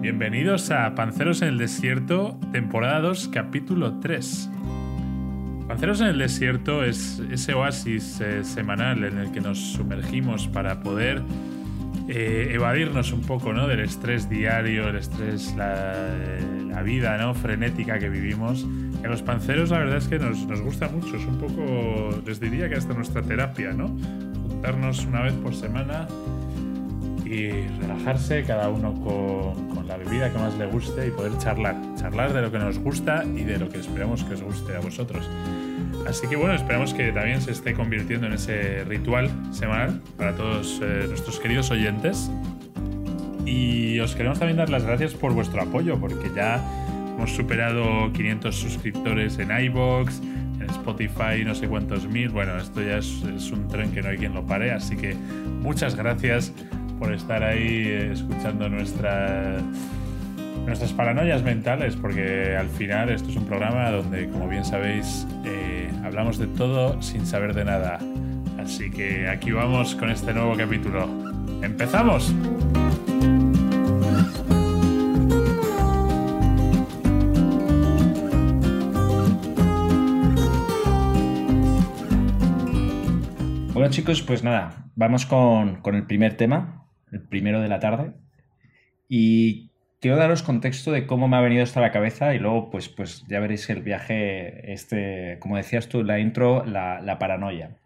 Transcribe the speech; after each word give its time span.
Bienvenidos 0.00 0.70
a 0.70 0.94
Panceros 0.94 1.42
en 1.42 1.48
el 1.48 1.58
Desierto, 1.58 2.38
temporada 2.52 3.00
2, 3.00 3.30
capítulo 3.32 3.98
3. 3.98 4.48
Panceros 5.66 6.00
en 6.00 6.06
el 6.06 6.18
Desierto 6.18 6.84
es 6.84 7.20
ese 7.32 7.54
oasis 7.54 8.20
eh, 8.20 8.44
semanal 8.44 9.02
en 9.02 9.18
el 9.18 9.32
que 9.32 9.40
nos 9.40 9.58
sumergimos 9.58 10.46
para 10.46 10.82
poder 10.82 11.20
eh, 12.08 12.50
evadirnos 12.52 13.12
un 13.12 13.22
poco 13.22 13.52
¿no? 13.52 13.66
del 13.66 13.80
estrés 13.80 14.30
diario, 14.30 14.88
el 14.88 14.96
estrés, 14.96 15.56
la, 15.56 15.96
la 16.68 16.82
vida 16.82 17.18
¿no? 17.18 17.34
frenética 17.34 17.98
que 17.98 18.08
vivimos. 18.08 18.64
Y 19.02 19.04
a 19.04 19.08
los 19.08 19.22
panceros 19.22 19.70
la 19.70 19.80
verdad 19.80 19.96
es 19.96 20.06
que 20.06 20.20
nos, 20.20 20.46
nos 20.46 20.60
gusta 20.60 20.88
mucho, 20.88 21.16
es 21.16 21.24
un 21.24 21.38
poco, 21.38 22.22
les 22.24 22.38
diría 22.38 22.68
que 22.68 22.76
hasta 22.76 22.94
nuestra 22.94 23.20
terapia, 23.22 23.72
¿no? 23.72 23.88
Juntarnos 24.48 25.04
una 25.06 25.22
vez 25.22 25.32
por 25.34 25.56
semana 25.56 26.06
y 27.30 27.50
relajarse 27.80 28.42
cada 28.44 28.70
uno 28.70 28.94
con, 28.94 29.77
la 29.88 29.96
bebida 29.96 30.30
que 30.30 30.38
más 30.38 30.54
le 30.56 30.66
guste 30.66 31.06
y 31.06 31.10
poder 31.10 31.36
charlar, 31.38 31.74
charlar 31.96 32.32
de 32.34 32.42
lo 32.42 32.52
que 32.52 32.58
nos 32.58 32.78
gusta 32.78 33.24
y 33.24 33.42
de 33.42 33.58
lo 33.58 33.70
que 33.70 33.78
esperamos 33.78 34.22
que 34.22 34.34
os 34.34 34.42
guste 34.42 34.76
a 34.76 34.80
vosotros. 34.80 35.28
Así 36.06 36.26
que 36.26 36.36
bueno, 36.36 36.54
esperamos 36.54 36.94
que 36.94 37.10
también 37.10 37.40
se 37.40 37.52
esté 37.52 37.72
convirtiendo 37.72 38.26
en 38.26 38.34
ese 38.34 38.84
ritual 38.84 39.30
semanal 39.50 40.00
para 40.16 40.34
todos 40.36 40.80
eh, 40.82 41.06
nuestros 41.08 41.40
queridos 41.40 41.70
oyentes. 41.70 42.30
Y 43.46 43.98
os 44.00 44.14
queremos 44.14 44.38
también 44.38 44.58
dar 44.58 44.68
las 44.68 44.84
gracias 44.84 45.14
por 45.14 45.32
vuestro 45.32 45.62
apoyo, 45.62 45.98
porque 45.98 46.30
ya 46.36 46.62
hemos 47.16 47.30
superado 47.34 48.12
500 48.12 48.54
suscriptores 48.54 49.38
en 49.38 49.50
iBox, 49.50 50.20
en 50.20 50.66
Spotify, 50.68 51.44
no 51.46 51.54
sé 51.54 51.66
cuántos 51.66 52.06
mil. 52.06 52.28
Bueno, 52.28 52.58
esto 52.58 52.82
ya 52.82 52.98
es, 52.98 53.22
es 53.22 53.50
un 53.50 53.68
tren 53.68 53.90
que 53.90 54.02
no 54.02 54.10
hay 54.10 54.18
quien 54.18 54.34
lo 54.34 54.44
pare, 54.44 54.70
así 54.70 54.96
que 54.96 55.14
muchas 55.14 55.96
gracias 55.96 56.52
por 56.98 57.12
estar 57.12 57.42
ahí 57.42 57.86
escuchando 58.12 58.68
nuestra, 58.68 59.58
nuestras 60.66 60.92
paranoias 60.92 61.42
mentales, 61.42 61.96
porque 61.96 62.56
al 62.56 62.68
final 62.68 63.10
esto 63.10 63.30
es 63.30 63.36
un 63.36 63.46
programa 63.46 63.90
donde, 63.90 64.28
como 64.28 64.48
bien 64.48 64.64
sabéis, 64.64 65.26
eh, 65.44 65.90
hablamos 66.04 66.38
de 66.38 66.46
todo 66.46 67.00
sin 67.02 67.26
saber 67.26 67.54
de 67.54 67.64
nada. 67.64 67.98
Así 68.58 68.90
que 68.90 69.28
aquí 69.28 69.52
vamos 69.52 69.94
con 69.94 70.10
este 70.10 70.34
nuevo 70.34 70.56
capítulo. 70.56 71.08
¡Empezamos! 71.62 72.34
Bueno 83.72 83.90
chicos, 83.92 84.22
pues 84.22 84.42
nada, 84.42 84.90
vamos 84.96 85.24
con, 85.24 85.76
con 85.76 85.94
el 85.94 86.02
primer 86.02 86.36
tema, 86.36 86.87
el 87.12 87.20
primero 87.20 87.60
de 87.60 87.68
la 87.68 87.80
tarde. 87.80 88.12
Y 89.08 89.70
quiero 90.00 90.16
daros 90.16 90.42
contexto 90.42 90.92
de 90.92 91.06
cómo 91.06 91.28
me 91.28 91.36
ha 91.36 91.40
venido 91.40 91.62
esto 91.62 91.78
a 91.78 91.82
la 91.82 91.92
cabeza 91.92 92.34
y 92.34 92.38
luego 92.38 92.70
pues, 92.70 92.88
pues 92.88 93.24
ya 93.28 93.40
veréis 93.40 93.68
el 93.70 93.82
viaje, 93.82 94.72
este, 94.72 95.38
como 95.40 95.56
decías 95.56 95.88
tú, 95.88 96.04
la 96.04 96.18
intro, 96.18 96.64
la, 96.64 97.00
la 97.00 97.18
paranoia. 97.18 97.76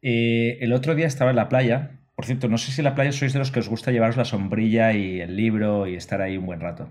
Eh, 0.00 0.58
el 0.60 0.72
otro 0.72 0.94
día 0.94 1.06
estaba 1.06 1.30
en 1.30 1.36
la 1.36 1.48
playa, 1.48 2.00
por 2.14 2.26
cierto, 2.26 2.48
no 2.48 2.58
sé 2.58 2.72
si 2.72 2.80
en 2.80 2.84
la 2.84 2.94
playa 2.94 3.12
sois 3.12 3.32
de 3.32 3.38
los 3.38 3.50
que 3.50 3.60
os 3.60 3.68
gusta 3.68 3.90
llevaros 3.90 4.16
la 4.16 4.24
sombrilla 4.24 4.92
y 4.92 5.20
el 5.20 5.36
libro 5.36 5.86
y 5.86 5.94
estar 5.94 6.20
ahí 6.20 6.36
un 6.36 6.46
buen 6.46 6.60
rato. 6.60 6.88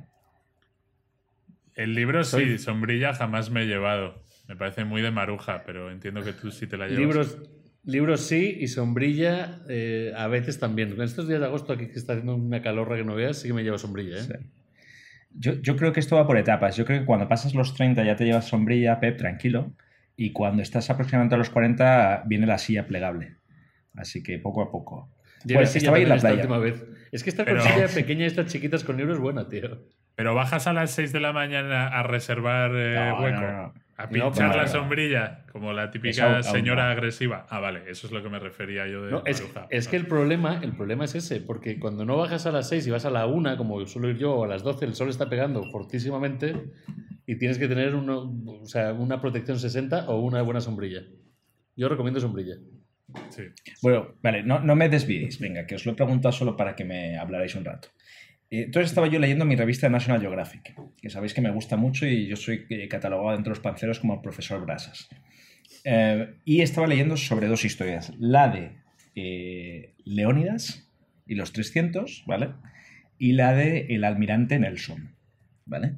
El 1.76 1.96
libro 1.96 2.24
sí, 2.24 2.58
sombrilla 2.58 3.14
jamás 3.14 3.50
me 3.50 3.64
he 3.64 3.66
llevado. 3.66 4.24
Me 4.48 4.56
parece 4.56 4.84
muy 4.84 5.02
de 5.02 5.12
maruja, 5.12 5.64
pero 5.66 5.92
entiendo 5.92 6.22
que 6.22 6.34
tú 6.34 6.52
sí 6.52 6.68
te 6.68 6.78
la 6.78 6.88
llevas. 6.88 7.00
Libros, 7.00 7.38
Libros 7.84 8.22
sí 8.22 8.58
y 8.60 8.68
sombrilla 8.68 9.62
eh, 9.68 10.14
a 10.16 10.28
veces 10.28 10.60
también. 10.60 10.92
En 10.92 11.02
estos 11.02 11.28
días 11.28 11.40
de 11.40 11.48
agosto 11.48 11.74
aquí 11.74 11.88
que 11.88 11.98
está 11.98 12.14
haciendo 12.14 12.36
una 12.36 12.62
calorra 12.62 12.98
que 12.98 13.04
no 13.04 13.16
veas, 13.16 13.40
sí 13.40 13.48
que 13.48 13.54
me 13.54 13.64
llevo 13.64 13.78
sombrilla. 13.78 14.18
¿eh? 14.18 14.24
Sí. 14.24 14.34
Yo, 15.34 15.54
yo, 15.62 15.78
creo 15.78 15.94
que 15.94 16.00
esto 16.00 16.16
va 16.16 16.28
por 16.28 16.38
etapas. 16.38 16.76
Yo 16.76 16.86
creo 16.86 17.00
que 17.00 17.06
cuando 17.06 17.28
pasas 17.28 17.56
los 17.56 17.74
30 17.74 18.04
ya 18.04 18.16
te 18.16 18.26
llevas 18.26 18.48
sombrilla, 18.48 19.00
Pep, 19.00 19.18
tranquilo. 19.18 19.74
Y 20.16 20.32
cuando 20.32 20.62
estás 20.62 20.90
aproximadamente 20.90 21.36
a 21.36 21.38
los 21.38 21.50
40 21.50 22.24
viene 22.28 22.46
la 22.46 22.58
silla 22.58 22.86
plegable. 22.86 23.38
Así 23.96 24.22
que 24.22 24.38
poco 24.40 24.62
a 24.62 24.72
poco. 24.72 25.10
Pues 25.52 25.76
estaba 25.76 25.98
ahí 25.98 26.04
en 26.04 26.10
la 26.10 26.18
playa. 26.18 26.46
Vez. 26.60 26.86
Es 27.12 27.24
que 27.24 27.30
esta 27.30 27.46
Pero... 27.46 27.62
silla 27.62 27.88
pequeña 27.88 28.24
y 28.24 28.28
estas 28.28 28.48
chiquitas 28.48 28.84
con 28.84 28.98
libros 28.98 29.18
es 29.18 29.22
buena, 29.22 29.50
tío. 29.50 29.84
Pero 30.16 30.36
bajas 30.36 30.68
a 30.68 30.74
las 30.74 30.92
6 30.92 31.14
de 31.14 31.20
la 31.20 31.34
mañana 31.34 31.88
a 31.88 32.04
reservar 32.04 32.72
eh, 32.76 32.96
no, 32.96 33.22
hueco. 33.22 33.42
No, 33.42 33.52
no. 33.52 33.74
A 34.02 34.10
pinchar 34.10 34.50
no, 34.50 34.58
la 34.58 34.68
sombrilla, 34.68 35.46
como 35.52 35.74
la 35.74 35.92
típica 35.92 36.42
señora 36.42 36.90
aún, 36.90 36.94
agresiva. 36.94 37.46
Ah, 37.50 37.60
vale, 37.60 37.84
eso 37.88 38.08
es 38.08 38.14
lo 38.14 38.24
que 38.24 38.30
me 38.30 38.40
refería 38.40 38.88
yo 38.88 39.04
de. 39.04 39.12
No, 39.12 39.22
es, 39.26 39.44
es, 39.70 39.88
que 39.88 39.96
el 39.96 40.08
problema, 40.08 40.60
el 40.64 40.76
problema 40.76 41.06
es 41.06 41.14
ese, 41.14 41.40
porque 41.40 41.80
cuando 41.80 42.04
no 42.04 42.18
bajas 42.18 42.48
a 42.48 42.52
las 42.52 42.68
6 42.70 42.88
y 42.88 42.90
vas 42.90 43.06
a 43.06 43.12
la 43.12 43.28
1, 43.28 43.58
como 43.58 43.86
suelo 43.86 44.10
ir 44.10 44.18
yo, 44.18 44.34
o 44.34 44.44
a 44.44 44.48
las 44.48 44.64
12, 44.64 44.86
el 44.86 44.96
sol 44.96 45.10
está 45.10 45.30
pegando 45.30 45.64
fortísimamente 45.72 46.56
y 47.28 47.38
tienes 47.38 47.60
que 47.60 47.68
tener 47.68 47.94
uno, 47.94 48.34
o 48.48 48.66
sea, 48.66 48.94
una 48.94 49.22
protección 49.22 49.60
60 49.60 50.10
o 50.10 50.20
una 50.22 50.42
buena 50.42 50.62
sombrilla. 50.62 51.04
Yo 51.76 51.88
recomiendo 51.88 52.20
sombrilla. 52.20 52.56
Sí. 53.30 53.44
Bueno, 53.84 54.16
vale, 54.24 54.42
no, 54.42 54.60
no 54.60 54.76
me 54.76 54.90
desviéis, 54.90 55.40
venga, 55.40 55.68
que 55.68 55.76
os 55.76 55.86
lo 55.86 55.92
he 55.92 55.96
preguntado 55.96 56.32
solo 56.32 56.58
para 56.58 56.76
que 56.76 56.86
me 56.86 57.18
hablarais 57.18 57.54
un 57.56 57.66
rato. 57.66 57.90
Entonces 58.52 58.92
estaba 58.92 59.08
yo 59.08 59.18
leyendo 59.18 59.46
mi 59.46 59.56
revista 59.56 59.88
National 59.88 60.20
Geographic, 60.20 60.76
que 61.02 61.10
sabéis 61.10 61.34
que 61.34 61.40
me 61.40 61.52
gusta 61.52 61.78
mucho 61.78 62.06
y 62.06 62.28
yo 62.28 62.36
soy 62.36 62.68
catalogado 62.90 63.38
entre 63.38 63.52
los 63.52 63.62
panceros 63.62 64.00
como 64.00 64.16
el 64.16 64.20
profesor 64.20 64.66
Brasas. 64.66 65.08
Eh, 65.86 66.34
y 66.44 66.60
estaba 66.60 66.86
leyendo 66.86 67.16
sobre 67.16 67.48
dos 67.48 67.64
historias. 67.64 68.12
La 68.20 68.50
de 68.50 68.74
eh, 69.16 69.94
Leónidas 70.04 70.86
y 71.26 71.36
los 71.36 71.54
300, 71.54 72.26
¿vale? 72.28 72.50
Y 73.18 73.32
la 73.34 73.54
de 73.54 73.88
el 73.90 74.04
almirante 74.04 74.60
Nelson, 74.60 75.16
¿vale? 75.66 75.94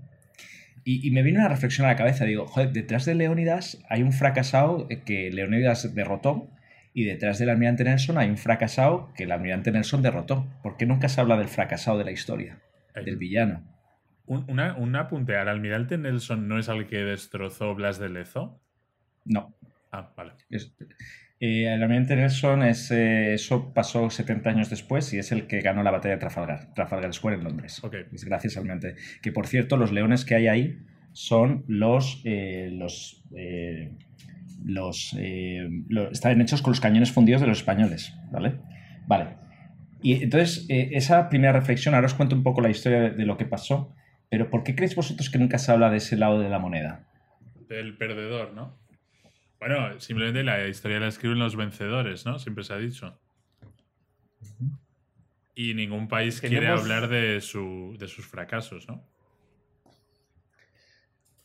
Y, 0.85 1.07
y, 1.07 1.09
me 1.09 1.23
vino 1.23 1.39
una 1.39 1.49
reflexión 1.49 1.87
a 1.87 1.91
la 1.91 1.95
cabeza. 1.95 2.25
Digo, 2.25 2.45
joder, 2.45 2.71
detrás 2.71 3.05
de 3.05 3.15
Leónidas 3.15 3.81
hay 3.89 4.03
un 4.03 4.13
fracasado 4.13 4.87
que 5.05 5.31
Leónidas 5.31 5.95
derrotó 5.95 6.51
y 6.93 7.05
detrás 7.05 7.39
del 7.39 7.49
almirante 7.49 7.83
Nelson 7.83 8.17
hay 8.17 8.29
un 8.29 8.37
fracasado 8.37 9.11
que 9.15 9.23
el 9.23 9.31
almirante 9.31 9.71
Nelson 9.71 10.01
derrotó. 10.01 10.47
¿Por 10.61 10.77
qué 10.77 10.85
nunca 10.85 11.09
se 11.09 11.19
habla 11.21 11.37
del 11.37 11.47
fracasado 11.47 11.97
de 11.97 12.05
la 12.05 12.11
historia? 12.11 12.61
Del 12.93 13.17
villano. 13.17 13.63
Un, 14.25 14.45
una, 14.49 14.77
un 14.77 14.95
apunte, 14.95 15.35
¿al 15.35 15.49
almirante 15.49 15.97
Nelson 15.97 16.47
no 16.47 16.59
es 16.59 16.69
al 16.69 16.87
que 16.87 16.97
destrozó 16.97 17.73
Blas 17.75 17.99
de 17.99 18.09
Lezo? 18.09 18.61
No. 19.25 19.55
Ah, 19.91 20.13
vale. 20.15 20.33
Es, 20.49 20.73
eh, 21.39 21.73
el 21.73 21.81
almirante 21.81 22.15
Nelson, 22.15 22.63
es, 22.63 22.91
eh, 22.91 23.33
eso 23.33 23.73
pasó 23.73 24.09
70 24.09 24.49
años 24.49 24.69
después 24.69 25.11
y 25.13 25.17
es 25.17 25.31
el 25.31 25.47
que 25.47 25.61
ganó 25.61 25.83
la 25.83 25.91
batalla 25.91 26.13
de 26.15 26.19
Trafalgar, 26.19 26.73
Trafalgar 26.73 27.13
Square 27.13 27.37
en 27.37 27.43
Londres. 27.43 27.83
Okay. 27.83 28.05
Es 28.13 28.23
gracias 28.23 28.55
al 28.55 28.61
almirante. 28.61 28.95
Que 29.21 29.31
por 29.31 29.47
cierto, 29.47 29.77
los 29.77 29.91
leones 29.91 30.25
que 30.25 30.35
hay 30.35 30.47
ahí 30.47 30.79
son 31.11 31.65
los, 31.67 32.21
eh, 32.23 32.69
los 32.71 33.23
los, 34.65 35.15
eh, 35.19 35.67
hechos 36.39 36.61
con 36.61 36.71
los 36.71 36.79
cañones 36.79 37.11
fundidos 37.11 37.41
de 37.41 37.47
los 37.47 37.59
españoles, 37.59 38.13
¿vale? 38.31 38.59
Vale. 39.07 39.37
Y 40.01 40.23
entonces, 40.23 40.65
eh, 40.69 40.89
esa 40.93 41.29
primera 41.29 41.53
reflexión, 41.53 41.95
ahora 41.95 42.07
os 42.07 42.13
cuento 42.13 42.35
un 42.35 42.43
poco 42.43 42.61
la 42.61 42.69
historia 42.69 42.99
de, 43.01 43.09
de, 43.11 43.25
lo 43.25 43.37
que 43.37 43.45
pasó, 43.45 43.93
pero 44.29 44.49
¿por 44.49 44.63
qué 44.63 44.75
creéis 44.75 44.95
vosotros 44.95 45.29
que 45.29 45.37
nunca 45.37 45.57
se 45.57 45.71
habla 45.71 45.89
de 45.89 45.97
ese 45.97 46.17
lado 46.17 46.39
de 46.39 46.49
la 46.49 46.59
moneda? 46.59 47.07
Del 47.69 47.97
perdedor, 47.97 48.53
¿no? 48.53 48.77
Bueno, 49.59 49.97
simplemente 50.01 50.43
la 50.43 50.67
historia 50.67 50.99
la 50.99 51.07
escriben 51.07 51.39
los 51.39 51.55
vencedores, 51.55 52.25
¿no? 52.25 52.37
Siempre 52.37 52.65
se 52.65 52.73
ha 52.73 52.77
dicho. 52.77 53.17
Y 55.55 55.73
ningún 55.73 56.09
país 56.09 56.41
quiere 56.41 56.67
hablar 56.67 57.07
de, 57.07 57.39
su, 57.39 57.95
de 57.97 58.09
sus 58.09 58.27
fracasos, 58.27 58.89
¿no? 58.89 59.07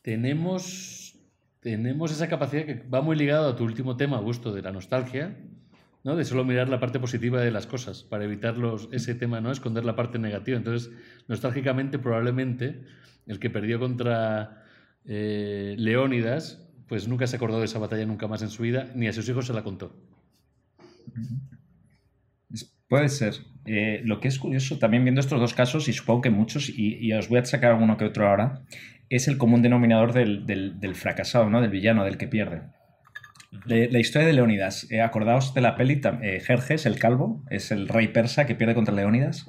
Tenemos 0.03 1.08
tenemos 1.61 2.13
esa 2.13 2.29
capacidad 2.29 2.65
que 2.65 2.83
va 2.89 3.01
muy 3.01 3.17
ligado 3.17 3.49
a 3.49 3.57
tu 3.57 3.65
último 3.65 3.97
tema, 3.97 4.17
Augusto, 4.17 4.53
de 4.53 4.63
la 4.63 4.73
nostalgia, 4.73 5.37
¿no? 6.05 6.17
de 6.17 6.25
solo 6.25 6.45
mirar 6.45 6.69
la 6.69 6.81
parte 6.81 7.01
positiva 7.01 7.41
de 7.41 7.51
las 7.51 7.67
cosas, 7.67 8.05
para 8.05 8.25
evitar 8.25 8.57
los, 8.57 8.89
ese 8.93 9.15
tema, 9.15 9.41
¿no? 9.41 9.51
esconder 9.51 9.85
la 9.85 9.97
parte 9.97 10.19
negativa. 10.19 10.57
Entonces, 10.57 10.93
nostálgicamente, 11.27 11.99
probablemente, 11.99 12.85
el 13.27 13.39
que 13.39 13.51
perdió 13.51 13.79
contra 13.79 14.65
eh, 15.05 15.75
Leónidas, 15.79 16.65
pues 16.87 17.09
nunca 17.09 17.27
se 17.27 17.37
acordó 17.37 17.59
de 17.59 17.67
esa 17.67 17.79
batalla 17.79 18.07
nunca 18.07 18.29
más 18.29 18.43
en 18.43 18.51
su 18.51 18.63
vida, 18.63 18.91
ni 18.95 19.09
a 19.09 19.13
sus 19.13 19.29
hijos 19.29 19.47
se 19.47 19.53
la 19.53 19.63
contó. 19.63 19.95
Puede 22.89 23.09
ser. 23.11 23.35
Eh, 23.67 24.01
lo 24.05 24.21
que 24.21 24.29
es 24.29 24.39
curioso, 24.39 24.79
también 24.79 25.05
viendo 25.05 25.21
estos 25.21 25.39
dos 25.39 25.53
casos, 25.53 25.89
y 25.89 25.93
supongo 25.93 26.23
que 26.23 26.31
muchos, 26.31 26.71
y 26.71 27.13
os 27.13 27.29
voy 27.29 27.39
a 27.39 27.45
sacar 27.45 27.73
alguno 27.73 27.99
que 27.99 28.07
otro 28.07 28.27
ahora, 28.27 28.63
es 29.11 29.29
el 29.29 29.39
común 29.39 29.63
denominador 29.63 30.13
del, 30.13 30.47
del, 30.47 30.81
del 30.81 30.95
fracasado, 30.95 31.49
¿no? 31.51 31.61
del 31.61 31.71
villano, 31.71 32.05
del 32.05 32.19
que 32.19 32.29
pierde. 32.29 32.63
La, 33.65 33.99
historia 33.99 34.27
de 34.27 34.35
Leónidas. 34.35 34.91
Eh, 34.91 35.01
acordaos 35.01 35.55
de 35.55 35.63
la 35.63 35.75
peli, 35.75 36.01
eh, 36.23 36.41
Jerjes, 36.41 36.85
el 36.85 36.99
calvo, 36.99 37.45
es 37.49 37.71
el 37.71 37.89
rey 37.89 38.09
persa 38.09 38.47
que 38.47 38.55
pierde 38.55 38.75
contra 38.75 38.95
Leónidas. 38.95 39.47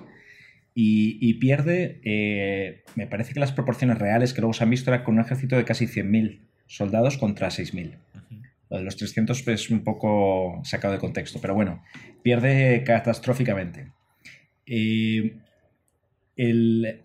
Y, 0.73 1.17
y 1.19 1.33
pierde, 1.35 1.99
eh, 2.05 2.83
me 2.95 3.07
parece 3.07 3.33
que 3.33 3.41
las 3.41 3.51
proporciones 3.51 3.97
reales 3.97 4.33
que 4.33 4.39
luego 4.39 4.53
se 4.53 4.63
han 4.63 4.69
visto 4.69 4.91
era 4.91 5.03
con 5.03 5.15
un 5.15 5.21
ejército 5.21 5.57
de 5.57 5.65
casi 5.65 5.87
100.000 5.87 6.47
soldados 6.67 7.17
contra 7.17 7.49
6.000. 7.49 7.87
Uh 7.87 8.17
-huh. 8.17 8.41
Lo 8.69 8.77
de 8.77 8.83
los 8.83 8.95
300 8.95 9.45
es 9.47 9.69
un 9.69 9.83
poco 9.83 10.61
sacado 10.63 10.93
de 10.93 10.99
contexto, 10.99 11.39
pero 11.41 11.55
bueno, 11.55 11.83
pierde 12.21 12.83
catastróficamente. 12.85 13.91
El 14.65 15.41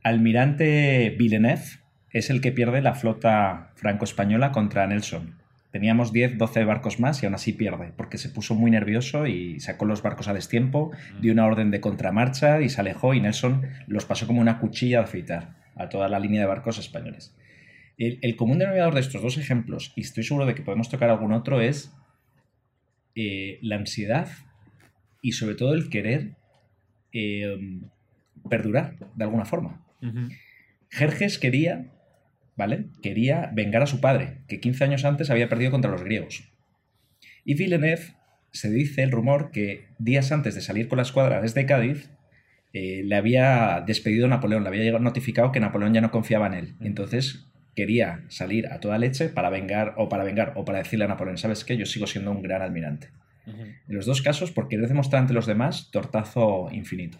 almirante 0.02 1.16
Villeneuve 1.18 1.83
es 2.14 2.30
el 2.30 2.40
que 2.40 2.52
pierde 2.52 2.80
la 2.80 2.94
flota 2.94 3.72
franco-española 3.74 4.52
contra 4.52 4.86
Nelson. 4.86 5.34
Teníamos 5.72 6.12
10, 6.12 6.38
12 6.38 6.64
barcos 6.64 7.00
más 7.00 7.20
y 7.20 7.26
aún 7.26 7.34
así 7.34 7.52
pierde, 7.52 7.92
porque 7.96 8.18
se 8.18 8.28
puso 8.28 8.54
muy 8.54 8.70
nervioso 8.70 9.26
y 9.26 9.58
sacó 9.58 9.84
los 9.84 10.00
barcos 10.00 10.28
a 10.28 10.32
destiempo, 10.32 10.92
dio 11.20 11.32
una 11.32 11.44
orden 11.44 11.72
de 11.72 11.80
contramarcha 11.80 12.60
y 12.60 12.68
se 12.68 12.80
alejó 12.80 13.14
y 13.14 13.20
Nelson 13.20 13.62
los 13.88 14.04
pasó 14.04 14.28
como 14.28 14.40
una 14.40 14.60
cuchilla 14.60 14.98
de 14.98 15.04
afeitar 15.04 15.56
a 15.74 15.88
toda 15.88 16.08
la 16.08 16.20
línea 16.20 16.40
de 16.40 16.46
barcos 16.46 16.78
españoles. 16.78 17.36
El, 17.98 18.36
común 18.36 18.58
denominador 18.58 18.94
de 18.94 19.00
estos 19.00 19.20
dos 19.20 19.36
ejemplos, 19.36 19.92
y 19.96 20.02
estoy 20.02 20.22
seguro 20.22 20.46
de 20.46 20.54
que 20.54 20.62
podemos 20.62 20.88
tocar 20.88 21.10
algún 21.10 21.32
otro, 21.32 21.60
es 21.60 21.92
eh, 23.16 23.58
la 23.60 23.74
ansiedad 23.74 24.28
y 25.20 25.32
sobre 25.32 25.56
todo 25.56 25.74
el 25.74 25.90
querer 25.90 26.36
eh, 27.12 27.56
perdurar 28.48 28.96
de 29.16 29.24
alguna 29.24 29.44
forma. 29.44 29.84
Jerjes 30.90 31.38
quería 31.38 31.90
¿vale? 32.56 32.86
Quería 33.02 33.50
vengar 33.52 33.82
a 33.82 33.86
su 33.86 34.00
padre, 34.00 34.38
que 34.48 34.60
15 34.60 34.84
años 34.84 35.04
antes 35.04 35.30
había 35.30 35.48
perdido 35.48 35.70
contra 35.70 35.90
los 35.90 36.02
griegos. 36.02 36.44
Y 37.44 37.54
Villeneuve 37.54 38.14
se 38.52 38.70
dice 38.70 39.02
el 39.02 39.10
rumor 39.10 39.50
que 39.50 39.88
días 39.98 40.32
antes 40.32 40.54
de 40.54 40.60
salir 40.60 40.88
con 40.88 40.96
la 40.96 41.02
escuadra 41.02 41.42
desde 41.42 41.66
Cádiz, 41.66 42.10
eh, 42.72 43.02
le 43.04 43.16
había 43.16 43.82
despedido 43.86 44.26
a 44.26 44.28
Napoleón, 44.28 44.64
le 44.64 44.68
había 44.68 44.98
notificado 44.98 45.52
que 45.52 45.60
Napoleón 45.60 45.94
ya 45.94 46.00
no 46.00 46.10
confiaba 46.10 46.46
en 46.46 46.54
él. 46.54 46.74
Entonces 46.80 47.46
quería 47.74 48.24
salir 48.28 48.68
a 48.68 48.80
toda 48.80 48.98
leche 48.98 49.28
para 49.28 49.50
vengar 49.50 49.94
o 49.96 50.08
para 50.08 50.24
vengar 50.24 50.52
o 50.56 50.64
para 50.64 50.78
decirle 50.78 51.04
a 51.04 51.08
Napoleón, 51.08 51.38
¿sabes 51.38 51.64
qué? 51.64 51.76
Yo 51.76 51.86
sigo 51.86 52.06
siendo 52.06 52.30
un 52.30 52.42
gran 52.42 52.62
almirante. 52.62 53.10
En 53.46 53.94
los 53.94 54.06
dos 54.06 54.22
casos, 54.22 54.50
por 54.50 54.68
querer 54.68 54.88
demostrar 54.88 55.20
ante 55.20 55.34
los 55.34 55.46
demás, 55.46 55.90
tortazo 55.90 56.70
infinito. 56.72 57.18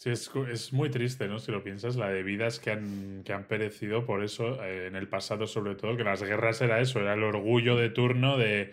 Sí, 0.00 0.08
es, 0.08 0.72
muy 0.72 0.88
triste, 0.88 1.28
¿no? 1.28 1.38
Si 1.38 1.52
lo 1.52 1.62
piensas, 1.62 1.96
la 1.96 2.08
de 2.08 2.22
vidas 2.22 2.58
que 2.58 2.70
han, 2.70 3.22
que 3.22 3.34
han 3.34 3.44
perecido 3.44 4.06
por 4.06 4.24
eso, 4.24 4.64
eh, 4.64 4.86
en 4.86 4.96
el 4.96 5.08
pasado 5.08 5.46
sobre 5.46 5.74
todo, 5.74 5.94
que 5.98 6.04
las 6.04 6.22
guerras 6.22 6.62
era 6.62 6.80
eso, 6.80 7.00
era 7.00 7.12
el 7.12 7.22
orgullo 7.22 7.76
de 7.76 7.90
turno 7.90 8.38
de, 8.38 8.72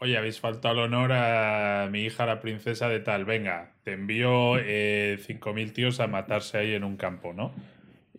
oye, 0.00 0.18
habéis 0.18 0.40
faltado 0.40 0.82
al 0.82 0.92
honor 0.92 1.12
a 1.14 1.88
mi 1.90 2.02
hija, 2.02 2.26
la 2.26 2.42
princesa 2.42 2.90
de 2.90 3.00
tal, 3.00 3.24
venga, 3.24 3.72
te 3.84 3.94
envío 3.94 4.58
eh, 4.58 5.16
5.000 5.18 5.72
tíos 5.72 5.98
a 6.00 6.08
matarse 6.08 6.58
ahí 6.58 6.74
en 6.74 6.84
un 6.84 6.98
campo, 6.98 7.32
¿no? 7.32 7.54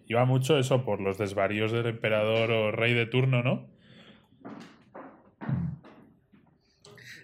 Iba 0.08 0.26
mucho 0.26 0.58
eso 0.58 0.84
por 0.84 1.02
los 1.02 1.20
desvaríos 1.20 1.72
del 1.72 1.86
emperador 1.86 2.50
o 2.50 2.72
rey 2.72 2.96
de 2.96 3.06
turno, 3.06 3.44
¿no? 3.44 3.68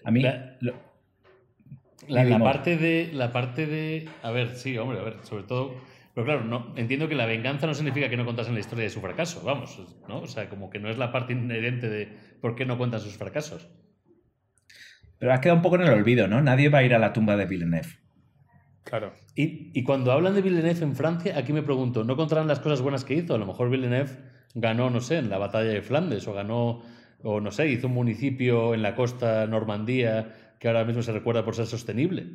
A 0.04 0.12
mí... 0.12 0.22
La, 0.22 0.60
parte 2.40 2.78
de. 2.78 3.10
La 3.14 3.32
parte 3.32 3.66
de. 3.66 4.10
A 4.24 4.32
ver, 4.32 4.56
sí, 4.56 4.78
hombre, 4.78 5.00
a 5.00 5.04
ver, 5.04 5.16
sobre 5.24 5.44
todo. 5.44 5.76
Pero 6.14 6.26
claro, 6.26 6.44
no, 6.44 6.74
entiendo 6.76 7.08
que 7.08 7.16
la 7.16 7.26
venganza 7.26 7.68
no 7.68 7.74
significa 7.74 8.10
que 8.10 8.18
no 8.18 8.26
contasen 8.26 8.54
la 8.54 8.60
historia 8.60 8.84
de 8.84 8.90
su 8.90 9.00
fracaso, 9.00 9.42
vamos, 9.46 9.80
¿no? 10.10 10.20
O 10.20 10.28
sea, 10.28 10.50
como 10.50 10.70
que 10.70 10.80
no 10.80 10.90
es 10.90 10.98
la 10.98 11.12
parte 11.12 11.34
inherente 11.34 11.90
de 11.90 12.10
por 12.42 12.56
qué 12.56 12.66
no 12.66 12.78
cuentan 12.78 13.00
sus 13.00 13.18
fracasos. 13.18 13.70
Pero 15.18 15.34
ha 15.34 15.40
quedado 15.40 15.58
un 15.58 15.62
poco 15.62 15.76
en 15.76 15.84
el 15.84 15.94
olvido, 15.94 16.28
¿no? 16.28 16.42
Nadie 16.42 16.68
va 16.68 16.80
a 16.80 16.84
ir 16.84 16.94
a 16.94 17.00
la 17.00 17.14
tumba 17.14 17.38
de 17.38 17.46
Villeneuve. 17.46 18.00
Claro. 18.84 19.14
Y, 19.36 19.72
y 19.74 19.84
cuando 19.84 20.12
hablan 20.12 20.34
de 20.34 20.42
Villeneuve 20.42 20.84
en 20.84 20.96
Francia, 20.96 21.38
aquí 21.38 21.54
me 21.54 21.62
pregunto, 21.62 22.04
¿no 22.04 22.18
contarán 22.18 22.48
las 22.48 22.60
cosas 22.60 22.82
buenas 22.82 23.06
que 23.06 23.14
hizo? 23.14 23.36
A 23.36 23.38
lo 23.38 23.46
mejor 23.46 23.70
Villeneuve 23.70 24.12
ganó, 24.54 24.90
no 24.90 25.00
sé, 25.00 25.18
en 25.18 25.30
la 25.30 25.38
batalla 25.38 25.70
de 25.70 25.82
Flandes, 25.82 26.28
o 26.28 26.34
ganó, 26.34 26.82
o 27.24 27.40
no 27.40 27.52
sé, 27.52 27.70
hizo 27.70 27.88
un 27.88 27.94
municipio 27.94 28.74
en 28.74 28.82
la 28.82 28.96
costa 28.96 29.46
Normandía 29.48 30.41
que 30.62 30.68
ahora 30.68 30.86
mismo 30.86 31.02
se 31.02 31.12
recuerda 31.12 31.44
por 31.44 31.56
ser 31.56 31.66
sostenible. 31.66 32.28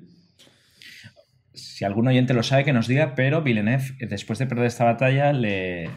Si 1.54 1.84
algún 1.84 2.08
oyente 2.08 2.34
lo 2.34 2.42
sabe, 2.42 2.64
que 2.64 2.72
nos 2.72 2.88
diga, 2.88 3.14
pero 3.14 3.40
Villeneuve, 3.40 3.94
después 4.00 4.40
de 4.40 4.46
perder 4.46 4.66
esta 4.66 4.84
batalla, 4.84 5.32
le, 5.32 5.88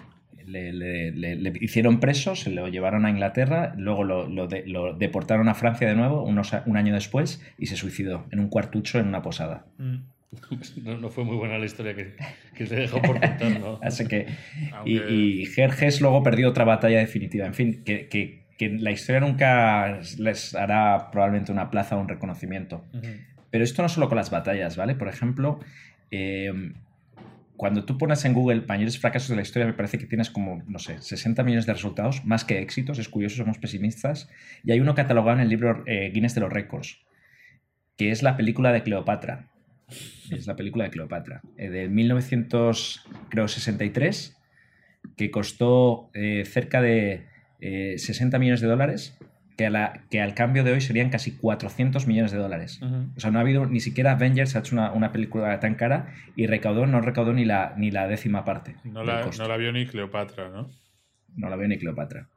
le, 0.45 1.53
hicieron 1.59 1.99
preso, 1.99 2.35
se 2.35 2.51
lo 2.51 2.67
llevaron 2.67 3.07
a 3.07 3.09
Inglaterra, 3.09 3.73
luego 3.75 4.03
lo, 4.03 4.37
deportaron 4.93 5.49
a 5.49 5.55
Francia 5.55 5.89
de 5.89 5.95
nuevo, 5.95 6.23
unos, 6.23 6.53
un 6.67 6.77
año 6.77 6.93
después, 6.93 7.43
y 7.57 7.65
se 7.65 7.75
suicidó 7.75 8.27
en 8.29 8.39
un 8.41 8.49
cuartucho 8.49 8.99
en 8.99 9.07
una 9.07 9.23
posada. 9.23 9.65
Mm. 9.79 9.95
No, 11.01 11.09
fue 11.09 11.23
muy 11.23 11.35
buena 11.35 11.57
la 11.57 11.65
historia 11.65 11.95
que, 11.95 12.13
que 12.55 12.67
se 12.67 12.75
dejó 12.75 13.01
por 13.01 13.19
contar, 13.19 13.59
¿no? 13.59 13.79
Así 13.81 14.07
que. 14.07 14.27
Y, 14.85 14.99
y, 14.99 15.45
Jerjes 15.47 16.01
luego 16.01 16.21
perdió 16.21 16.49
otra 16.49 16.65
batalla 16.65 16.99
definitiva. 16.99 17.47
En 17.47 17.55
fin, 17.55 17.83
que, 17.83 18.07
que 18.07 18.38
que 18.59 18.69
la 18.69 18.91
historia 18.91 19.21
nunca 19.21 20.01
les 20.17 20.53
hará 20.53 21.09
probablemente 21.11 21.53
una 21.53 21.71
plaza 21.71 21.95
o 21.95 22.01
un 22.01 22.09
reconocimiento. 22.09 22.83
Pero 23.49 23.63
esto 23.63 23.81
no 23.81 23.87
solo 23.87 24.09
con 24.09 24.17
las 24.17 24.31
batallas, 24.31 24.75
¿vale? 24.75 24.95
Por 24.95 25.07
ejemplo, 25.07 25.61
eh, 26.11 26.73
cuando 27.55 27.85
tú 27.85 27.97
pones 27.97 28.25
en 28.25 28.33
Google 28.33 28.65
mayores 28.67 28.99
fracasos 28.99 29.29
de 29.29 29.37
la 29.37 29.43
historia, 29.43 29.65
me 29.65 29.71
parece 29.71 29.97
que 29.97 30.07
tienes 30.07 30.29
como, 30.29 30.61
no 30.67 30.77
sé, 30.77 31.01
60 31.01 31.41
millones 31.43 31.67
de 31.67 31.73
resultados, 31.73 32.25
más 32.25 32.43
que 32.43 32.59
éxitos. 32.59 32.99
Es 32.99 33.07
curioso, 33.07 33.37
somos 33.37 33.59
pesimistas. 33.59 34.29
Y 34.65 34.73
hay 34.73 34.81
uno 34.81 34.93
catalogado 34.93 35.37
en 35.37 35.43
el 35.43 35.47
libro 35.47 35.85
eh, 35.87 36.11
Guinness 36.13 36.35
de 36.35 36.41
los 36.41 36.51
Récords, 36.51 36.99
que 37.95 38.11
es 38.11 38.23
la 38.23 38.35
película 38.35 38.73
de 38.73 38.83
Cleopatra. 38.83 39.47
Es 40.31 40.47
la 40.47 40.57
película 40.57 40.83
de 40.83 40.89
Cleopatra, 40.89 41.43
eh, 41.55 41.69
de 41.69 41.87
1963, 41.87 44.37
que 45.15 45.31
costó 45.31 46.11
cerca 46.43 46.81
de 46.81 47.28
60 47.59 48.35
eh, 48.35 48.39
millones 48.39 48.61
de 48.61 48.67
dólares, 48.67 49.17
que, 49.59 49.65
a 49.65 49.69
la, 49.69 50.05
que 50.09 50.21
al 50.21 50.35
cambio 50.35 50.63
de 50.63 50.71
hoy 50.71 50.79
serían 50.79 51.09
casi 51.09 51.33
400 51.35 52.07
millones 52.07 52.31
de 52.31 52.37
dólares. 52.37 52.79
O 53.17 53.19
sea, 53.19 53.29
no 53.29 53.39
ha 53.39 53.41
habido 53.41 53.65
ni 53.65 53.81
siquiera 53.81 54.13
Avengers 54.13 54.55
ha 54.55 54.59
hecho 54.59 54.75
una, 54.75 55.11
película 55.11 55.59
tan 55.59 55.75
cara 55.75 56.13
y 56.37 56.47
recaudó, 56.47 56.85
no 56.85 57.01
recaudó 57.01 57.33
ni 57.33 57.43
la, 57.43 57.73
ni 57.75 57.91
la 57.91 58.07
décima 58.07 58.45
parte. 58.45 58.77
No 58.85 59.03
la, 59.03 59.29
no 59.37 59.47
la 59.49 59.57
vio 59.57 59.73
ni 59.73 59.85
Cleopatra, 59.85 60.47
¿no? 60.49 60.69
No 61.35 61.49
la 61.49 61.57
vio 61.57 61.67
ni 61.67 61.77
Cleopatra. 61.77 62.29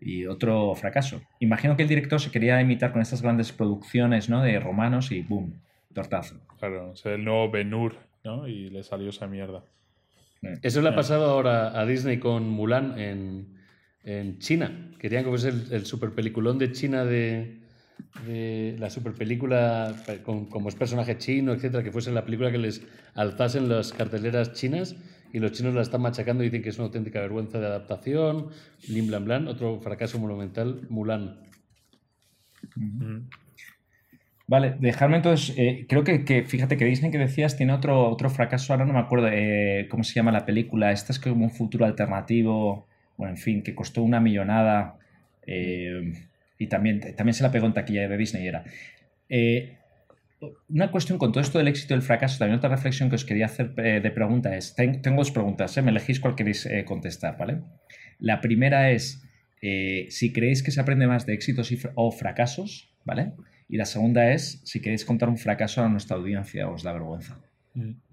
Y 0.00 0.26
otro 0.26 0.74
fracaso. 0.74 1.22
Imagino 1.38 1.76
que 1.76 1.84
el 1.84 1.88
director 1.88 2.20
se 2.20 2.32
quería 2.32 2.60
imitar 2.60 2.92
con 2.92 3.00
estas 3.00 3.22
grandes 3.22 3.52
producciones 3.52 4.28
¿no? 4.28 4.42
de 4.42 4.58
romanos 4.58 5.12
y 5.12 5.22
¡boom! 5.22 5.60
Tortazo. 5.94 6.40
Claro, 6.58 6.94
es 6.94 7.06
el 7.06 7.24
nuevo 7.24 7.48
Benur, 7.48 7.94
¿no? 8.24 8.48
Y 8.48 8.70
le 8.70 8.82
salió 8.82 9.10
esa 9.10 9.28
mierda. 9.28 9.62
Eso 10.62 10.82
le 10.82 10.88
ha 10.88 10.94
pasado 10.96 11.30
ahora 11.30 11.78
a 11.78 11.86
Disney 11.86 12.18
con 12.18 12.50
Mulan 12.50 12.98
en, 12.98 13.55
en 14.06 14.38
China. 14.38 14.92
Querían 14.98 15.24
que 15.24 15.30
fuese 15.30 15.48
el, 15.48 16.12
peliculón 16.14 16.58
de 16.58 16.72
China 16.72 17.04
de, 17.04 17.58
la 18.78 18.88
super 18.88 19.12
película 19.12 19.94
con, 20.22 20.46
como 20.46 20.68
es 20.68 20.74
personaje 20.74 21.18
chino, 21.18 21.52
etcétera, 21.52 21.82
que 21.82 21.92
fuese 21.92 22.12
la 22.12 22.24
película 22.24 22.50
que 22.50 22.58
les 22.58 22.82
alzasen 23.14 23.68
las 23.68 23.92
carteleras 23.92 24.52
chinas 24.52 24.96
y 25.32 25.38
los 25.40 25.52
chinos 25.52 25.74
la 25.74 25.82
están 25.82 26.00
machacando 26.00 26.44
y 26.44 26.46
dicen 26.46 26.62
que 26.62 26.70
es 26.70 26.78
una 26.78 26.86
auténtica 26.86 27.20
vergüenza 27.20 27.58
de 27.58 27.66
adaptación, 27.66 28.48
blim 28.88 29.08
blan 29.08 29.24
blan, 29.24 29.48
otro 29.48 29.80
fracaso 29.80 30.18
monumental, 30.18 30.86
Mulan. 30.88 31.40
Vale, 34.46 34.76
dejarme 34.78 35.16
entonces, 35.16 35.56
eh, 35.58 35.86
creo 35.88 36.04
que, 36.04 36.44
fíjate 36.44 36.76
que 36.76 36.84
Disney 36.84 37.10
que 37.10 37.18
decías 37.18 37.56
tiene 37.56 37.72
otro, 37.72 38.08
otro 38.08 38.30
fracaso, 38.30 38.72
ahora 38.72 38.84
no 38.84 38.92
me 38.92 39.00
acuerdo 39.00 39.28
eh, 39.28 39.88
cómo 39.90 40.04
se 40.04 40.14
llama 40.14 40.30
la 40.30 40.46
película, 40.46 40.92
esta 40.92 41.12
es 41.12 41.18
como 41.18 41.44
un 41.44 41.50
futuro 41.50 41.84
alternativo 41.84 42.86
bueno, 43.16 43.34
en 43.34 43.38
fin, 43.38 43.62
que 43.62 43.74
costó 43.74 44.02
una 44.02 44.20
millonada 44.20 44.98
eh, 45.46 46.12
y 46.58 46.66
también, 46.66 47.00
también 47.16 47.34
se 47.34 47.42
la 47.42 47.50
pegó 47.50 47.66
en 47.66 47.74
taquilla 47.74 48.08
de 48.08 48.16
Disney. 48.16 48.46
Era. 48.46 48.64
Eh, 49.28 49.76
una 50.68 50.90
cuestión 50.90 51.18
con 51.18 51.32
todo 51.32 51.40
esto 51.40 51.58
del 51.58 51.68
éxito 51.68 51.94
y 51.94 51.96
el 51.96 52.02
fracaso, 52.02 52.38
también 52.38 52.58
otra 52.58 52.68
reflexión 52.68 53.08
que 53.08 53.16
os 53.16 53.24
quería 53.24 53.46
hacer 53.46 53.72
eh, 53.78 54.00
de 54.00 54.10
pregunta 54.10 54.54
es, 54.56 54.74
tengo 54.74 55.16
dos 55.16 55.30
preguntas, 55.30 55.76
me 55.82 55.90
elegís 55.90 56.20
cuál 56.20 56.34
queréis 56.34 56.68
contestar, 56.84 57.38
¿vale? 57.38 57.62
La 58.18 58.40
primera 58.40 58.90
es, 58.90 59.22
si 59.60 60.32
creéis 60.32 60.62
que 60.62 60.70
se 60.70 60.80
aprende 60.80 61.06
más 61.06 61.24
de 61.24 61.32
éxitos 61.32 61.72
o 61.94 62.12
fracasos, 62.12 62.90
¿vale? 63.04 63.32
Y 63.68 63.78
la 63.78 63.86
segunda 63.86 64.30
es, 64.32 64.60
si 64.64 64.80
queréis 64.80 65.04
contar 65.04 65.28
un 65.28 65.38
fracaso 65.38 65.82
a 65.82 65.88
nuestra 65.88 66.16
audiencia, 66.16 66.68
os 66.68 66.82
da 66.82 66.92
vergüenza. 66.92 67.40
Mm. 67.74 68.05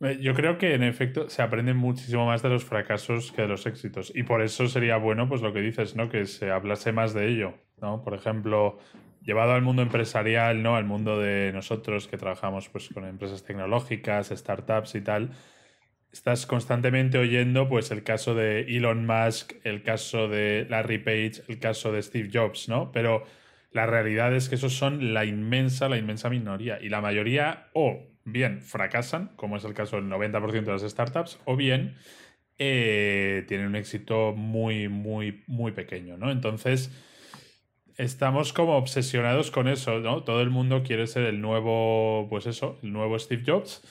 Eh, 0.00 0.18
yo 0.20 0.34
creo 0.34 0.58
que 0.58 0.74
en 0.74 0.82
efecto 0.82 1.28
se 1.28 1.42
aprende 1.42 1.74
muchísimo 1.74 2.26
más 2.26 2.42
de 2.42 2.48
los 2.48 2.64
fracasos 2.64 3.32
que 3.32 3.42
de 3.42 3.48
los 3.48 3.66
éxitos. 3.66 4.12
Y 4.14 4.22
por 4.22 4.42
eso 4.42 4.68
sería 4.68 4.96
bueno, 4.96 5.28
pues 5.28 5.42
lo 5.42 5.52
que 5.52 5.60
dices, 5.60 5.96
¿no? 5.96 6.08
Que 6.08 6.26
se 6.26 6.50
hablase 6.50 6.92
más 6.92 7.14
de 7.14 7.28
ello. 7.28 7.54
¿no? 7.80 8.02
Por 8.02 8.14
ejemplo, 8.14 8.78
llevado 9.22 9.52
al 9.52 9.62
mundo 9.62 9.82
empresarial, 9.82 10.62
¿no? 10.62 10.76
Al 10.76 10.84
mundo 10.84 11.18
de 11.18 11.52
nosotros 11.52 12.08
que 12.08 12.16
trabajamos 12.16 12.68
pues, 12.68 12.88
con 12.88 13.04
empresas 13.04 13.44
tecnológicas, 13.44 14.28
startups 14.28 14.94
y 14.94 15.00
tal. 15.00 15.30
Estás 16.12 16.46
constantemente 16.46 17.18
oyendo 17.18 17.68
pues 17.68 17.90
el 17.90 18.02
caso 18.02 18.34
de 18.34 18.62
Elon 18.62 19.06
Musk, 19.06 19.52
el 19.64 19.82
caso 19.82 20.28
de 20.28 20.66
Larry 20.68 20.98
Page, 20.98 21.42
el 21.48 21.58
caso 21.58 21.92
de 21.92 22.02
Steve 22.02 22.30
Jobs, 22.32 22.68
¿no? 22.68 22.92
Pero 22.92 23.24
la 23.72 23.84
realidad 23.86 24.34
es 24.34 24.48
que 24.48 24.54
esos 24.54 24.72
son 24.72 25.12
la 25.12 25.26
inmensa, 25.26 25.88
la 25.88 25.98
inmensa 25.98 26.30
minoría. 26.30 26.78
Y 26.80 26.88
la 26.88 27.02
mayoría 27.02 27.68
o 27.74 28.06
bien 28.32 28.62
fracasan, 28.62 29.32
como 29.36 29.56
es 29.56 29.64
el 29.64 29.74
caso 29.74 29.96
del 29.96 30.06
90% 30.06 30.64
de 30.64 30.72
las 30.72 30.82
startups, 30.82 31.38
o 31.44 31.56
bien 31.56 31.96
eh, 32.58 33.44
tienen 33.46 33.68
un 33.68 33.76
éxito 33.76 34.34
muy, 34.36 34.88
muy, 34.88 35.44
muy 35.46 35.72
pequeño, 35.72 36.16
¿no? 36.16 36.30
Entonces, 36.30 36.90
estamos 37.96 38.52
como 38.52 38.76
obsesionados 38.76 39.50
con 39.50 39.68
eso, 39.68 40.00
¿no? 40.00 40.24
Todo 40.24 40.40
el 40.40 40.50
mundo 40.50 40.82
quiere 40.82 41.06
ser 41.06 41.24
el 41.24 41.40
nuevo, 41.40 42.26
pues 42.30 42.46
eso, 42.46 42.78
el 42.82 42.92
nuevo 42.92 43.18
Steve 43.18 43.42
Jobs. 43.46 43.82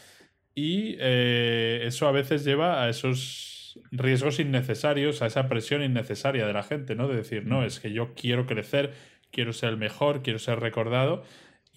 y 0.55 0.97
eh, 0.99 1.81
eso 1.85 2.07
a 2.07 2.11
veces 2.11 2.43
lleva 2.43 2.83
a 2.83 2.89
esos 2.89 3.79
riesgos 3.91 4.39
innecesarios, 4.39 5.21
a 5.21 5.27
esa 5.27 5.47
presión 5.47 5.83
innecesaria 5.83 6.45
de 6.47 6.53
la 6.53 6.63
gente, 6.63 6.95
¿no? 6.95 7.07
De 7.07 7.15
decir, 7.15 7.45
no, 7.45 7.63
es 7.63 7.79
que 7.79 7.91
yo 7.93 8.13
quiero 8.15 8.45
crecer, 8.45 8.93
quiero 9.31 9.53
ser 9.53 9.69
el 9.69 9.77
mejor, 9.77 10.23
quiero 10.23 10.39
ser 10.39 10.59
recordado, 10.59 11.23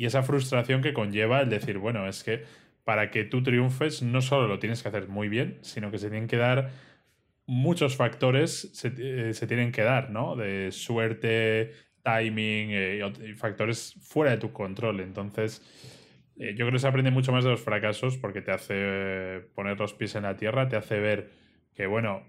y 0.01 0.07
esa 0.07 0.23
frustración 0.23 0.81
que 0.81 0.95
conlleva 0.95 1.43
el 1.43 1.51
decir, 1.51 1.77
bueno, 1.77 2.09
es 2.09 2.25
que 2.25 2.45
para 2.85 3.11
que 3.11 3.25
tú 3.25 3.43
triunfes 3.43 4.03
no 4.03 4.23
solo 4.23 4.49
lo 4.49 4.59
tienes 4.59 4.83
que 4.83 4.89
hacer 4.89 5.09
muy 5.09 5.29
bien, 5.29 5.59
sino 5.61 5.91
que 5.91 5.99
se 5.99 6.09
tienen 6.09 6.27
que 6.27 6.39
dar 6.39 6.71
muchos 7.45 7.97
factores, 7.97 8.71
se, 8.73 8.95
eh, 8.97 9.47
tienen 9.47 9.73
que 9.73 9.83
dar, 9.83 10.09
¿no? 10.09 10.37
De 10.37 10.73
suerte, 10.73 11.73
timing 12.03 12.71
eh, 12.71 13.13
y 13.29 13.35
factores 13.35 13.95
fuera 14.01 14.31
de 14.31 14.39
tu 14.39 14.55
control. 14.55 15.01
Entonces, 15.01 15.61
eh, 16.39 16.55
yo 16.57 16.65
creo 16.65 16.73
que 16.73 16.79
se 16.79 16.89
aprende 16.89 17.11
mucho 17.11 17.31
más 17.31 17.45
de 17.45 17.51
los 17.51 17.61
fracasos 17.61 18.17
porque 18.17 18.41
te 18.41 18.53
hace 18.53 19.51
poner 19.55 19.79
los 19.79 19.93
pies 19.93 20.15
en 20.15 20.23
la 20.23 20.35
tierra, 20.35 20.67
te 20.67 20.77
hace 20.77 20.99
ver 20.99 21.31
que, 21.75 21.87
bueno, 21.87 22.23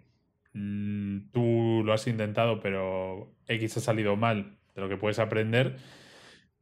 mm, 0.51 1.31
tú 1.31 1.83
lo 1.85 1.93
has 1.93 2.05
intentado, 2.05 2.59
pero 2.59 3.33
X 3.47 3.77
ha 3.77 3.79
salido 3.79 4.17
mal 4.17 4.57
de 4.75 4.81
lo 4.81 4.89
que 4.89 4.97
puedes 4.97 5.19
aprender 5.19 5.77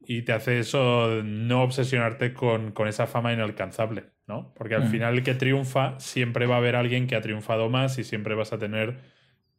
y 0.01 0.23
te 0.23 0.31
hace 0.31 0.59
eso 0.59 1.21
no 1.23 1.63
obsesionarte 1.63 2.33
con, 2.33 2.73
esa 2.87 3.05
fama 3.05 3.33
inalcanzable, 3.33 4.05
¿no? 4.27 4.53
Porque 4.55 4.75
al 4.75 4.85
mm. 4.85 4.91
final 4.91 5.13
el 5.15 5.23
que 5.23 5.35
triunfa 5.35 5.99
siempre 5.99 6.45
va 6.45 6.55
a 6.55 6.57
haber 6.59 6.75
alguien 6.75 7.07
que 7.07 7.15
ha 7.15 7.21
triunfado 7.21 7.69
más 7.69 7.97
y 7.99 8.03
siempre 8.03 8.35
vas 8.35 8.53
a 8.53 8.57
tener 8.57 8.97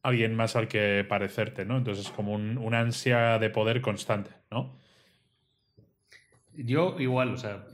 alguien 0.03 0.35
más 0.35 0.57
al 0.57 0.67
que 0.67 1.05
parecerte, 1.09 1.65
¿no? 1.65 1.77
Entonces 1.77 2.07
es 2.07 2.13
como 2.13 2.33
un, 2.33 2.57
una 2.59 2.81
ansia 2.81 3.39
de 3.39 3.51
poder 3.51 3.81
constante, 3.81 4.31
¿no? 4.51 4.79
Yo 6.55 6.97
igual, 6.99 7.35
o 7.35 7.37
sea, 7.37 7.65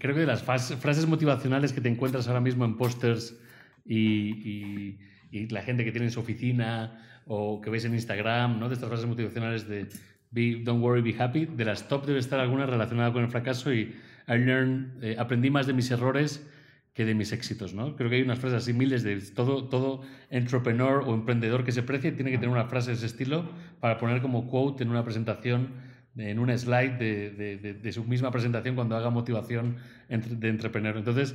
creo 0.00 0.14
que 0.14 0.20
de 0.20 0.26
las 0.26 0.42
frases 0.42 1.06
motivacionales 1.06 1.72
que 1.72 1.80
te 1.80 1.88
encuentras 1.88 2.26
ahora 2.28 2.40
mismo 2.40 2.64
en 2.64 2.76
pósters 2.76 3.38
y, 3.84 4.98
y, 5.30 5.48
la 5.50 5.62
gente 5.62 5.84
que 5.84 5.92
tiene 5.92 6.06
en 6.06 6.12
su 6.12 6.20
oficina 6.20 7.22
o 7.26 7.60
que 7.60 7.70
ves 7.70 7.84
en 7.84 7.94
Instagram, 7.94 8.58
¿no? 8.58 8.68
De 8.68 8.74
estas 8.74 8.88
frases 8.88 9.06
motivacionales 9.06 9.68
de 9.68 9.88
don't 10.30 10.82
worry, 10.82 11.02
be 11.02 11.14
happy. 11.18 11.46
De 11.46 11.64
las 11.64 11.88
top 11.88 12.06
debe 12.06 12.18
estar 12.18 12.40
alguna 12.40 12.66
relacionada 12.66 13.12
con 13.12 13.22
el 13.22 13.30
fracaso 13.30 13.72
y 13.72 13.94
I 14.28 14.38
learned, 14.38 15.02
eh, 15.02 15.16
aprendí 15.18 15.50
más 15.50 15.66
de 15.66 15.72
mis 15.72 15.90
errores 15.90 16.46
que 16.94 17.04
de 17.04 17.14
mis 17.14 17.32
éxitos, 17.32 17.74
¿no? 17.74 17.94
Creo 17.94 18.08
que 18.08 18.16
hay 18.16 18.22
unas 18.22 18.38
frases 18.38 18.62
así 18.62 18.72
miles 18.72 19.02
de 19.02 19.20
todo, 19.20 19.68
todo 19.68 20.00
entrepreneur 20.30 21.02
o 21.06 21.14
emprendedor 21.14 21.62
que 21.62 21.70
se 21.70 21.82
precie 21.82 22.10
tiene 22.12 22.30
que 22.30 22.38
tener 22.38 22.50
una 22.50 22.64
frase 22.64 22.90
de 22.90 22.96
ese 22.96 23.06
estilo 23.06 23.50
para 23.80 23.98
poner 23.98 24.22
como 24.22 24.48
quote 24.48 24.82
en 24.82 24.88
una 24.88 25.04
presentación, 25.04 25.74
en 26.16 26.38
un 26.38 26.56
slide 26.56 26.96
de, 26.98 27.76
de, 27.82 27.92
su 27.92 28.02
misma 28.04 28.30
presentación 28.30 28.74
cuando 28.74 28.96
haga 28.96 29.10
motivación 29.10 29.76
de 30.08 30.48
entrepreneur. 30.48 30.96
Entonces, 30.96 31.34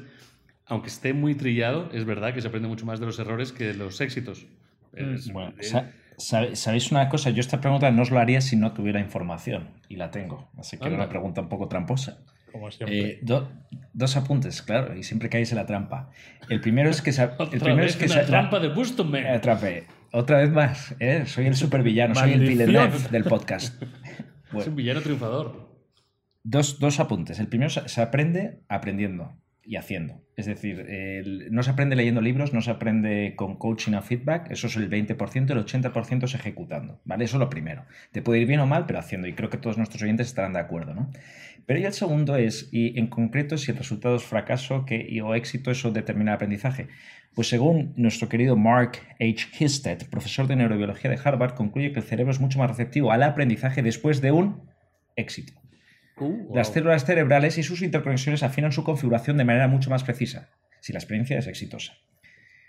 aunque 0.65 0.87
esté 0.87 1.13
muy 1.13 1.35
trillado, 1.35 1.91
es 1.93 2.05
verdad 2.05 2.33
que 2.33 2.41
se 2.41 2.47
aprende 2.47 2.67
mucho 2.67 2.87
más 2.87 2.99
de 2.99 3.05
los 3.05 3.19
errores 3.19 3.51
que 3.51 3.65
de 3.65 3.73
los 3.75 4.01
éxitos. 4.01 4.47
bueno, 5.31 5.53
¿Sabéis 6.21 6.91
una 6.91 7.09
cosa? 7.09 7.29
Yo 7.31 7.39
esta 7.39 7.59
pregunta 7.59 7.91
no 7.91 8.03
os 8.03 8.11
la 8.11 8.21
haría 8.21 8.41
si 8.41 8.55
no 8.55 8.73
tuviera 8.73 8.99
información 8.99 9.69
y 9.89 9.95
la 9.95 10.11
tengo. 10.11 10.49
Así 10.57 10.77
que 10.77 10.87
era 10.87 10.95
una 10.95 11.09
pregunta 11.09 11.41
un 11.41 11.49
poco 11.49 11.67
tramposa. 11.67 12.19
Como. 12.51 12.69
Eh, 12.87 13.21
dos 13.93 14.17
apuntes, 14.17 14.61
claro, 14.61 14.95
y 14.95 15.03
siempre 15.03 15.29
caéis 15.29 15.51
en 15.51 15.57
la 15.57 15.65
trampa. 15.65 16.09
El 16.49 16.61
primero 16.61 16.89
es 16.89 17.01
que. 17.01 17.09
el 17.51 17.59
primero 17.59 17.83
es 17.83 17.95
que 17.95 18.07
la 18.07 18.25
trampa 18.25 18.59
de 18.59 18.69
Buston 18.69 19.15
eh, 19.15 19.41
Otra 20.11 20.37
vez 20.37 20.51
más, 20.51 20.95
¿eh? 20.99 21.25
soy 21.25 21.47
el 21.47 21.55
supervillano, 21.55 22.13
soy 22.13 22.33
el 22.33 22.41
Villeneuve 22.41 22.97
del 23.09 23.23
podcast. 23.23 23.81
Es 24.53 24.67
un 24.67 24.75
villano 24.75 24.99
triunfador. 24.99 25.71
Dos, 26.43 26.77
dos 26.77 26.99
apuntes. 26.99 27.39
El 27.39 27.47
primero 27.47 27.69
se 27.69 28.01
aprende 28.01 28.59
aprendiendo 28.67 29.33
y 29.63 29.75
haciendo. 29.75 30.21
Es 30.35 30.47
decir, 30.47 30.85
no 31.51 31.61
se 31.61 31.71
aprende 31.71 31.95
leyendo 31.95 32.21
libros, 32.21 32.53
no 32.53 32.61
se 32.61 32.71
aprende 32.71 33.35
con 33.35 33.57
coaching 33.57 33.93
o 33.93 34.01
feedback, 34.01 34.49
eso 34.49 34.67
es 34.67 34.75
el 34.75 34.89
20%, 34.89 35.51
el 35.51 35.65
80% 35.65 36.23
es 36.23 36.33
ejecutando, 36.33 36.99
¿vale? 37.05 37.25
Eso 37.25 37.37
es 37.37 37.39
lo 37.39 37.49
primero. 37.49 37.85
Te 38.11 38.21
puede 38.21 38.39
ir 38.39 38.47
bien 38.47 38.59
o 38.59 38.65
mal, 38.65 38.85
pero 38.87 38.99
haciendo, 38.99 39.27
y 39.27 39.33
creo 39.33 39.49
que 39.49 39.57
todos 39.57 39.77
nuestros 39.77 40.01
oyentes 40.01 40.27
estarán 40.27 40.53
de 40.53 40.59
acuerdo, 40.59 40.95
¿no? 40.95 41.11
Pero 41.67 41.79
y 41.79 41.85
el 41.85 41.93
segundo 41.93 42.35
es, 42.37 42.69
y 42.71 42.97
en 42.99 43.07
concreto, 43.07 43.55
si 43.57 43.69
el 43.71 43.77
resultado 43.77 44.15
es 44.15 44.23
fracaso 44.23 44.83
que, 44.83 45.21
o 45.21 45.35
éxito, 45.35 45.69
eso 45.69 45.91
determina 45.91 46.31
el 46.31 46.35
aprendizaje. 46.35 46.87
Pues 47.35 47.47
según 47.47 47.93
nuestro 47.95 48.27
querido 48.27 48.57
Mark 48.57 48.93
H. 49.19 49.47
Histed, 49.59 50.09
profesor 50.09 50.47
de 50.47 50.55
neurobiología 50.55 51.11
de 51.11 51.19
Harvard, 51.23 51.53
concluye 51.53 51.93
que 51.93 51.99
el 51.99 52.05
cerebro 52.05 52.31
es 52.31 52.39
mucho 52.39 52.57
más 52.57 52.69
receptivo 52.69 53.11
al 53.11 53.21
aprendizaje 53.21 53.83
después 53.83 54.21
de 54.21 54.31
un 54.31 54.69
éxito. 55.15 55.60
Uh, 56.21 56.55
las 56.55 56.71
células 56.71 57.05
cerebrales 57.05 57.57
y 57.57 57.63
sus 57.63 57.81
interconexiones 57.81 58.43
afinan 58.43 58.71
su 58.71 58.83
configuración 58.83 59.37
de 59.37 59.45
manera 59.45 59.67
mucho 59.67 59.89
más 59.89 60.03
precisa, 60.03 60.49
si 60.79 60.93
la 60.93 60.99
experiencia 60.99 61.37
es 61.37 61.47
exitosa. 61.47 61.93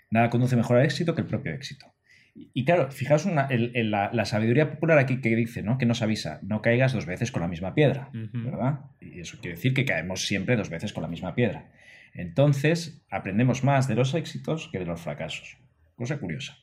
Nada 0.09 0.29
conduce 0.29 0.55
mejor 0.55 0.77
al 0.77 0.85
éxito 0.85 1.15
que 1.15 1.21
el 1.21 1.27
propio 1.27 1.53
éxito. 1.53 1.93
Y 2.35 2.65
claro, 2.65 2.89
fijaos 2.91 3.27
en, 3.27 3.91
la, 3.91 4.25
sabiduría 4.25 4.71
popular 4.71 4.97
aquí 4.97 5.21
que 5.21 5.35
dice, 5.35 5.61
¿no? 5.61 5.77
Que 5.77 5.85
nos 5.85 6.01
avisa, 6.01 6.39
no 6.41 6.63
caigas 6.63 6.93
dos 6.93 7.05
veces 7.05 7.31
con 7.31 7.43
la 7.43 7.47
misma 7.47 7.75
piedra, 7.75 8.09
¿verdad? 8.11 8.79
Y 8.99 9.19
eso 9.19 9.37
quiere 9.39 9.55
decir 9.55 9.75
que 9.75 9.85
caemos 9.85 10.25
siempre 10.25 10.55
dos 10.55 10.69
veces 10.69 10.93
con 10.93 11.03
la 11.03 11.09
misma 11.09 11.35
piedra. 11.35 11.71
Entonces, 12.13 13.05
aprendemos 13.11 13.63
más 13.63 13.87
de 13.87 13.95
los 13.95 14.15
éxitos 14.15 14.69
que 14.71 14.79
de 14.79 14.85
los 14.85 15.01
fracasos. 15.01 15.57
Cosa 15.95 16.17
curiosa. 16.17 16.57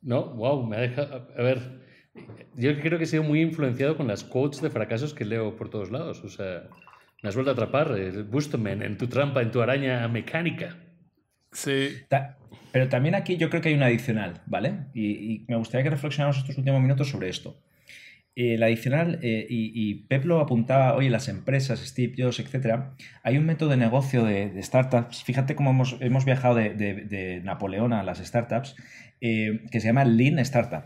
No, 0.00 0.34
wow, 0.34 0.66
me 0.66 0.76
ha 0.76 0.80
dejado. 0.80 1.28
A 1.36 1.42
ver, 1.42 1.82
yo 2.56 2.78
creo 2.80 2.98
que 2.98 3.04
he 3.04 3.06
sido 3.06 3.22
muy 3.22 3.40
influenciado 3.40 3.96
con 3.96 4.06
las 4.06 4.24
quotes 4.24 4.60
de 4.60 4.70
fracasos 4.70 5.14
que 5.14 5.24
leo 5.24 5.56
por 5.56 5.70
todos 5.70 5.90
lados. 5.90 6.22
O 6.24 6.28
sea, 6.28 6.64
me 7.22 7.28
has 7.28 7.34
vuelto 7.34 7.50
a 7.50 7.54
atrapar, 7.54 7.92
el 7.92 8.24
Bustoman, 8.24 8.82
en 8.82 8.98
tu 8.98 9.06
trampa, 9.08 9.42
en 9.42 9.50
tu 9.50 9.62
araña 9.62 10.06
mecánica. 10.08 10.76
Sí. 11.52 11.90
pero 12.72 12.88
también 12.88 13.14
aquí 13.14 13.36
yo 13.36 13.50
creo 13.50 13.60
que 13.60 13.68
hay 13.68 13.74
un 13.74 13.82
adicional, 13.82 14.40
¿vale? 14.46 14.86
Y, 14.94 15.44
me 15.48 15.56
gustaría 15.56 15.84
que 15.84 15.90
reflexionáramos 15.90 16.38
estos 16.38 16.56
últimos 16.56 16.80
minutos 16.80 17.08
sobre 17.10 17.28
esto. 17.28 17.60
Eh, 18.34 18.54
el 18.54 18.62
adicional, 18.62 19.18
eh, 19.22 19.46
y, 19.48 20.06
Pep 20.06 20.24
lo 20.24 20.40
apuntaba, 20.40 20.94
oye, 20.94 21.10
las 21.10 21.28
empresas, 21.28 21.80
Steve 21.80 22.14
Jobs, 22.16 22.40
etcétera, 22.40 22.94
hay 23.22 23.36
un 23.36 23.44
método 23.44 23.70
de 23.70 23.76
negocio 23.76 24.24
de, 24.24 24.60
startups. 24.62 25.22
Fíjate 25.22 25.54
cómo 25.54 25.70
hemos, 25.70 25.98
hemos 26.00 26.24
viajado 26.24 26.54
de, 26.54 27.40
Napoleón 27.44 27.92
a 27.92 28.02
las 28.02 28.18
startups, 28.18 28.74
eh, 29.20 29.60
que 29.70 29.80
se 29.80 29.88
llama 29.88 30.04
Lean 30.04 30.38
Startup. 30.38 30.84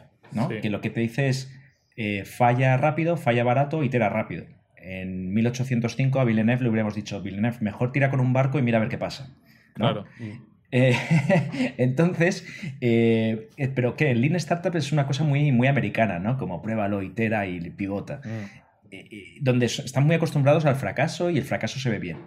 Que 0.62 0.70
lo 0.70 0.80
que 0.80 0.90
te 0.90 1.00
dice 1.00 1.28
es 1.28 1.52
eh, 1.96 2.24
falla 2.24 2.76
rápido, 2.76 3.16
falla 3.16 3.42
barato, 3.42 3.82
itera 3.82 4.08
rápido. 4.08 4.44
En 4.76 5.32
1805 5.32 6.20
a 6.20 6.24
Villeneuve 6.24 6.62
le 6.62 6.68
hubiéramos 6.68 6.94
dicho, 6.94 7.20
Villeneuve, 7.22 7.58
mejor 7.60 7.90
tira 7.90 8.10
con 8.10 8.20
un 8.20 8.32
barco 8.32 8.58
y 8.58 8.62
mira 8.62 8.78
a 8.78 8.80
ver 8.80 8.90
qué 8.90 8.98
pasa. 8.98 9.34
Claro. 9.74 10.04
Eh, 10.70 10.94
entonces, 11.78 12.46
eh, 12.80 13.48
pero 13.74 13.96
que 13.96 14.10
el 14.10 14.20
Lean 14.20 14.36
Startup 14.36 14.74
es 14.76 14.92
una 14.92 15.06
cosa 15.06 15.24
muy, 15.24 15.52
muy 15.52 15.68
americana, 15.68 16.18
¿no? 16.18 16.36
Como 16.36 16.60
pruébalo, 16.60 17.02
itera 17.02 17.46
y 17.46 17.58
pivota. 17.70 18.20
Mm. 18.24 19.42
donde 19.42 19.66
están 19.66 20.06
muy 20.06 20.14
acostumbrados 20.14 20.64
al 20.64 20.76
fracaso 20.76 21.30
y 21.30 21.38
el 21.38 21.44
fracaso 21.44 21.80
se 21.80 21.90
ve 21.90 21.98
bien. 21.98 22.18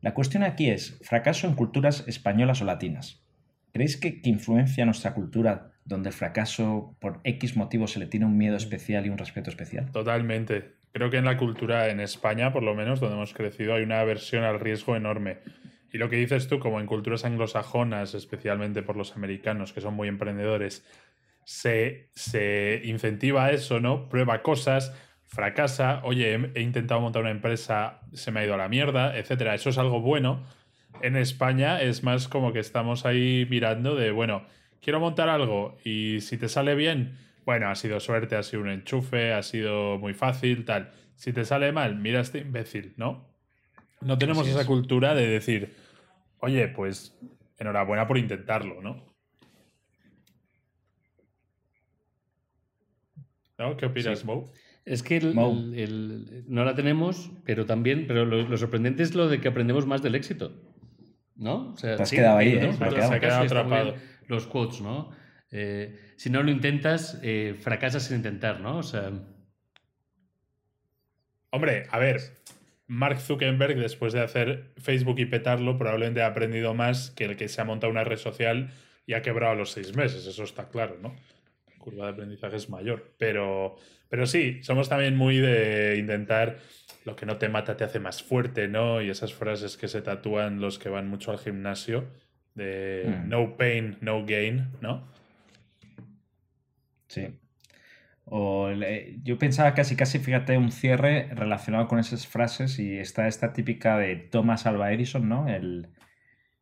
La 0.00 0.14
cuestión 0.14 0.44
aquí 0.44 0.70
es, 0.70 0.98
fracaso 1.02 1.48
en 1.48 1.54
culturas 1.54 2.04
españolas 2.06 2.62
o 2.62 2.64
latinas. 2.64 3.24
¿Creéis 3.72 3.96
que, 3.96 4.22
que 4.22 4.30
influencia 4.30 4.84
nuestra 4.84 5.12
cultura 5.12 5.72
donde 5.88 6.10
el 6.10 6.14
fracaso 6.14 6.94
por 7.00 7.20
X 7.24 7.56
motivos 7.56 7.92
se 7.92 7.98
le 7.98 8.06
tiene 8.06 8.26
un 8.26 8.36
miedo 8.36 8.56
especial 8.56 9.06
y 9.06 9.08
un 9.08 9.18
respeto 9.18 9.48
especial? 9.48 9.90
Totalmente. 9.90 10.74
Creo 10.92 11.10
que 11.10 11.16
en 11.16 11.24
la 11.24 11.38
cultura 11.38 11.88
en 11.88 12.00
España, 12.00 12.52
por 12.52 12.62
lo 12.62 12.74
menos, 12.74 13.00
donde 13.00 13.16
hemos 13.16 13.32
crecido, 13.32 13.74
hay 13.74 13.82
una 13.82 14.00
aversión 14.00 14.44
al 14.44 14.60
riesgo 14.60 14.96
enorme. 14.96 15.38
Y 15.90 15.96
lo 15.96 16.10
que 16.10 16.16
dices 16.16 16.46
tú, 16.48 16.58
como 16.58 16.80
en 16.80 16.86
culturas 16.86 17.24
anglosajonas, 17.24 18.14
especialmente 18.14 18.82
por 18.82 18.96
los 18.96 19.16
americanos, 19.16 19.72
que 19.72 19.80
son 19.80 19.94
muy 19.94 20.08
emprendedores, 20.08 20.84
se, 21.44 22.10
se 22.14 22.82
incentiva 22.84 23.50
eso, 23.50 23.80
¿no? 23.80 24.10
Prueba 24.10 24.42
cosas, 24.42 24.94
fracasa, 25.24 26.02
oye, 26.04 26.34
he, 26.34 26.50
he, 26.54 26.60
intentado 26.60 27.00
montar 27.00 27.22
una 27.22 27.30
empresa, 27.30 28.00
se 28.12 28.30
me 28.30 28.40
ha 28.40 28.44
ido 28.44 28.52
a 28.52 28.58
la 28.58 28.68
mierda, 28.68 29.16
etcétera. 29.16 29.54
Eso 29.54 29.70
es 29.70 29.78
algo 29.78 30.02
bueno. 30.02 30.44
En 31.00 31.16
España 31.16 31.80
es 31.80 32.02
más 32.02 32.28
como 32.28 32.52
que 32.52 32.58
estamos 32.58 33.06
ahí 33.06 33.46
mirando 33.48 33.94
de, 33.94 34.10
bueno, 34.10 34.44
quiero 34.80 35.00
montar 35.00 35.28
algo 35.28 35.76
y 35.84 36.20
si 36.20 36.36
te 36.36 36.48
sale 36.48 36.74
bien, 36.74 37.16
bueno, 37.44 37.68
ha 37.68 37.74
sido 37.74 37.98
suerte, 38.00 38.36
ha 38.36 38.42
sido 38.42 38.62
un 38.62 38.68
enchufe, 38.68 39.32
ha 39.32 39.42
sido 39.42 39.98
muy 39.98 40.14
fácil, 40.14 40.64
tal. 40.64 40.92
Si 41.14 41.32
te 41.32 41.44
sale 41.44 41.72
mal, 41.72 41.96
mira 41.96 42.20
este 42.20 42.40
imbécil, 42.40 42.94
¿no? 42.96 43.26
No 44.00 44.18
tenemos 44.18 44.46
esa 44.46 44.66
cultura 44.66 45.14
de 45.14 45.26
decir, 45.26 45.74
oye, 46.40 46.68
pues 46.68 47.18
enhorabuena 47.56 48.06
por 48.06 48.18
intentarlo, 48.18 48.80
¿no? 48.80 49.08
¿No? 53.58 53.76
¿Qué 53.76 53.86
opinas, 53.86 54.24
Mo? 54.24 54.52
Es 54.84 55.02
que 55.02 55.20
no 55.20 56.64
la 56.64 56.74
tenemos, 56.74 57.30
pero 57.44 57.66
también, 57.66 58.06
pero 58.06 58.24
lo, 58.24 58.56
sorprendente 58.56 59.02
es 59.02 59.14
lo 59.14 59.28
de 59.28 59.40
que 59.40 59.48
aprendemos 59.48 59.86
más 59.86 60.02
del 60.02 60.14
éxito. 60.14 60.52
¿No? 61.34 61.74
te 61.80 61.92
has 61.92 62.10
quedado 62.10 62.38
ahí, 62.38 62.54
¿eh? 62.54 62.72
Se 62.72 62.84
ha 62.84 63.20
quedado 63.20 63.44
atrapado 63.44 63.94
los 64.28 64.46
quotes, 64.46 64.80
¿no? 64.80 65.10
Eh, 65.50 66.12
si 66.16 66.30
no 66.30 66.42
lo 66.42 66.50
intentas, 66.50 67.18
eh, 67.22 67.56
fracasas 67.58 68.04
sin 68.04 68.18
intentar, 68.18 68.60
¿no? 68.60 68.78
O 68.78 68.82
sea. 68.82 69.10
Hombre, 71.50 71.86
a 71.90 71.98
ver, 71.98 72.20
Mark 72.86 73.20
Zuckerberg, 73.20 73.78
después 73.78 74.12
de 74.12 74.20
hacer 74.20 74.72
Facebook 74.76 75.18
y 75.18 75.26
petarlo, 75.26 75.76
probablemente 75.78 76.22
ha 76.22 76.26
aprendido 76.26 76.74
más 76.74 77.10
que 77.10 77.24
el 77.24 77.36
que 77.36 77.48
se 77.48 77.60
ha 77.60 77.64
montado 77.64 77.90
una 77.90 78.04
red 78.04 78.18
social 78.18 78.70
y 79.06 79.14
ha 79.14 79.22
quebrado 79.22 79.52
a 79.52 79.56
los 79.56 79.70
seis 79.70 79.96
meses, 79.96 80.26
eso 80.26 80.44
está 80.44 80.68
claro, 80.68 80.98
¿no? 81.00 81.16
La 81.66 81.78
curva 81.78 82.04
de 82.06 82.12
aprendizaje 82.12 82.56
es 82.56 82.68
mayor. 82.68 83.14
Pero, 83.18 83.76
pero 84.10 84.26
sí, 84.26 84.62
somos 84.62 84.90
también 84.90 85.16
muy 85.16 85.38
de 85.38 85.96
intentar 85.98 86.58
lo 87.04 87.16
que 87.16 87.24
no 87.24 87.38
te 87.38 87.48
mata 87.48 87.76
te 87.76 87.84
hace 87.84 88.00
más 88.00 88.22
fuerte, 88.22 88.68
¿no? 88.68 89.00
Y 89.00 89.08
esas 89.08 89.32
frases 89.32 89.78
que 89.78 89.88
se 89.88 90.02
tatúan 90.02 90.60
los 90.60 90.78
que 90.78 90.90
van 90.90 91.08
mucho 91.08 91.30
al 91.30 91.38
gimnasio, 91.38 92.06
de 92.58 93.04
Mm. 93.24 93.28
no 93.28 93.56
pain, 93.56 93.96
no 94.02 94.24
gain, 94.26 94.66
¿no? 94.82 95.06
Sí. 97.08 97.38
O 98.24 98.68
le- 98.70 99.16
yo 99.22 99.38
pensaba 99.38 99.72
casi, 99.74 99.96
casi, 99.96 100.18
fíjate, 100.18 100.58
un 100.58 100.70
cierre 100.70 101.28
relacionado 101.34 101.88
con 101.88 101.98
esas 101.98 102.26
frases 102.26 102.78
y 102.78 102.98
está 102.98 103.26
esta 103.26 103.52
típica 103.54 103.96
de 103.96 104.16
Thomas 104.16 104.66
Alva 104.66 104.92
Edison, 104.92 105.26
¿no? 105.28 105.48
El, 105.48 105.88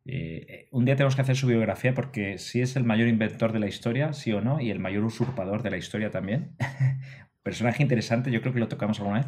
eh, 0.05 0.69
un 0.71 0.85
día 0.85 0.95
tenemos 0.95 1.15
que 1.17 1.21
hacer 1.23 1.35
su 1.35 1.47
biografía 1.47 1.93
porque 1.93 2.37
sí 2.37 2.61
es 2.61 2.77
el 2.77 2.85
mayor 2.85 3.09
inventor 3.09 3.51
de 3.51 3.59
la 3.59 3.67
historia, 3.67 4.13
sí 4.13 4.31
o 4.31 4.39
no, 4.39 4.61
y 4.61 4.71
el 4.71 4.79
mayor 4.79 5.03
usurpador 5.03 5.61
de 5.63 5.71
la 5.71 5.77
historia 5.77 6.09
también. 6.09 6.55
Personaje 7.43 7.83
interesante, 7.83 8.31
yo 8.31 8.41
creo 8.41 8.53
que 8.53 8.59
lo 8.61 8.69
tocamos 8.69 8.99
alguna 8.99 9.19
vez. 9.19 9.27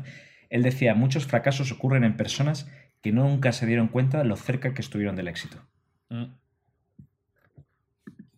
Él 0.49 0.63
decía, 0.63 0.95
muchos 0.95 1.25
fracasos 1.27 1.71
ocurren 1.73 2.05
en 2.05 2.15
personas 2.15 2.71
que 3.01 3.11
nunca 3.11 3.51
se 3.51 3.65
dieron 3.65 3.87
cuenta 3.89 4.17
de 4.19 4.25
lo 4.25 4.35
cerca 4.37 4.73
que 4.73 4.81
estuvieron 4.81 5.15
del 5.17 5.27
éxito. 5.27 5.57
Mm. 6.09 6.25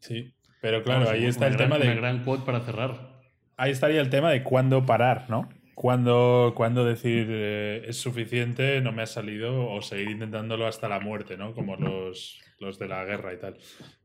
Sí, 0.02 0.34
pero 0.62 0.84
claro, 0.84 1.10
ahí 1.10 1.26
está 1.26 1.48
el 1.48 1.54
gran- 1.56 1.70
tema 1.70 1.80
de... 1.80 1.88
Una 1.92 1.96
gran 2.02 2.24
quote 2.24 2.46
para 2.46 2.60
cerrar. 2.60 3.22
Ahí 3.58 3.72
estaría 3.72 4.02
el 4.02 4.10
tema 4.10 4.30
de 4.32 4.44
cuándo 4.44 4.86
parar, 4.86 5.30
¿no? 5.30 5.48
Cuándo, 5.76 6.54
cuándo 6.56 6.84
decir 6.86 7.28
eh, 7.30 7.84
es 7.88 7.98
suficiente, 7.98 8.82
no 8.82 8.92
me 8.92 9.02
ha 9.04 9.08
salido, 9.08 9.70
o 9.72 9.82
seguir 9.82 10.12
intentándolo 10.12 10.68
hasta 10.68 10.90
la 10.90 11.00
muerte, 11.00 11.38
¿no? 11.38 11.54
Como 11.56 11.76
los, 11.78 12.40
los 12.60 12.78
de 12.78 12.88
la 12.88 13.04
guerra 13.06 13.34
y 13.34 13.38
tal. 13.38 13.58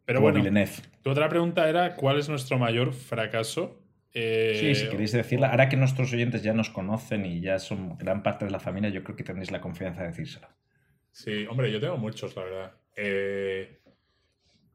Pero 0.05 0.21
Como 0.21 0.31
bueno, 0.31 0.38
Villeneuve. 0.38 0.73
tu 1.03 1.11
otra 1.11 1.29
pregunta 1.29 1.69
era 1.69 1.97
¿cuál 1.97 2.19
es 2.19 2.29
nuestro 2.29 2.59
mayor 2.59 2.93
fracaso? 2.93 3.83
Eh, 4.15 4.57
Sí, 4.61 4.75
si 4.75 4.88
queréis 4.88 5.12
decirla, 5.12 5.49
ahora 5.50 5.69
que 5.69 5.76
nuestros 5.76 6.12
oyentes 6.12 6.43
ya 6.43 6.55
nos 6.55 6.71
conocen 6.71 7.26
y 7.26 7.41
ya 7.41 7.59
son 7.59 7.99
gran 7.99 8.23
parte 8.23 8.45
de 8.47 8.50
la 8.53 8.61
familia, 8.61 8.88
yo 8.88 9.03
creo 9.03 9.17
que 9.17 9.25
tendréis 9.25 9.50
la 9.50 9.61
confianza 9.61 10.03
de 10.03 10.09
decírselo. 10.09 10.49
Sí, 11.11 11.47
hombre, 11.47 11.71
yo 11.73 11.81
tengo 11.81 11.97
muchos, 11.99 12.35
la 12.37 12.45
verdad. 12.45 12.73
Eh, 12.95 13.81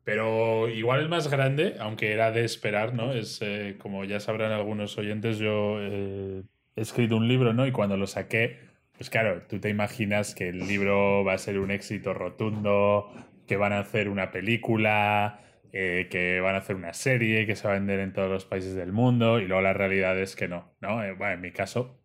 pero 0.03 0.69
igual 0.69 1.01
el 1.01 1.09
más 1.09 1.29
grande, 1.29 1.75
aunque 1.79 2.11
era 2.11 2.31
de 2.31 2.43
esperar, 2.43 2.93
¿no? 2.93 3.13
Es, 3.13 3.39
eh, 3.41 3.75
como 3.77 4.03
ya 4.03 4.19
sabrán 4.19 4.51
algunos 4.51 4.97
oyentes, 4.97 5.37
yo 5.37 5.77
eh, 5.79 6.43
he 6.75 6.81
escrito 6.81 7.17
un 7.17 7.27
libro, 7.27 7.53
¿no? 7.53 7.67
Y 7.67 7.71
cuando 7.71 7.97
lo 7.97 8.07
saqué, 8.07 8.59
pues 8.97 9.09
claro, 9.09 9.43
tú 9.47 9.59
te 9.59 9.69
imaginas 9.69 10.35
que 10.35 10.49
el 10.49 10.59
libro 10.67 11.23
va 11.23 11.33
a 11.33 11.37
ser 11.37 11.59
un 11.59 11.71
éxito 11.71 12.13
rotundo, 12.13 13.11
que 13.47 13.57
van 13.57 13.73
a 13.73 13.79
hacer 13.79 14.09
una 14.09 14.31
película, 14.31 15.41
eh, 15.73 16.07
que 16.09 16.39
van 16.39 16.55
a 16.55 16.59
hacer 16.59 16.75
una 16.75 16.93
serie, 16.93 17.45
que 17.45 17.55
se 17.55 17.67
va 17.67 17.73
a 17.73 17.77
vender 17.77 17.99
en 17.99 18.13
todos 18.13 18.29
los 18.29 18.45
países 18.45 18.75
del 18.75 18.91
mundo, 18.91 19.39
y 19.39 19.45
luego 19.45 19.61
la 19.61 19.73
realidad 19.73 20.19
es 20.19 20.35
que 20.35 20.47
no, 20.47 20.73
¿no? 20.81 21.03
Eh, 21.03 21.13
bueno, 21.13 21.33
en 21.33 21.41
mi 21.41 21.51
caso, 21.51 21.99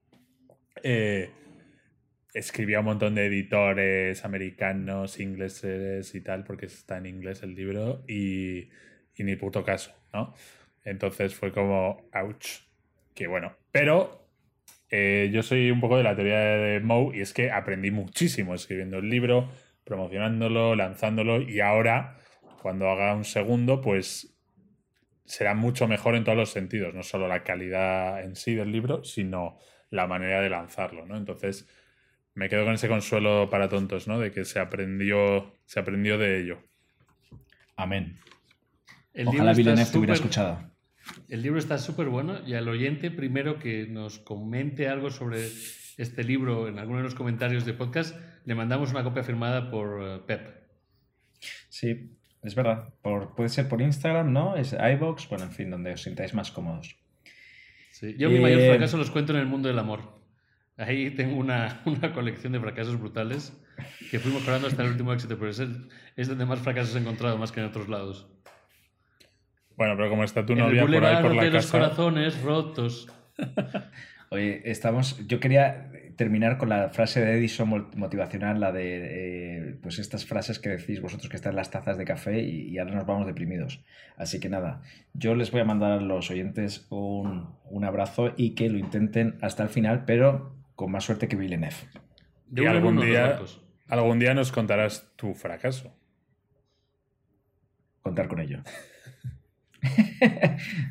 escribí 2.37 2.75
a 2.75 2.81
un 2.81 2.85
montón 2.85 3.14
de 3.14 3.26
editores 3.26 4.25
americanos, 4.26 5.19
ingleses 5.21 6.14
y 6.14 6.21
tal, 6.21 6.45
porque 6.45 6.66
está 6.66 6.99
en 6.99 7.07
inglés 7.07 7.43
el 7.43 7.55
libro, 7.55 8.05
y, 8.07 8.69
y 9.14 9.25
ni 9.25 9.37
puto 9.37 9.64
caso, 9.64 9.95
¿no? 10.12 10.35
Entonces 10.85 11.35
fue 11.35 11.50
como, 11.50 12.09
ouch, 12.12 12.61
que 13.14 13.26
bueno. 13.26 13.57
Pero 13.73 14.28
eh, 14.90 15.31
yo 15.33 15.43
soy 15.43 15.71
un 15.71 15.81
poco 15.81 15.97
de 15.97 16.02
la 16.02 16.14
teoría 16.14 16.38
de 16.38 16.81
Moe, 16.81 17.16
y 17.16 17.23
es 17.23 17.33
que 17.33 17.50
aprendí 17.50 17.90
muchísimo 17.90 18.55
escribiendo 18.55 18.99
el 18.99 19.09
libro, 19.09 19.50
promocionándolo, 19.85 20.76
lanzándolo, 20.76 21.40
y 21.40 21.61
ahora, 21.61 22.19
cuando 22.61 22.90
haga 22.90 23.14
un 23.14 23.25
segundo, 23.25 23.81
pues 23.81 24.38
será 25.25 25.55
mucho 25.55 25.88
mejor 25.88 26.16
en 26.16 26.25
todos 26.25 26.37
los 26.37 26.51
sentidos, 26.51 26.92
no 26.92 27.03
solo 27.03 27.29
la 27.29 27.42
calidad 27.44 28.22
en 28.22 28.37
sí 28.37 28.55
del 28.55 28.72
libro, 28.72 29.05
sino 29.05 29.59
la 29.88 30.07
manera 30.07 30.42
de 30.42 30.51
lanzarlo, 30.51 31.07
¿no? 31.07 31.16
Entonces, 31.16 31.66
me 32.37 32.49
quedo 32.49 32.64
con 32.64 32.75
ese 32.75 32.87
consuelo 32.88 33.49
para 33.51 33.68
tontos, 33.68 34.07
¿no? 34.07 34.20
De 34.20 34.31
que 34.31 34.44
se 34.44 34.61
aprendió, 34.61 35.53
se 35.64 35.81
aprendió 35.81 36.16
de 36.18 36.40
ello. 36.40 36.59
Amén. 37.77 38.18
El 39.12 39.29
Ojalá 39.29 39.53
libro 39.53 39.53
está 39.53 39.57
Villeneuve 39.57 39.90
te 39.90 39.99
hubiera 39.99 40.14
súper- 40.14 40.31
escuchado. 40.31 40.70
El 41.29 41.42
libro 41.42 41.59
está 41.59 41.79
súper 41.79 42.09
bueno 42.09 42.40
y 42.46 42.55
al 42.55 42.68
oyente 42.68 43.11
primero 43.11 43.59
que 43.59 43.87
nos 43.87 44.18
comente 44.18 44.88
algo 44.88 45.11
sobre 45.11 45.46
este 45.96 46.25
libro 46.25 46.68
en 46.68 46.79
alguno 46.79 46.99
de 46.99 47.05
los 47.05 47.14
comentarios 47.14 47.64
de 47.64 47.72
podcast, 47.75 48.16
le 48.44 48.55
mandamos 48.55 48.90
una 48.90 49.03
copia 49.05 49.22
firmada 49.22 49.70
por 49.70 50.03
eh, 50.03 50.20
Pep. 50.27 50.66
Sí, 51.68 52.11
es 52.42 52.55
verdad. 52.55 52.92
Por, 53.03 53.35
puede 53.35 53.49
ser 53.49 53.68
por 53.68 53.81
Instagram, 53.81 54.33
¿no? 54.33 54.57
Es 54.57 54.72
iVoox, 54.75 55.29
bueno, 55.29 55.44
en 55.44 55.53
fin, 55.53 55.70
donde 55.70 55.92
os 55.92 56.03
sintáis 56.03 56.35
más 56.35 56.51
cómodos. 56.51 56.96
Sí, 57.92 58.14
Yo 58.18 58.29
mi 58.29 58.40
mayor 58.40 58.61
Eh, 58.61 58.68
fracaso 58.70 58.99
los 58.99 59.11
cuento 59.11 59.33
en 59.33 59.38
el 59.38 59.46
mundo 59.46 59.68
del 59.68 59.79
amor. 59.79 60.15
Ahí 60.78 61.10
tengo 61.10 61.36
una, 61.36 61.80
una 61.86 62.12
colección 62.12 62.52
de 62.52 62.60
fracasos 62.60 62.98
brutales 62.98 63.56
que 64.10 64.18
fui 64.18 64.32
mejorando 64.32 64.68
hasta 64.68 64.82
el 64.82 64.90
último 64.90 65.12
éxito, 65.12 65.38
pero 65.38 65.50
es, 65.50 65.58
el- 65.58 65.88
es 66.16 66.28
donde 66.28 66.46
más 66.46 66.60
fracasos 66.60 66.94
he 66.96 66.98
encontrado, 66.98 67.38
más 67.38 67.52
que 67.52 67.60
en 67.60 67.66
otros 67.66 67.88
lados. 67.88 68.28
Bueno, 69.76 69.94
pero 69.96 70.08
como 70.08 70.24
está 70.24 70.44
tu 70.46 70.54
En 70.54 70.60
novia 70.60 70.82
el 70.84 70.90
por 70.90 71.04
ahí 71.04 71.22
por 71.22 71.34
la 71.34 71.44
de 71.44 71.50
los 71.50 71.66
corazones 71.70 72.40
rotos. 72.42 73.08
Oye, 74.30 74.62
estamos. 74.64 75.24
Yo 75.28 75.38
quería 75.38 75.90
terminar 76.16 76.56
con 76.56 76.70
la 76.70 76.88
frase 76.88 77.20
de 77.20 77.34
Edison 77.36 77.88
motivacional, 77.94 78.58
la 78.58 78.72
de 78.72 79.58
eh, 79.68 79.78
pues 79.82 79.98
estas 79.98 80.24
frases 80.24 80.58
que 80.58 80.70
decís 80.70 81.00
vosotros 81.02 81.28
que 81.28 81.36
están 81.36 81.50
en 81.52 81.56
las 81.56 81.70
tazas 81.70 81.98
de 81.98 82.06
café 82.06 82.40
y, 82.42 82.68
y 82.70 82.78
ahora 82.78 82.94
nos 82.94 83.06
vamos 83.06 83.26
deprimidos. 83.26 83.84
Así 84.16 84.40
que 84.40 84.48
nada, 84.48 84.82
yo 85.12 85.34
les 85.34 85.50
voy 85.52 85.60
a 85.60 85.64
mandar 85.64 85.92
a 85.92 86.00
los 86.00 86.30
oyentes 86.30 86.86
un, 86.90 87.54
un 87.66 87.84
abrazo 87.84 88.32
y 88.36 88.54
que 88.54 88.70
lo 88.70 88.78
intenten 88.78 89.36
hasta 89.42 89.62
el 89.62 89.68
final, 89.68 90.04
pero 90.06 90.56
con 90.76 90.92
más 90.92 91.04
suerte 91.04 91.26
que 91.26 91.34
Villeneuve. 91.36 91.74
De 92.46 92.62
Y 92.62 92.66
algún 92.66 93.00
día-. 93.00 93.40
Algún 93.88 94.18
día 94.18 94.34
nos 94.34 94.52
contarás 94.52 95.12
tu 95.16 95.34
fracaso. 95.34 95.96
Contar 98.02 98.28
con 98.28 98.40
ello. 98.40 98.62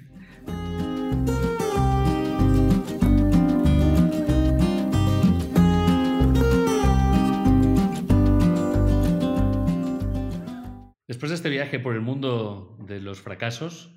Después 11.07 11.29
de 11.29 11.35
este 11.35 11.49
viaje 11.49 11.79
por 11.79 11.95
el 11.95 12.01
mundo 12.01 12.77
de 12.79 12.99
los 12.99 13.21
fracasos 13.21 13.93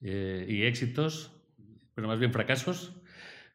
eh, 0.00 0.46
y 0.48 0.62
éxitos, 0.62 1.32
pero 1.94 2.08
más 2.08 2.18
bien 2.18 2.32
fracasos, 2.32 2.99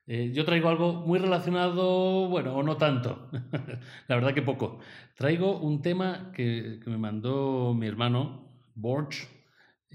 eh, 0.08 0.32
yo 0.34 0.46
traigo 0.46 0.70
algo 0.70 0.94
muy 0.94 1.20
relacionado, 1.20 2.28
bueno, 2.30 2.56
o 2.56 2.64
no 2.64 2.78
tanto, 2.78 3.30
la 4.08 4.16
verdad 4.16 4.34
que 4.34 4.42
poco. 4.42 4.80
Traigo 5.16 5.60
un 5.60 5.82
tema 5.82 6.32
que, 6.34 6.80
que 6.84 6.90
me 6.90 6.98
mandó 6.98 7.74
mi 7.74 7.88
hermano, 7.88 8.50
Borch, 8.76 9.28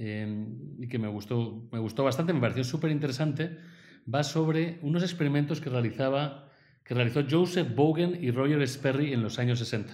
eh, 0.03 0.47
y 0.79 0.89
que 0.89 0.99
me 0.99 1.09
gustó, 1.09 1.69
me 1.71 1.79
gustó 1.79 2.05
bastante, 2.05 2.33
me 2.33 2.41
pareció 2.41 2.65
súper 2.65 2.91
interesante. 2.91 3.59
Va 4.13 4.25
sobre 4.25 4.79
unos 4.81 5.03
experimentos 5.03 5.61
que, 5.61 5.69
realizaba, 5.69 6.51
que 6.85 6.95
realizó 6.95 7.23
Joseph 7.29 7.75
Bogen 7.75 8.19
y 8.19 8.31
Roger 8.31 8.67
Sperry 8.67 9.13
en 9.13 9.23
los 9.23 9.39
años 9.39 9.59
60. 9.59 9.93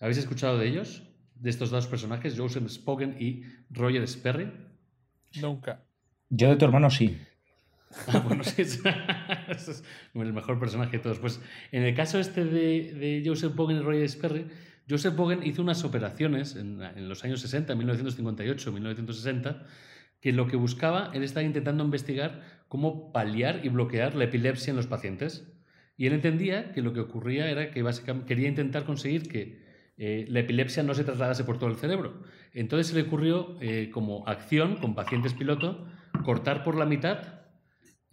¿Habéis 0.00 0.18
escuchado 0.18 0.58
de 0.58 0.68
ellos? 0.68 1.02
De 1.34 1.48
estos 1.48 1.70
dos 1.70 1.86
personajes, 1.86 2.38
Joseph 2.38 2.84
Bogen 2.84 3.16
y 3.18 3.44
Roger 3.70 4.06
Sperry. 4.06 4.52
Nunca. 5.40 5.82
Yo 6.28 6.50
de 6.50 6.56
tu 6.56 6.66
hermano 6.66 6.90
sí. 6.90 7.18
Ah, 8.06 8.18
bueno, 8.26 8.44
sí, 8.44 8.62
es, 8.62 8.80
es 9.48 9.84
el 10.14 10.32
mejor 10.32 10.58
personaje 10.58 10.96
de 10.96 11.02
todos. 11.02 11.18
Pues 11.18 11.40
en 11.70 11.82
el 11.82 11.94
caso 11.94 12.18
este 12.18 12.44
de, 12.44 12.92
de 12.94 13.22
Joseph 13.24 13.54
Bogen 13.54 13.78
y 13.78 13.80
Roger 13.80 14.08
Sperry, 14.08 14.46
Joseph 14.88 15.14
Bogen 15.14 15.42
hizo 15.44 15.62
unas 15.62 15.84
operaciones 15.84 16.56
en, 16.56 16.82
en 16.82 17.08
los 17.08 17.24
años 17.24 17.40
60, 17.40 17.74
1958, 17.74 18.72
1960, 18.72 19.64
que 20.20 20.32
lo 20.32 20.46
que 20.46 20.56
buscaba, 20.56 21.10
él 21.14 21.22
estaba 21.22 21.44
intentando 21.44 21.84
investigar 21.84 22.42
cómo 22.68 23.12
paliar 23.12 23.60
y 23.64 23.68
bloquear 23.68 24.14
la 24.14 24.24
epilepsia 24.24 24.70
en 24.70 24.76
los 24.76 24.86
pacientes. 24.86 25.48
Y 25.96 26.06
él 26.06 26.14
entendía 26.14 26.72
que 26.72 26.82
lo 26.82 26.92
que 26.92 27.00
ocurría 27.00 27.50
era 27.50 27.70
que 27.70 27.82
básicamente 27.82 28.26
quería 28.26 28.48
intentar 28.48 28.84
conseguir 28.84 29.28
que 29.28 29.62
eh, 29.98 30.24
la 30.28 30.40
epilepsia 30.40 30.82
no 30.82 30.94
se 30.94 31.04
trasladase 31.04 31.44
por 31.44 31.58
todo 31.58 31.70
el 31.70 31.76
cerebro. 31.76 32.22
Entonces 32.54 32.88
se 32.88 32.94
le 32.94 33.02
ocurrió, 33.02 33.56
eh, 33.60 33.90
como 33.92 34.26
acción 34.26 34.76
con 34.76 34.94
pacientes 34.94 35.34
piloto, 35.34 35.86
cortar 36.24 36.64
por 36.64 36.76
la 36.76 36.86
mitad 36.86 37.41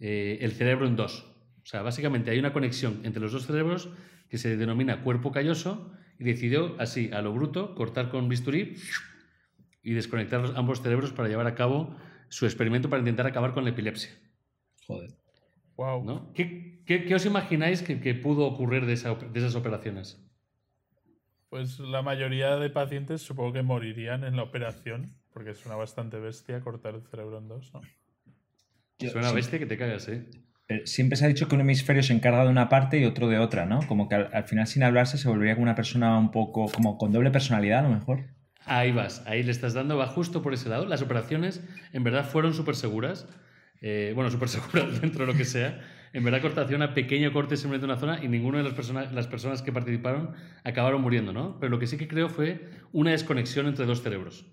eh, 0.00 0.38
el 0.40 0.52
cerebro 0.52 0.86
en 0.86 0.96
dos. 0.96 1.26
O 1.62 1.66
sea, 1.66 1.82
básicamente 1.82 2.30
hay 2.30 2.38
una 2.38 2.52
conexión 2.52 3.00
entre 3.04 3.20
los 3.22 3.32
dos 3.32 3.46
cerebros 3.46 3.90
que 4.28 4.38
se 4.38 4.56
denomina 4.56 5.02
cuerpo 5.02 5.30
calloso 5.30 5.92
y 6.18 6.24
decidió 6.24 6.74
así, 6.80 7.10
a 7.12 7.22
lo 7.22 7.32
bruto, 7.32 7.74
cortar 7.74 8.10
con 8.10 8.28
bisturí 8.28 8.76
y 9.82 9.92
desconectar 9.92 10.40
los- 10.40 10.56
ambos 10.56 10.82
cerebros 10.82 11.12
para 11.12 11.28
llevar 11.28 11.46
a 11.46 11.54
cabo 11.54 11.96
su 12.28 12.46
experimento 12.46 12.88
para 12.88 13.00
intentar 13.00 13.26
acabar 13.26 13.52
con 13.54 13.64
la 13.64 13.70
epilepsia. 13.70 14.10
Joder. 14.86 15.10
Wow. 15.76 16.04
¿no? 16.04 16.32
¿Qué, 16.34 16.82
qué- 16.86 17.04
qué 17.04 17.14
os 17.14 17.24
imagináis 17.26 17.82
que, 17.82 18.00
que 18.00 18.14
pudo 18.14 18.44
ocurrir 18.46 18.86
de, 18.86 18.92
esa 18.92 19.14
de 19.14 19.38
esas 19.38 19.54
operaciones? 19.54 20.22
Pues 21.48 21.78
la 21.80 22.02
mayoría 22.02 22.56
de 22.56 22.70
pacientes 22.70 23.22
supongo 23.22 23.52
que 23.54 23.62
morirían 23.62 24.22
en 24.24 24.36
la 24.36 24.44
operación, 24.44 25.16
porque 25.32 25.50
es 25.50 25.66
una 25.66 25.74
bastante 25.74 26.18
bestia 26.20 26.60
cortar 26.60 26.94
el 26.94 27.02
cerebro 27.02 27.38
en 27.38 27.48
dos, 27.48 27.72
¿no? 27.74 27.80
Yo- 29.00 29.10
Suena 29.10 29.28
sí, 29.30 29.34
bestia 29.34 29.58
que 29.58 29.66
te 29.66 29.76
cagas, 29.76 30.08
¿eh? 30.08 30.26
pero 30.66 30.86
siempre 30.86 31.16
se 31.16 31.24
ha 31.24 31.28
dicho 31.28 31.48
que 31.48 31.56
un 31.56 31.62
hemisferio 31.62 32.02
se 32.02 32.12
encarga 32.12 32.44
de 32.44 32.50
una 32.50 32.68
parte 32.68 33.00
y 33.00 33.04
otro 33.04 33.26
de 33.28 33.38
otra, 33.38 33.66
¿no? 33.66 33.80
Como 33.88 34.08
que 34.08 34.14
al, 34.14 34.30
al 34.32 34.44
final 34.44 34.68
sin 34.68 34.84
hablarse 34.84 35.18
se 35.18 35.28
volvería 35.28 35.54
como 35.54 35.64
una 35.64 35.74
persona 35.74 36.16
un 36.16 36.30
poco, 36.30 36.66
como 36.70 36.96
con 36.96 37.10
doble 37.10 37.32
personalidad 37.32 37.80
a 37.80 37.88
lo 37.88 37.94
mejor. 37.94 38.26
Ahí 38.66 38.92
vas, 38.92 39.24
ahí 39.26 39.42
le 39.42 39.50
estás 39.50 39.74
dando, 39.74 39.96
va 39.96 40.06
justo 40.06 40.42
por 40.42 40.54
ese 40.54 40.68
lado. 40.68 40.86
Las 40.86 41.02
operaciones 41.02 41.60
en 41.92 42.04
verdad 42.04 42.24
fueron 42.24 42.54
súper 42.54 42.76
seguras. 42.76 43.26
Eh, 43.80 44.12
bueno, 44.14 44.30
súper 44.30 44.48
seguras 44.48 45.00
dentro 45.00 45.26
de 45.26 45.32
lo 45.32 45.36
que 45.36 45.44
sea. 45.44 45.80
En 46.12 46.22
verdad 46.22 46.40
cortación 46.40 46.82
a 46.82 46.94
pequeño 46.94 47.32
corte 47.32 47.56
simplemente 47.56 47.86
en 47.86 47.90
una 47.90 47.98
zona 47.98 48.22
y 48.24 48.28
ninguna 48.28 48.58
de 48.58 48.64
las, 48.64 48.74
personas 48.74 49.12
las 49.12 49.26
personas 49.26 49.62
que 49.62 49.72
participaron 49.72 50.34
acabaron 50.62 51.00
muriendo, 51.02 51.32
¿no? 51.32 51.58
Pero 51.58 51.70
lo 51.70 51.78
que 51.80 51.86
sí 51.88 51.96
que 51.96 52.06
creo 52.06 52.28
fue 52.28 52.68
una 52.92 53.10
desconexión 53.12 53.66
entre 53.66 53.86
dos 53.86 54.02
cerebros, 54.02 54.46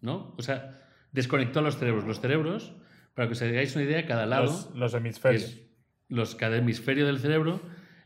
¿no? 0.00 0.34
O 0.38 0.42
sea, 0.42 0.80
desconectó 1.12 1.60
a 1.60 1.62
los 1.62 1.78
cerebros. 1.78 2.04
Los 2.04 2.20
cerebros, 2.20 2.74
para 3.14 3.28
que 3.28 3.32
os 3.32 3.42
hagáis 3.42 3.74
una 3.76 3.84
idea, 3.84 4.06
cada 4.06 4.26
lado... 4.26 4.44
Los, 4.74 4.94
hemisferios. 4.94 5.58
los, 6.08 6.34
cada 6.34 6.56
hemisferio 6.56 7.06
del 7.06 7.18
cerebro, 7.18 7.60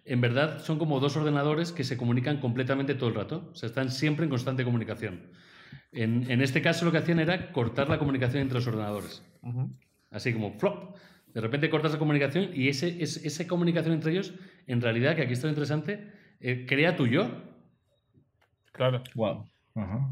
en 0.05 0.21
verdad 0.21 0.61
son 0.63 0.79
como 0.79 1.01
dos 1.01 1.17
ordenadores 1.17 1.73
que 1.73 1.85
se 1.85 1.97
comunican 1.97 2.39
completamente 2.39 2.95
todo 2.95 3.09
el 3.09 3.15
rato. 3.15 3.49
O 3.53 3.55
sea, 3.55 3.69
están 3.69 3.91
siempre 3.91 4.25
en 4.25 4.31
constante 4.31 4.65
comunicación. 4.65 5.21
En, 5.93 6.31
en 6.31 6.41
este 6.43 6.63
caso 6.63 6.85
lo 6.85 6.93
que 6.93 6.99
hacían 6.99 7.21
era 7.21 7.53
cortar 7.53 7.89
la 7.89 7.99
comunicación 7.99 8.43
entre 8.43 8.57
los 8.57 8.67
ordenadores. 8.67 9.23
Así 10.11 10.33
como 10.33 10.59
flop. 10.59 10.97
De 11.35 11.41
repente 11.41 11.69
cortas 11.69 11.93
la 11.93 11.99
comunicación 11.99 12.51
y 12.55 12.69
ese, 12.69 13.03
es- 13.03 13.19
esa 13.25 13.47
comunicación 13.47 13.95
entre 13.95 14.13
ellos, 14.13 14.33
en 14.67 14.81
realidad, 14.81 15.15
que 15.17 15.23
aquí 15.23 15.33
está 15.35 15.47
lo 15.47 15.51
interesante, 15.51 16.11
eh, 16.41 16.65
crea 16.67 16.97
tu 16.97 17.07
yo. 17.07 17.31
Claro. 18.73 19.03
Wow. 19.15 19.45
Ajá. 19.75 20.11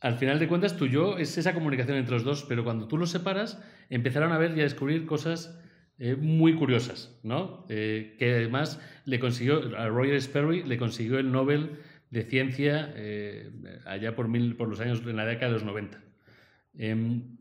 Al 0.00 0.14
final 0.16 0.38
de 0.38 0.46
cuentas, 0.46 0.76
tu 0.76 0.86
yo 0.86 1.18
es 1.18 1.36
esa 1.38 1.54
comunicación 1.54 1.96
entre 1.96 2.14
los 2.14 2.24
dos, 2.24 2.44
pero 2.48 2.62
cuando 2.64 2.86
tú 2.86 2.96
los 2.96 3.10
separas, 3.10 3.60
empezaron 3.90 4.32
a 4.32 4.38
ver 4.38 4.56
y 4.56 4.60
a 4.60 4.64
descubrir 4.64 5.06
cosas 5.06 5.58
eh, 5.98 6.14
muy 6.14 6.54
curiosas, 6.54 7.18
¿no? 7.24 7.66
Eh, 7.68 8.14
que 8.18 8.32
además 8.34 8.80
le 9.04 9.18
consiguió, 9.18 9.76
a 9.76 9.88
Roger 9.88 10.20
Sperry 10.22 10.62
le 10.62 10.78
consiguió 10.78 11.18
el 11.18 11.32
Nobel 11.32 11.80
de 12.10 12.22
Ciencia 12.22 12.92
eh, 12.94 13.50
allá 13.86 14.14
por, 14.14 14.28
mil, 14.28 14.54
por 14.56 14.68
los 14.68 14.78
años, 14.80 15.02
en 15.04 15.16
la 15.16 15.26
década 15.26 15.48
de 15.48 15.54
los 15.54 15.64
90. 15.64 16.00
Em, 16.74 17.36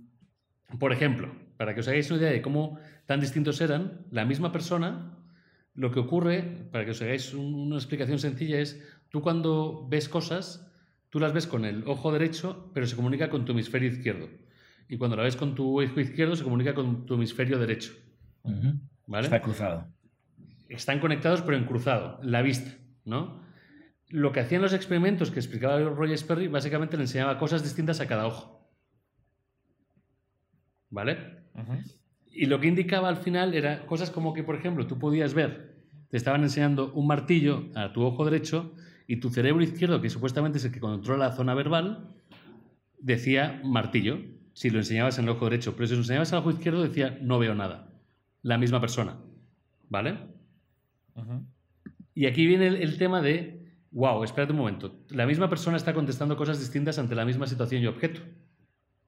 por 0.79 0.91
ejemplo, 0.91 1.31
para 1.57 1.75
que 1.75 1.81
os 1.81 1.87
hagáis 1.87 2.09
una 2.09 2.19
idea 2.21 2.31
de 2.31 2.41
cómo 2.41 2.79
tan 3.05 3.19
distintos 3.21 3.61
eran, 3.61 4.05
la 4.11 4.25
misma 4.25 4.51
persona, 4.51 5.15
lo 5.75 5.91
que 5.91 5.99
ocurre, 5.99 6.41
para 6.71 6.85
que 6.85 6.91
os 6.91 7.01
hagáis 7.03 7.33
un- 7.35 7.53
una 7.53 7.75
explicación 7.75 8.17
sencilla, 8.17 8.59
es 8.59 8.83
tú 9.09 9.21
cuando 9.21 9.85
ves 9.87 10.09
cosas, 10.09 10.63
tú 11.17 11.21
las 11.21 11.33
ves 11.33 11.47
con 11.47 11.65
el 11.65 11.83
ojo 11.87 12.11
derecho, 12.11 12.69
pero 12.75 12.85
se 12.85 12.95
comunica 12.95 13.27
con 13.31 13.43
tu 13.43 13.53
hemisferio 13.53 13.89
izquierdo. 13.89 14.29
Y 14.87 14.97
cuando 14.97 15.17
la 15.17 15.23
ves 15.23 15.35
con 15.35 15.55
tu 15.55 15.81
ojo 15.81 15.99
izquierdo, 15.99 16.35
se 16.35 16.43
comunica 16.43 16.75
con 16.75 17.07
tu 17.07 17.15
hemisferio 17.15 17.57
derecho. 17.57 17.91
¿Vale? 19.07 19.23
Está 19.25 19.41
cruzado. 19.41 19.87
están 20.69 20.99
conectados 20.99 21.41
pero 21.41 21.57
en 21.57 21.65
cruzado, 21.65 22.19
la 22.21 22.43
vista, 22.43 22.77
¿no? 23.03 23.41
Lo 24.09 24.31
que 24.31 24.41
hacían 24.41 24.61
los 24.61 24.73
experimentos 24.73 25.31
que 25.31 25.39
explicaba 25.39 25.79
Roger 25.79 26.19
Sperry, 26.19 26.49
básicamente 26.49 26.97
le 26.97 27.03
enseñaba 27.05 27.39
cosas 27.39 27.63
distintas 27.63 27.99
a 27.99 28.05
cada 28.05 28.27
ojo. 28.27 28.69
¿Vale? 30.91 31.17
Y 32.27 32.45
lo 32.45 32.59
que 32.59 32.67
indicaba 32.67 33.09
al 33.09 33.17
final 33.17 33.55
era 33.55 33.87
cosas 33.87 34.11
como 34.11 34.35
que, 34.35 34.43
por 34.43 34.53
ejemplo, 34.53 34.85
tú 34.85 34.99
podías 34.99 35.33
ver, 35.33 35.81
te 36.11 36.17
estaban 36.17 36.43
enseñando 36.43 36.93
un 36.93 37.07
martillo 37.07 37.71
a 37.73 37.91
tu 37.91 38.03
ojo 38.03 38.23
derecho 38.23 38.75
y 39.07 39.17
tu 39.17 39.29
cerebro 39.29 39.63
izquierdo, 39.63 40.01
que 40.01 40.09
supuestamente 40.09 40.57
es 40.57 40.65
el 40.65 40.71
que 40.71 40.81
controla 40.81 41.29
la 41.29 41.35
zona 41.35 41.55
verbal, 41.55 42.13
decía 42.99 43.61
martillo, 43.63 44.19
si 44.53 44.69
lo 44.69 44.79
enseñabas 44.79 45.17
en 45.17 45.25
el 45.25 45.29
ojo 45.29 45.45
derecho. 45.45 45.75
Pero 45.75 45.87
si 45.87 45.93
lo 45.93 46.01
enseñabas 46.01 46.33
al 46.33 46.39
ojo 46.39 46.51
izquierdo 46.51 46.83
decía 46.83 47.17
no 47.21 47.39
veo 47.39 47.55
nada. 47.55 47.89
La 48.41 48.57
misma 48.57 48.81
persona. 48.81 49.17
¿Vale? 49.89 50.17
Y 52.13 52.25
aquí 52.25 52.45
viene 52.45 52.67
el, 52.67 52.75
el 52.75 52.97
tema 52.97 53.21
de, 53.21 53.71
wow, 53.91 54.23
espérate 54.23 54.51
un 54.51 54.59
momento, 54.59 54.99
la 55.09 55.25
misma 55.25 55.49
persona 55.49 55.77
está 55.77 55.93
contestando 55.93 56.35
cosas 56.35 56.59
distintas 56.59 56.99
ante 56.99 57.15
la 57.15 57.25
misma 57.25 57.47
situación 57.47 57.81
y 57.81 57.87
objeto, 57.87 58.21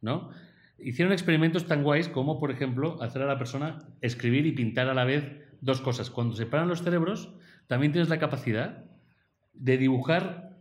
¿no? 0.02 0.30
Hicieron 0.80 1.12
experimentos 1.12 1.66
tan 1.66 1.84
guays 1.84 2.08
como, 2.08 2.40
por 2.40 2.52
ejemplo, 2.52 3.02
hacer 3.02 3.22
a 3.22 3.26
la 3.26 3.38
persona 3.38 3.80
escribir 4.02 4.46
y 4.46 4.54
pintar 4.54 4.88
a 4.88 4.94
la 4.94 5.04
vez 5.04 5.30
dos 5.62 5.82
cosas. 5.82 6.10
Cuando 6.10 6.34
se 6.36 6.44
separan 6.44 6.68
los 6.68 6.82
cerebros, 6.82 7.34
también 7.68 7.92
tienes 7.92 8.10
la 8.10 8.18
capacidad 8.18 8.89
de 9.60 9.78
dibujar 9.78 10.58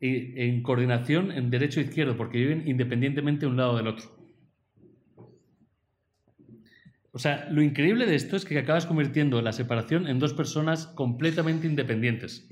eh, 0.00 0.34
en 0.36 0.62
coordinación 0.62 1.32
en 1.32 1.50
derecho 1.50 1.80
e 1.80 1.84
izquierdo, 1.84 2.16
porque 2.16 2.38
viven 2.38 2.66
independientemente 2.66 3.46
un 3.46 3.56
lado 3.56 3.76
del 3.76 3.86
otro. 3.86 4.20
O 7.12 7.18
sea, 7.18 7.48
lo 7.50 7.62
increíble 7.62 8.06
de 8.06 8.14
esto 8.14 8.36
es 8.36 8.44
que 8.44 8.58
acabas 8.58 8.86
convirtiendo 8.86 9.42
la 9.42 9.52
separación 9.52 10.06
en 10.06 10.18
dos 10.18 10.32
personas 10.32 10.86
completamente 10.86 11.66
independientes. 11.66 12.48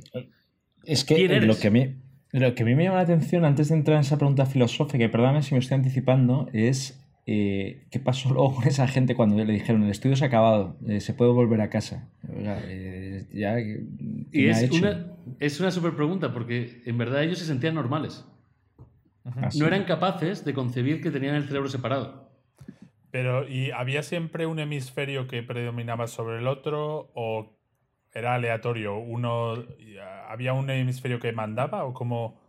Es 0.85 1.05
que 1.05 1.15
¿Quién 1.15 1.47
lo 1.47 1.57
que, 1.57 1.69
a 1.69 1.71
mí, 1.71 1.95
lo 2.33 2.55
que 2.55 2.63
a 2.63 2.67
mí 2.67 2.75
me 2.75 2.85
llama 2.85 2.97
la 2.97 3.03
atención 3.03 3.45
antes 3.45 3.69
de 3.69 3.77
entrar 3.77 3.97
en 3.97 4.01
esa 4.01 4.19
pregunta 4.19 4.47
filosófica, 4.47 5.05
y 5.05 5.09
perdóname 5.09 5.43
si 5.43 5.55
me 5.55 5.61
estoy 5.61 5.77
anticipando, 5.77 6.49
es 6.53 6.98
eh, 7.31 7.85
qué 7.91 8.01
pasó 8.01 8.31
luego 8.33 8.55
con 8.55 8.67
esa 8.67 8.89
gente 8.89 9.15
cuando 9.15 9.45
le 9.45 9.53
dijeron 9.53 9.83
el 9.83 9.91
estudio 9.91 10.17
se 10.17 10.25
ha 10.25 10.29
acabado, 10.29 10.79
eh, 10.87 11.01
se 11.01 11.13
puede 11.13 11.31
volver 11.33 11.61
a 11.61 11.69
casa. 11.69 12.09
Eh, 12.33 13.27
ya, 13.35 13.57
¿qué 13.57 13.85
Y 14.33 14.43
me 14.45 14.49
ha 14.49 14.51
es 14.53 14.63
hecho? 14.63 14.77
una, 14.77 15.13
es 15.39 15.61
una 15.61 15.71
super 15.71 15.95
pregunta, 15.95 16.33
porque 16.33 16.81
en 16.87 16.97
verdad 16.97 17.23
ellos 17.23 17.39
se 17.39 17.45
sentían 17.45 17.75
normales. 17.75 18.25
Ah, 19.27 19.51
sí. 19.51 19.59
No 19.59 19.67
eran 19.67 19.85
capaces 19.85 20.43
de 20.47 20.55
concebir 20.55 21.03
que 21.03 21.11
tenían 21.11 21.35
el 21.35 21.45
cerebro 21.45 21.69
separado. 21.69 22.31
Pero, 23.11 23.47
¿y 23.47 23.73
había 23.73 24.03
siempre 24.03 24.47
un 24.47 24.59
hemisferio 24.59 25.29
que 25.29 25.43
predominaba 25.43 26.07
sobre 26.07 26.39
el 26.39 26.47
otro 26.47 27.11
o 27.15 27.59
era 28.15 28.37
aleatorio? 28.37 28.97
Uno, 28.97 29.67
¿Había 30.29 30.55
un 30.55 30.71
hemisferio 30.71 31.21
que 31.21 31.33
mandaba 31.33 31.85
o 31.85 31.93
cómo? 31.93 32.41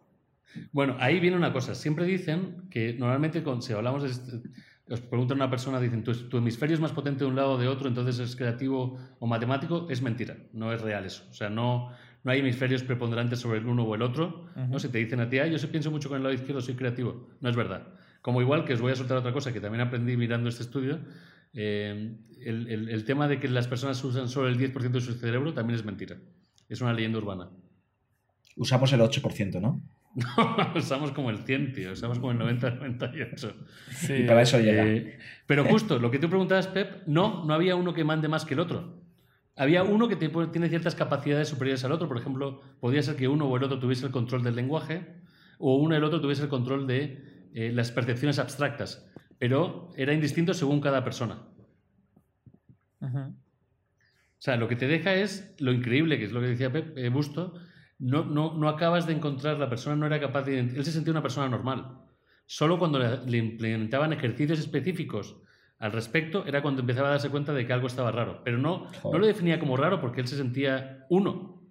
Bueno, 0.71 0.95
ahí 0.99 1.19
viene 1.19 1.37
una 1.37 1.53
cosa. 1.53 1.75
Siempre 1.75 2.05
dicen 2.05 2.67
que 2.69 2.93
normalmente 2.93 3.43
con, 3.43 3.61
si 3.61 3.73
hablamos 3.73 4.03
de... 4.03 4.09
este- 4.09 4.49
os 4.91 5.01
preguntan 5.01 5.39
a 5.39 5.43
una 5.43 5.49
persona, 5.51 5.79
dicen, 5.79 6.03
¿Tu, 6.03 6.13
tu 6.29 6.37
hemisferio 6.37 6.73
es 6.73 6.79
más 6.81 6.93
potente 6.93 7.19
de 7.23 7.29
un 7.29 7.35
lado 7.35 7.51
o 7.51 7.57
de 7.59 7.67
otro, 7.67 7.87
entonces 7.87 8.17
es 8.17 8.35
creativo 8.35 8.97
o 9.19 9.27
matemático. 9.27 9.85
Es 9.91 10.01
mentira, 10.01 10.35
no 10.51 10.73
es 10.73 10.81
real 10.81 11.05
eso. 11.05 11.25
O 11.29 11.33
sea, 11.33 11.47
no, 11.51 11.91
no 12.23 12.31
hay 12.31 12.39
hemisferios 12.39 12.81
preponderantes 12.83 13.39
sobre 13.39 13.59
el 13.59 13.67
uno 13.67 13.83
o 13.83 13.93
el 13.93 14.01
otro. 14.01 14.45
¿no? 14.55 14.79
Si 14.79 14.89
te 14.89 14.97
dicen 14.97 15.19
a 15.19 15.29
ti, 15.29 15.37
ah, 15.37 15.45
yo 15.45 15.59
sí 15.59 15.67
pienso 15.67 15.91
mucho 15.91 16.09
con 16.09 16.17
el 16.17 16.23
lado 16.23 16.33
izquierdo, 16.33 16.59
soy 16.61 16.73
creativo. 16.73 17.29
No 17.39 17.49
es 17.49 17.55
verdad. 17.55 17.87
Como 18.23 18.41
igual 18.41 18.65
que 18.65 18.73
os 18.73 18.81
voy 18.81 18.91
a 18.91 18.95
soltar 18.95 19.17
otra 19.17 19.31
cosa 19.31 19.53
que 19.53 19.61
también 19.61 19.81
aprendí 19.81 20.17
mirando 20.17 20.49
este 20.49 20.63
estudio, 20.63 20.99
eh, 21.53 22.15
el, 22.41 22.67
el- 22.67 22.89
el 22.89 23.03
tema 23.05 23.27
de 23.27 23.39
que 23.39 23.47
las 23.47 23.67
personas 23.67 24.03
usan 24.03 24.27
solo 24.27 24.47
el 24.47 24.57
10% 24.57 24.89
de 24.89 25.01
su 25.01 25.13
cerebro 25.13 25.53
también 25.53 25.77
es 25.79 25.85
mentira. 25.85 26.17
Es 26.67 26.81
una 26.81 26.93
leyenda 26.93 27.19
urbana. 27.19 27.49
Usamos 28.55 28.91
el 28.91 29.01
8%, 29.01 29.59
¿no? 29.61 29.81
usamos 30.75 31.11
como 31.11 31.29
el 31.29 31.39
100, 31.39 31.73
tío. 31.73 31.91
Usamos 31.93 32.19
como 32.19 32.31
el 32.31 32.39
90-98. 32.39 33.53
Sí, 33.91 34.13
Y 34.13 34.23
para 34.27 34.41
eso 34.41 34.59
llega. 34.59 34.85
Eh, 34.87 35.19
pero 35.45 35.65
justo, 35.65 35.99
lo 35.99 36.09
que 36.11 36.19
tú 36.19 36.29
preguntabas, 36.29 36.67
Pep, 36.67 37.03
no, 37.07 37.45
no 37.45 37.53
había 37.53 37.75
uno 37.75 37.93
que 37.93 38.03
mande 38.03 38.27
más 38.27 38.45
que 38.45 38.53
el 38.55 38.59
otro. 38.59 39.01
Había 39.55 39.83
uno 39.83 40.07
que 40.07 40.15
te- 40.15 40.29
tiene 40.29 40.69
ciertas 40.69 40.95
capacidades 40.95 41.49
superiores 41.49 41.83
al 41.83 41.91
otro. 41.91 42.07
Por 42.07 42.17
ejemplo, 42.17 42.61
podía 42.79 43.01
ser 43.03 43.15
que 43.15 43.27
uno 43.27 43.45
o 43.45 43.57
el 43.57 43.63
otro 43.63 43.79
tuviese 43.79 44.05
el 44.05 44.11
control 44.11 44.43
del 44.43 44.55
lenguaje 44.55 45.15
o 45.57 45.75
uno 45.77 45.95
o 45.95 45.97
el 45.97 46.03
otro 46.03 46.21
tuviese 46.21 46.43
el 46.43 46.49
control 46.49 46.87
de 46.87 47.49
eh, 47.53 47.71
las 47.73 47.91
percepciones 47.91 48.39
abstractas. 48.39 49.05
Pero 49.37 49.89
era 49.95 50.13
indistinto 50.13 50.53
según 50.53 50.81
cada 50.81 51.03
persona. 51.03 51.43
O 53.01 54.41
sea, 54.41 54.55
lo 54.55 54.67
que 54.67 54.75
te 54.75 54.87
deja 54.87 55.13
es 55.15 55.53
lo 55.59 55.71
increíble, 55.73 56.17
que 56.17 56.25
es 56.25 56.31
lo 56.31 56.39
que 56.41 56.47
decía 56.47 56.71
Pep, 56.71 56.97
eh, 56.97 57.09
Busto, 57.09 57.53
no, 57.99 58.25
no, 58.25 58.53
no 58.57 58.69
acabas 58.69 59.05
de 59.05 59.13
encontrar, 59.13 59.57
la 59.59 59.69
persona 59.69 59.95
no 59.95 60.05
era 60.05 60.19
capaz 60.19 60.43
de... 60.43 60.59
Él 60.59 60.83
se 60.85 60.91
sentía 60.91 61.11
una 61.11 61.21
persona 61.21 61.47
normal. 61.49 61.99
Solo 62.45 62.79
cuando 62.79 62.97
le, 62.99 63.25
le 63.25 63.37
implementaban 63.37 64.11
ejercicios 64.13 64.57
específicos 64.59 65.37
al 65.77 65.91
respecto 65.91 66.45
era 66.45 66.61
cuando 66.61 66.81
empezaba 66.81 67.07
a 67.09 67.11
darse 67.11 67.29
cuenta 67.29 67.53
de 67.53 67.65
que 67.67 67.73
algo 67.73 67.87
estaba 67.87 68.11
raro. 68.11 68.41
Pero 68.43 68.57
no, 68.57 68.87
no 69.03 69.17
lo 69.17 69.27
definía 69.27 69.59
como 69.59 69.77
raro 69.77 70.01
porque 70.01 70.21
él 70.21 70.27
se 70.27 70.35
sentía 70.37 71.05
uno. 71.09 71.61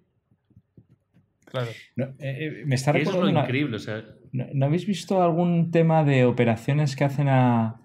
Claro. 1.45 1.67
No, 1.95 2.05
eh, 2.05 2.15
eh, 2.19 2.63
me 2.65 2.75
está 2.75 2.91
eso 2.91 3.09
es 3.11 3.15
lo 3.17 3.29
una- 3.29 3.41
increíble. 3.41 3.75
O 3.77 3.79
sea, 3.79 4.03
¿No, 4.31 4.45
no 4.53 4.65
habéis 4.67 4.85
visto 4.85 5.21
algún 5.23 5.71
tema 5.71 6.03
de 6.03 6.25
operaciones 6.25 6.95
que 6.95 7.03
hacen 7.03 7.27
a, 7.27 7.81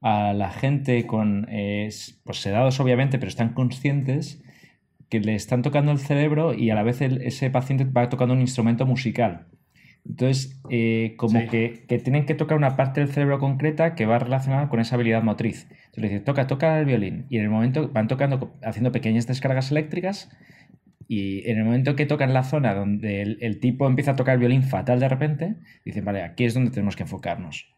a 0.00 0.32
la 0.32 0.50
gente 0.50 1.06
con 1.06 1.46
eh, 1.50 1.88
pues 2.24 2.38
sedados 2.38 2.78
obviamente, 2.80 3.18
pero 3.18 3.28
están 3.28 3.52
conscientes 3.54 4.42
que 5.10 5.20
le 5.20 5.34
están 5.34 5.62
tocando 5.62 5.92
el 5.92 5.98
cerebro 5.98 6.54
y 6.54 6.70
a 6.70 6.74
la 6.74 6.82
vez 6.82 7.00
el- 7.02 7.20
ese 7.22 7.50
paciente 7.50 7.84
va 7.84 8.08
tocando 8.08 8.32
un 8.34 8.40
instrumento 8.40 8.86
musical? 8.86 9.46
Entonces, 10.06 10.58
eh, 10.70 11.14
como 11.18 11.40
Sí. 11.40 11.46
que, 11.48 11.84
que 11.86 11.98
tienen 11.98 12.24
que 12.24 12.34
tocar 12.34 12.56
una 12.56 12.74
parte 12.76 13.00
del 13.00 13.10
cerebro 13.10 13.38
concreta 13.38 13.94
que 13.94 14.06
va 14.06 14.18
relacionada 14.18 14.68
con 14.70 14.80
esa 14.80 14.94
habilidad 14.94 15.22
motriz. 15.22 15.64
Entonces 15.70 16.02
le 16.02 16.08
dice, 16.08 16.20
toca, 16.20 16.46
toca 16.46 16.78
el 16.78 16.86
violín. 16.86 17.26
Y 17.28 17.36
en 17.36 17.42
el 17.44 17.50
momento 17.50 17.90
van 17.92 18.08
tocando, 18.08 18.54
haciendo 18.62 18.92
pequeñas 18.92 19.26
descargas 19.26 19.70
eléctricas. 19.70 20.30
Y 21.06 21.46
en 21.50 21.58
el 21.58 21.64
momento 21.64 21.96
que 21.96 22.06
tocan 22.06 22.32
la 22.32 22.44
zona 22.44 22.72
donde 22.72 23.20
el, 23.20 23.38
el 23.42 23.60
tipo 23.60 23.86
empieza 23.86 24.12
a 24.12 24.16
tocar 24.16 24.34
el 24.34 24.40
violín 24.40 24.62
fatal 24.62 25.00
de 25.00 25.08
repente, 25.08 25.56
dicen, 25.84 26.04
vale, 26.04 26.22
aquí 26.22 26.44
es 26.44 26.54
donde 26.54 26.70
tenemos 26.70 26.96
que 26.96 27.02
enfocarnos. 27.02 27.68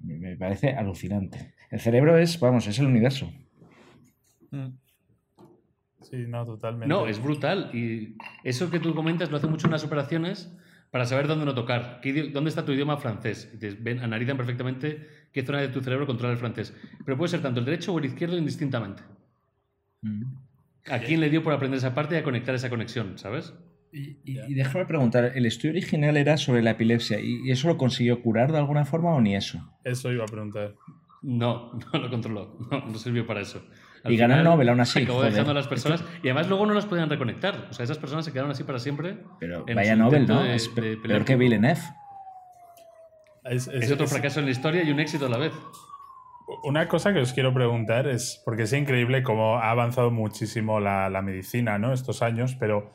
Me 0.00 0.16
me 0.16 0.36
parece 0.36 0.70
alucinante. 0.70 1.52
El 1.70 1.80
cerebro 1.80 2.16
es, 2.16 2.40
vamos, 2.40 2.66
es 2.68 2.78
el 2.78 2.86
universo. 2.86 3.30
Mm. 4.50 4.68
Sí, 6.02 6.16
no, 6.26 6.44
totalmente. 6.46 6.88
No, 6.88 7.06
es 7.06 7.22
brutal. 7.22 7.70
Y 7.74 8.16
eso 8.44 8.70
que 8.70 8.80
tú 8.80 8.94
comentas 8.94 9.30
lo 9.30 9.36
hace 9.36 9.46
mucho 9.46 9.66
en 9.66 9.72
las 9.72 9.84
operaciones 9.84 10.52
para 10.90 11.04
saber 11.04 11.28
dónde 11.28 11.44
no 11.44 11.54
tocar. 11.54 12.00
¿Qué 12.02 12.12
¿Dónde 12.30 12.48
está 12.50 12.64
tu 12.64 12.72
idioma 12.72 12.96
francés? 12.96 13.50
Y 13.54 13.58
te 13.58 13.70
ven, 13.70 14.00
analizan 14.00 14.36
perfectamente 14.36 15.06
qué 15.32 15.42
zona 15.44 15.60
de 15.60 15.68
tu 15.68 15.80
cerebro 15.82 16.06
controla 16.06 16.32
el 16.32 16.38
francés. 16.38 16.74
Pero 17.04 17.16
puede 17.16 17.28
ser 17.30 17.42
tanto 17.42 17.60
el 17.60 17.66
derecho 17.66 17.92
o 17.92 17.98
el 17.98 18.06
izquierdo 18.06 18.36
indistintamente. 18.38 19.02
¿A 20.90 20.98
quién 21.00 21.20
le 21.20 21.28
dio 21.30 21.42
por 21.42 21.52
aprender 21.52 21.78
esa 21.78 21.94
parte 21.94 22.14
y 22.14 22.18
a 22.18 22.22
conectar 22.24 22.54
esa 22.54 22.70
conexión, 22.70 23.18
sabes? 23.18 23.52
Y, 23.92 24.18
y- 24.24 24.40
y 24.48 24.54
déjame 24.54 24.86
preguntar, 24.86 25.32
¿el 25.34 25.46
estudio 25.46 25.72
original 25.72 26.16
era 26.16 26.36
sobre 26.36 26.62
la 26.62 26.70
epilepsia 26.70 27.20
y 27.20 27.50
eso 27.50 27.68
lo 27.68 27.76
consiguió 27.76 28.22
curar 28.22 28.50
de 28.52 28.58
alguna 28.58 28.84
forma 28.84 29.10
o 29.14 29.20
ni 29.20 29.36
eso? 29.36 29.60
Eso 29.84 30.10
iba 30.12 30.24
a 30.24 30.28
preguntar. 30.28 30.74
No, 31.22 31.72
no 31.92 31.98
lo 32.00 32.08
controló. 32.10 32.56
No, 32.70 32.86
no 32.86 32.94
sirvió 32.98 33.26
para 33.26 33.40
eso. 33.42 33.62
Y 34.04 34.16
ganó 34.16 34.36
el 34.36 34.44
Nobel 34.44 34.68
aún 34.68 34.80
así, 34.80 35.02
Acabó 35.02 35.18
joder. 35.18 35.32
dejando 35.32 35.50
a 35.52 35.54
las 35.54 35.68
personas. 35.68 36.02
Y 36.22 36.28
además 36.28 36.48
luego 36.48 36.66
no 36.66 36.74
las 36.74 36.86
podían 36.86 37.10
reconectar. 37.10 37.66
O 37.70 37.74
sea, 37.74 37.84
esas 37.84 37.98
personas 37.98 38.24
se 38.24 38.32
quedaron 38.32 38.50
así 38.50 38.64
para 38.64 38.78
siempre. 38.78 39.18
Pero 39.38 39.64
vaya 39.74 39.94
Nobel, 39.96 40.26
¿no? 40.26 40.42
de- 40.42 40.54
es 40.54 40.68
pe- 40.68 40.96
peor 40.96 41.24
que 41.24 41.36
Villeneuve. 41.36 41.80
Es, 43.44 43.68
es- 43.68 43.84
Es 43.84 43.92
otro 43.92 44.04
es- 44.04 44.10
fracaso 44.12 44.40
en 44.40 44.46
la 44.46 44.52
historia 44.52 44.82
y 44.82 44.90
un 44.90 45.00
éxito 45.00 45.26
a 45.26 45.28
la 45.28 45.38
vez. 45.38 45.52
Una 46.64 46.88
cosa 46.88 47.12
que 47.12 47.20
os 47.20 47.32
quiero 47.32 47.54
preguntar 47.54 48.06
es, 48.08 48.42
porque 48.44 48.64
es 48.64 48.72
increíble 48.72 49.22
cómo 49.22 49.56
ha 49.58 49.70
avanzado 49.70 50.10
muchísimo 50.10 50.80
la, 50.80 51.08
la 51.08 51.22
medicina, 51.22 51.78
¿no? 51.78 51.92
Estos 51.92 52.22
años, 52.22 52.56
pero 52.58 52.90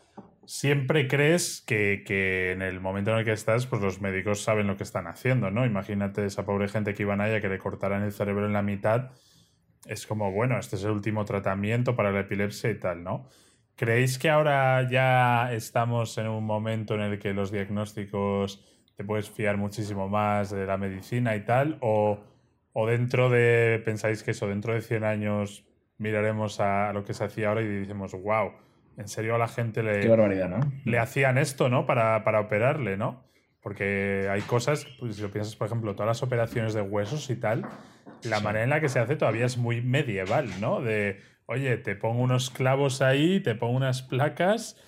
siempre 0.46 1.08
crees 1.08 1.64
que, 1.66 2.04
que 2.06 2.52
en 2.52 2.62
el 2.62 2.80
momento 2.82 3.12
en 3.12 3.20
el 3.20 3.26
que 3.26 3.32
estás, 3.32 3.66
pues 3.66 3.82
los 3.82 4.02
médicos 4.02 4.44
saben 4.44 4.68
lo 4.68 4.76
que 4.78 4.84
están 4.84 5.08
haciendo, 5.08 5.52
¿no? 5.52 5.66
Imagínate 5.66 6.26
esa 6.26 6.46
pobre 6.46 6.68
gente 6.68 6.94
que 6.94 7.04
iban 7.04 7.22
allá 7.22 7.40
que 7.42 7.48
le 7.50 7.58
cortaran 7.58 8.04
el 8.04 8.12
cerebro 8.12 8.46
en 8.46 8.54
la 8.54 8.62
mitad. 8.62 9.12
Es 9.86 10.08
como, 10.08 10.32
bueno, 10.32 10.58
este 10.58 10.76
es 10.76 10.84
el 10.84 10.92
último 10.92 11.26
tratamiento 11.26 11.96
para 11.96 12.12
la 12.12 12.22
epilepsia 12.22 12.70
y 12.72 12.80
tal, 12.80 13.04
¿no? 13.04 13.30
¿Creéis 13.76 14.18
que 14.18 14.30
ahora 14.30 14.90
ya 14.90 15.54
estamos 15.54 16.18
en 16.18 16.28
un 16.28 16.46
momento 16.46 16.96
en 16.96 17.02
el 17.02 17.20
que 17.20 17.34
los 17.34 17.52
diagnósticos 17.52 18.64
te 18.96 19.04
puedes 19.04 19.30
fiar 19.30 19.58
muchísimo 19.58 20.08
más 20.08 20.50
de 20.50 20.66
la 20.66 20.78
medicina 20.78 21.36
y 21.36 21.42
tal? 21.42 21.78
¿O, 21.82 22.20
o 22.74 22.88
dentro 22.88 23.30
de, 23.30 23.82
pensáis 23.84 24.24
que 24.24 24.32
eso, 24.32 24.48
dentro 24.48 24.74
de 24.74 24.82
100 24.82 25.04
años 25.04 25.66
miraremos 25.98 26.60
a, 26.60 26.94
lo 26.94 27.04
que 27.04 27.14
se 27.14 27.26
hacía 27.26 27.50
ahora 27.50 27.62
y 27.62 27.68
decimos, 27.68 28.14
wow, 28.14 28.54
en 28.98 29.08
serio 29.08 29.36
a 29.36 29.38
la 29.38 29.48
gente 29.48 29.82
Qué 29.82 29.88
le, 29.88 30.08
barbaridad, 30.08 30.50
¿no? 30.50 30.60
le 30.86 31.00
hacían 31.00 31.38
esto, 31.38 31.70
¿no? 31.70 31.86
Para, 31.86 32.24
para 32.24 32.40
operarle, 32.40 32.98
¿no? 32.98 33.24
Porque 33.62 34.28
hay 34.32 34.42
cosas, 34.42 34.86
pues, 35.00 35.16
si 35.16 35.22
lo 35.22 35.32
piensas, 35.32 35.56
por 35.56 35.68
ejemplo, 35.68 35.96
todas 35.96 36.08
las 36.08 36.24
operaciones 36.24 36.74
de 36.74 36.82
huesos 36.82 37.30
y 37.30 37.36
tal, 37.36 37.66
la 38.26 38.40
manera 38.40 38.64
en 38.64 38.70
la 38.70 38.82
que 38.82 38.90
se 38.90 39.00
hace 39.00 39.16
todavía 39.16 39.46
es 39.46 39.58
muy 39.58 39.82
medieval, 39.82 40.50
¿no? 40.60 40.82
De, 40.82 41.20
oye, 41.46 41.78
te 41.78 41.96
pongo 41.96 42.22
unos 42.22 42.50
clavos 42.50 43.02
ahí, 43.02 43.40
te 43.40 43.56
pongo 43.56 43.76
unas 43.76 44.02
placas, 44.02 44.82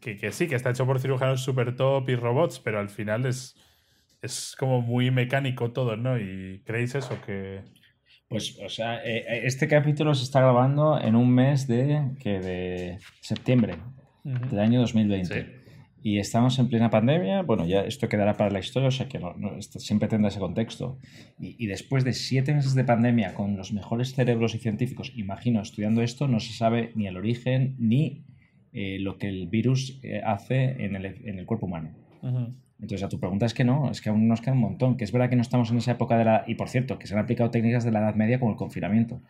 que, 0.00 0.16
que 0.16 0.32
sí, 0.32 0.48
que 0.48 0.54
está 0.54 0.70
hecho 0.70 0.86
por 0.86 1.00
cirujanos 1.00 1.42
super 1.42 1.74
top 1.76 2.08
y 2.10 2.16
robots, 2.16 2.60
pero 2.60 2.78
al 2.78 2.88
final 2.88 3.26
es, 3.26 3.56
es 4.22 4.54
como 4.58 4.80
muy 4.80 5.10
mecánico 5.10 5.72
todo, 5.72 5.96
¿no? 5.96 6.18
¿Y 6.18 6.62
creéis 6.64 6.94
eso? 6.94 7.18
Que... 7.24 7.62
Pues, 8.28 8.58
o 8.64 8.68
sea, 8.68 9.04
eh, 9.04 9.24
eh, 9.28 9.40
este 9.44 9.68
capítulo 9.68 10.14
se 10.14 10.24
está 10.24 10.40
grabando 10.40 11.00
en 11.00 11.14
un 11.14 11.30
mes 11.30 11.66
de, 11.66 12.10
que 12.20 12.40
de 12.40 12.98
septiembre 13.20 13.76
del 14.24 14.58
año 14.58 14.80
2020. 14.80 15.42
Sí. 15.42 15.63
Y 16.06 16.18
estamos 16.18 16.58
en 16.58 16.68
plena 16.68 16.90
pandemia. 16.90 17.40
Bueno, 17.42 17.64
ya 17.66 17.80
esto 17.80 18.10
quedará 18.10 18.36
para 18.36 18.50
la 18.50 18.58
historia, 18.58 18.88
o 18.88 18.92
sea 18.92 19.08
que 19.08 19.18
no- 19.18 19.32
no- 19.38 19.60
siempre 19.62 20.06
tendrá 20.06 20.28
ese 20.28 20.38
contexto. 20.38 20.98
Y, 21.40 21.66
después 21.66 22.04
de 22.04 22.12
siete 22.12 22.52
meses 22.52 22.74
de 22.74 22.84
pandemia, 22.84 23.32
con 23.32 23.56
los 23.56 23.72
mejores 23.72 24.14
cerebros 24.14 24.54
y 24.54 24.58
científicos, 24.58 25.12
imagino, 25.16 25.62
estudiando 25.62 26.02
esto, 26.02 26.28
no 26.28 26.40
se 26.40 26.52
sabe 26.52 26.92
ni 26.94 27.06
el 27.06 27.16
origen 27.16 27.74
ni 27.78 28.22
eh, 28.74 28.98
lo 29.00 29.16
que 29.16 29.28
el 29.28 29.48
virus 29.48 29.98
eh, 30.02 30.20
hace 30.24 30.84
en 30.84 30.94
el, 30.94 31.06
en 31.06 31.38
el 31.38 31.46
cuerpo 31.46 31.64
humano. 31.66 31.90
Entonces, 32.80 33.04
a 33.04 33.08
tu 33.08 33.18
pregunta 33.20 33.46
es 33.46 33.54
que 33.54 33.64
no, 33.64 33.90
es 33.90 34.00
que 34.02 34.10
aún 34.10 34.26
nos 34.28 34.40
queda 34.40 34.52
un 34.52 34.58
montón. 34.60 34.96
Que 34.96 35.04
es 35.04 35.12
verdad 35.12 35.30
que 35.30 35.36
no 35.36 35.42
estamos 35.42 35.70
en 35.70 35.78
esa 35.78 35.92
época 35.92 36.18
de 36.18 36.24
la. 36.24 36.44
Y 36.46 36.56
por 36.56 36.68
cierto, 36.68 36.98
que 36.98 37.06
se 37.06 37.14
han 37.14 37.20
aplicado 37.20 37.50
técnicas 37.50 37.84
de 37.84 37.92
la 37.92 38.00
Edad 38.00 38.14
Media 38.16 38.38
como 38.38 38.50
el 38.50 38.56
confinamiento. 38.56 39.22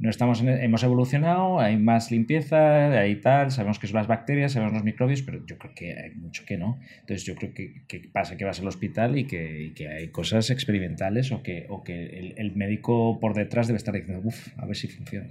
No 0.00 0.10
estamos 0.10 0.40
en- 0.40 0.48
hemos 0.48 0.82
evolucionado, 0.82 1.60
hay 1.60 1.76
más 1.76 2.10
limpieza, 2.10 2.98
hay 2.98 3.16
tal, 3.20 3.50
sabemos 3.50 3.78
que 3.78 3.86
son 3.86 3.96
las 3.96 4.06
bacterias, 4.06 4.52
sabemos 4.52 4.72
los 4.74 4.82
microbios, 4.82 5.22
pero 5.22 5.44
yo 5.46 5.58
creo 5.58 5.74
que 5.74 5.92
hay 5.98 6.10
mucho 6.14 6.44
que 6.46 6.56
no. 6.56 6.78
Entonces 7.00 7.24
yo 7.24 7.34
creo 7.36 7.52
que, 7.54 7.82
que 7.86 8.08
pasa 8.12 8.36
que 8.36 8.44
vas 8.44 8.60
al 8.60 8.66
hospital 8.68 9.16
y 9.18 9.24
que, 9.26 9.62
y 9.66 9.70
que 9.74 9.88
hay 9.88 10.08
cosas 10.08 10.50
experimentales 10.50 11.30
o 11.32 11.42
que, 11.42 11.66
o 11.68 11.84
que 11.84 12.06
el, 12.18 12.34
el 12.38 12.56
médico 12.56 13.20
por 13.20 13.34
detrás 13.34 13.66
debe 13.68 13.76
estar 13.76 13.94
diciendo, 13.94 14.22
uff, 14.24 14.48
a 14.58 14.66
ver 14.66 14.74
si 14.76 14.88
funciona. 14.88 15.28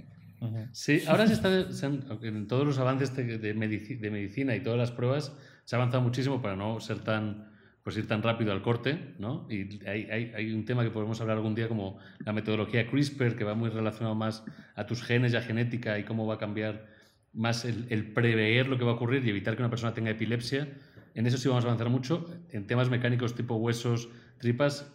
Sí, 0.72 1.00
ahora 1.08 1.26
se 1.26 1.32
está, 1.32 1.72
se 1.72 1.86
han- 1.86 2.04
en 2.22 2.46
todos 2.46 2.64
los 2.66 2.78
avances 2.78 3.14
de, 3.16 3.38
de 3.38 3.54
medici- 3.56 3.98
de 3.98 4.10
medicina 4.10 4.54
y 4.54 4.60
todas 4.60 4.78
las 4.78 4.92
pruebas 4.92 5.34
se 5.64 5.74
ha 5.74 5.78
avanzado 5.78 6.02
muchísimo 6.04 6.40
para 6.40 6.54
no 6.56 6.78
ser 6.78 7.00
tan, 7.00 7.48
pues 7.86 7.96
ir 7.96 8.08
tan 8.08 8.20
rápido 8.20 8.50
al 8.50 8.62
corte, 8.62 9.14
¿no? 9.20 9.46
Y 9.48 9.78
hay, 9.86 10.52
un 10.52 10.64
tema 10.64 10.82
que 10.82 10.90
podemos 10.90 11.20
hablar 11.20 11.36
algún 11.36 11.54
día 11.54 11.68
como 11.68 12.00
la 12.24 12.32
metodología 12.32 12.90
CRISPR, 12.90 13.36
que 13.36 13.44
va 13.44 13.54
muy 13.54 13.70
relacionado 13.70 14.16
más 14.16 14.42
a 14.74 14.86
tus 14.86 15.04
genes 15.04 15.32
y 15.32 15.36
a 15.36 15.40
genética 15.40 15.96
y 15.96 16.02
cómo 16.02 16.26
va 16.26 16.34
a 16.34 16.38
cambiar 16.38 16.88
más 17.32 17.64
el, 17.64 17.86
el 17.90 18.12
prever 18.12 18.66
lo 18.66 18.76
que 18.76 18.82
va 18.82 18.90
a 18.90 18.94
ocurrir 18.94 19.24
y 19.24 19.30
evitar 19.30 19.54
que 19.54 19.62
una 19.62 19.70
persona 19.70 19.94
tenga 19.94 20.10
epilepsia. 20.10 20.66
En 21.14 21.28
eso 21.28 21.38
sí 21.38 21.46
vamos 21.46 21.62
a 21.62 21.68
avanzar 21.68 21.88
mucho. 21.88 22.28
En 22.50 22.66
temas 22.66 22.90
mecánicos 22.90 23.36
tipo 23.36 23.54
huesos, 23.54 24.08
tripas, 24.38 24.92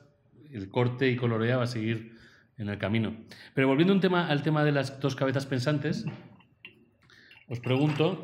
el 0.51 0.67
corte 0.67 1.08
y 1.08 1.15
colorea 1.15 1.56
va 1.56 1.63
a 1.63 1.67
seguir 1.67 2.17
en 2.58 2.67
el 2.67 2.77
camino. 2.77 3.15
Pero 3.54 3.69
volviendo 3.69 3.93
un 3.93 4.01
tema, 4.01 4.27
al 4.27 4.43
tema 4.43 4.65
de 4.65 4.73
las 4.73 4.99
dos 4.99 5.15
cabezas 5.15 5.45
pensantes, 5.45 6.04
os 7.47 7.62
pregunto, 7.62 8.21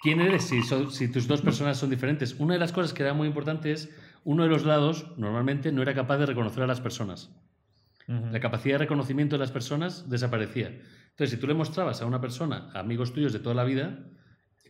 ¿quién 0.00 0.20
eres 0.20 0.44
si, 0.44 0.62
son- 0.62 0.90
si 0.90 1.08
tus 1.08 1.26
dos 1.28 1.42
personas 1.42 1.76
son 1.78 1.90
diferentes? 1.90 2.34
Una 2.38 2.54
de 2.54 2.60
las 2.60 2.72
cosas 2.72 2.92
que 2.92 3.02
era 3.02 3.14
muy 3.14 3.28
importante 3.28 3.72
es, 3.72 3.94
uno 4.24 4.42
de 4.42 4.48
los 4.48 4.64
lados 4.64 5.12
normalmente 5.16 5.72
no 5.72 5.82
era 5.82 5.94
capaz 5.94 6.18
de 6.18 6.26
reconocer 6.26 6.62
a 6.62 6.66
las 6.66 6.80
personas. 6.80 7.30
La 8.06 8.40
capacidad 8.40 8.74
de 8.74 8.78
reconocimiento 8.78 9.36
de 9.36 9.40
las 9.40 9.52
personas 9.52 10.08
desaparecía. 10.08 10.68
Entonces, 10.68 11.30
si 11.30 11.36
tú 11.36 11.46
le 11.46 11.52
mostrabas 11.52 12.00
a 12.00 12.06
una 12.06 12.20
persona, 12.22 12.70
a 12.72 12.80
amigos 12.80 13.12
tuyos 13.12 13.34
de 13.34 13.38
toda 13.38 13.54
la 13.54 13.64
vida, 13.64 14.06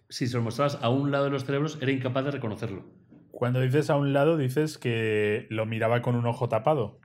si 0.08 0.26
se 0.26 0.36
lo 0.36 0.42
mostrabas 0.42 0.78
a 0.82 0.88
un 0.88 1.12
lado 1.12 1.24
de 1.26 1.30
los 1.30 1.44
cerebros, 1.44 1.78
era 1.80 1.92
incapaz 1.92 2.24
de 2.24 2.30
reconocerlo. 2.32 2.84
Cuando 3.30 3.60
dices 3.60 3.90
a 3.90 3.96
un 3.96 4.12
lado, 4.12 4.36
dices 4.36 4.76
que 4.76 5.46
lo 5.50 5.66
miraba 5.66 6.02
con 6.02 6.16
un 6.16 6.26
ojo 6.26 6.48
tapado. 6.48 6.98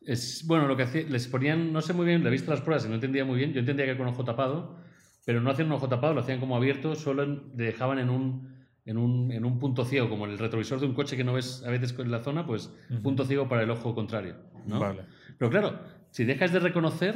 Es, 0.00 0.46
bueno, 0.46 0.66
lo 0.66 0.76
que 0.76 0.84
hacía, 0.84 1.02
les 1.08 1.28
ponían, 1.28 1.72
no 1.72 1.82
sé 1.82 1.92
muy 1.92 2.06
bien, 2.06 2.22
le 2.22 2.28
he 2.28 2.32
visto 2.32 2.50
las 2.50 2.60
pruebas 2.60 2.84
y 2.86 2.88
no 2.88 2.94
entendía 2.94 3.24
muy 3.24 3.36
bien. 3.36 3.52
Yo 3.52 3.60
entendía 3.60 3.86
que 3.86 3.96
con 3.96 4.06
ojo 4.08 4.24
tapado, 4.24 4.76
pero 5.24 5.40
no 5.40 5.50
hacían 5.50 5.68
un 5.68 5.74
ojo 5.74 5.88
tapado, 5.88 6.14
lo 6.14 6.20
hacían 6.20 6.40
como 6.40 6.56
abierto, 6.56 6.94
solo 6.94 7.22
en- 7.22 7.42
le 7.56 7.64
dejaban 7.64 7.98
en 7.98 8.10
un, 8.10 8.52
en, 8.84 8.96
un, 8.96 9.30
en 9.32 9.44
un 9.44 9.58
punto 9.58 9.84
ciego, 9.84 10.08
como 10.08 10.26
el 10.26 10.38
retrovisor 10.38 10.80
de 10.80 10.86
un 10.86 10.94
coche 10.94 11.16
que 11.16 11.24
no 11.24 11.32
ves 11.34 11.62
a 11.66 11.70
veces 11.70 11.94
en 11.98 12.10
la 12.10 12.20
zona, 12.22 12.46
pues 12.46 12.70
punto 13.02 13.24
ciego 13.24 13.48
para 13.48 13.62
el 13.62 13.70
ojo 13.70 13.94
contrario. 13.94 14.36
¿no? 14.66 14.80
Vale. 14.80 15.02
Pero 15.38 15.50
claro, 15.50 15.80
si 16.10 16.24
dejas 16.24 16.52
de 16.52 16.58
reconocer 16.60 17.14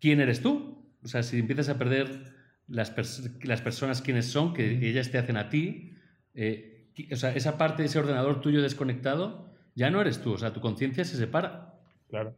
quién 0.00 0.20
eres 0.20 0.40
tú, 0.42 0.84
o 1.02 1.08
sea, 1.08 1.22
si 1.22 1.38
empiezas 1.38 1.68
a 1.68 1.78
perder 1.78 2.34
las, 2.68 2.94
pers- 2.96 3.42
las 3.44 3.62
personas 3.62 4.02
quiénes 4.02 4.26
son, 4.26 4.54
que 4.54 4.86
ellas 4.88 5.10
te 5.10 5.18
hacen 5.18 5.36
a 5.36 5.48
ti, 5.48 5.94
eh, 6.34 6.88
o 7.12 7.16
sea, 7.16 7.34
esa 7.34 7.56
parte 7.58 7.82
de 7.82 7.86
ese 7.86 7.98
ordenador 7.98 8.40
tuyo 8.40 8.62
desconectado, 8.62 9.50
ya 9.74 9.90
no 9.90 10.00
eres 10.00 10.20
tú, 10.22 10.32
o 10.32 10.38
sea, 10.38 10.52
tu 10.52 10.60
conciencia 10.60 11.04
se 11.04 11.16
separa. 11.16 11.74
Claro. 12.08 12.36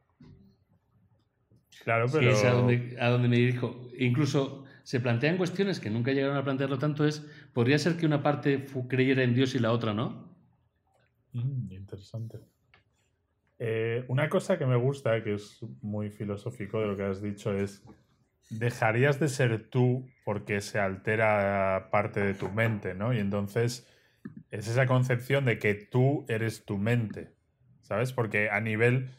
Claro, 1.83 2.07
Que 2.07 2.19
pero. 2.19 2.31
es 2.31 2.45
a 2.45 2.53
donde, 2.53 2.97
a 3.01 3.09
donde 3.09 3.29
me 3.29 3.37
dirijo. 3.37 3.89
Incluso 3.99 4.65
se 4.83 5.01
plantean 5.01 5.37
cuestiones 5.37 5.81
que 5.81 5.91
nunca 5.91 6.13
llegaron 6.13 6.37
a 6.37 6.45
plantearlo 6.45 6.79
tanto, 6.79 7.07
es, 7.07 7.27
¿podría 7.53 7.79
ser 7.79 7.97
que 7.97 8.07
una 8.07 8.23
parte 8.23 8.67
creyera 8.89 9.23
en 9.23 9.35
Dios 9.35 9.55
y 9.55 9.59
la 9.59 9.73
otra 9.73 9.95
no? 9.95 10.33
Mm, 11.33 11.73
interesante. 11.73 12.39
Eh, 13.59 14.05
una 14.09 14.29
cosa 14.29 14.59
que 14.59 14.67
me 14.67 14.77
gusta, 14.77 15.23
que 15.23 15.35
es 15.35 15.61
muy 15.81 16.11
filosófico 16.11 16.81
de 16.81 16.87
lo 16.89 16.97
que 16.97 17.05
has 17.05 17.23
dicho, 17.23 17.57
es 17.57 17.85
dejarías 18.51 19.19
de 19.21 19.29
ser 19.29 19.71
tú 19.71 20.09
porque 20.25 20.61
se 20.61 20.79
altera 20.79 21.89
parte 21.91 22.21
de 22.21 22.35
tu 22.35 22.51
mente, 22.51 22.95
¿no? 22.95 23.13
Y 23.15 23.19
entonces 23.19 23.89
es 24.51 24.69
esa 24.69 24.87
concepción 24.87 25.45
de 25.45 25.59
que 25.59 25.75
tú 25.75 26.27
eres 26.29 26.65
tu 26.65 26.77
mente, 26.77 27.31
¿sabes? 27.83 28.13
Porque 28.13 28.51
a 28.51 28.61
nivel, 28.61 29.11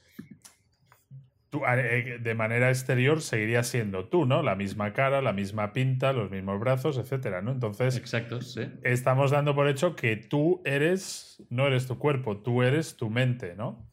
tú, 1.54 1.62
eh, 1.68 2.18
de 2.20 2.34
manera 2.34 2.70
exterior 2.70 3.22
seguirías 3.22 3.68
siendo 3.68 4.06
tú, 4.10 4.26
¿no? 4.26 4.42
La 4.42 4.56
misma 4.56 4.92
cara, 4.92 5.22
la 5.22 5.34
misma 5.34 5.72
pinta, 5.72 6.12
los 6.12 6.32
mismos 6.32 6.60
brazos, 6.60 6.98
etcétera, 6.98 7.44
¿no? 7.44 7.52
Entonces 7.52 7.96
Exacto, 7.96 8.42
sí. 8.42 8.72
estamos 8.82 9.30
dando 9.30 9.54
por 9.54 9.68
hecho 9.68 9.96
que 9.96 10.16
tú 10.16 10.64
eres, 10.66 11.44
no 11.52 11.68
eres 11.68 11.86
tu 11.86 12.00
cuerpo, 12.00 12.38
tú 12.38 12.64
eres 12.64 12.98
tu 12.98 13.12
mente, 13.12 13.54
¿no? 13.56 13.88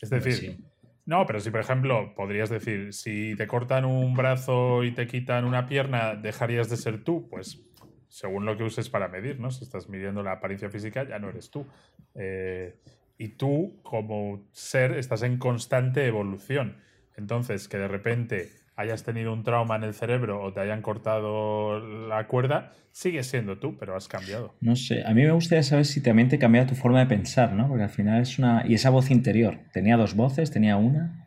Es 0.00 0.10
decir, 0.10 0.34
Sí. 0.34 0.64
No, 1.06 1.26
pero 1.26 1.40
si 1.40 1.50
por 1.50 1.58
ejemplo 1.58 2.14
podrías 2.14 2.50
decir, 2.50 2.92
si 2.92 3.34
te 3.34 3.48
cortan 3.48 3.84
un 3.84 4.14
brazo 4.14 4.84
y 4.84 4.92
te 4.92 5.08
quitan 5.08 5.44
una 5.44 5.66
pierna, 5.66 6.14
¿dejarías 6.14 6.70
de 6.70 6.76
ser 6.76 7.02
tú? 7.02 7.28
Pues 7.28 7.66
según 8.06 8.44
lo 8.44 8.56
que 8.56 8.62
uses 8.62 8.88
para 8.88 9.08
medir, 9.08 9.40
¿no? 9.40 9.50
Si 9.50 9.64
estás 9.64 9.88
midiendo 9.88 10.22
la 10.22 10.32
apariencia 10.32 10.70
física, 10.70 11.02
ya 11.02 11.18
no 11.18 11.30
eres 11.30 11.50
tú. 11.50 11.66
Eh, 12.14 12.76
y 13.20 13.28
tú, 13.28 13.78
como 13.82 14.48
ser, 14.50 14.92
estás 14.92 15.22
en 15.22 15.36
constante 15.36 16.06
evolución. 16.06 16.78
Entonces, 17.18 17.68
que 17.68 17.76
de 17.76 17.86
repente 17.86 18.48
hayas 18.76 19.04
tenido 19.04 19.34
un 19.34 19.42
trauma 19.42 19.76
en 19.76 19.82
el 19.82 19.92
cerebro 19.92 20.42
o 20.42 20.54
te 20.54 20.60
hayan 20.60 20.80
cortado 20.80 21.80
la 22.08 22.26
cuerda, 22.26 22.72
sigues 22.92 23.26
siendo 23.26 23.58
tú, 23.58 23.76
pero 23.76 23.94
has 23.94 24.08
cambiado. 24.08 24.54
No 24.62 24.74
sé, 24.74 25.04
a 25.04 25.12
mí 25.12 25.22
me 25.22 25.32
gustaría 25.32 25.62
saber 25.62 25.84
si 25.84 26.02
también 26.02 26.28
te 26.28 26.38
cambia 26.38 26.66
tu 26.66 26.74
forma 26.74 27.00
de 27.00 27.06
pensar, 27.08 27.52
¿no? 27.52 27.68
Porque 27.68 27.82
al 27.84 27.90
final 27.90 28.22
es 28.22 28.38
una... 28.38 28.64
Y 28.66 28.72
esa 28.72 28.88
voz 28.88 29.10
interior, 29.10 29.58
¿tenía 29.74 29.98
dos 29.98 30.14
voces? 30.14 30.50
¿Tenía 30.50 30.78
una? 30.78 31.26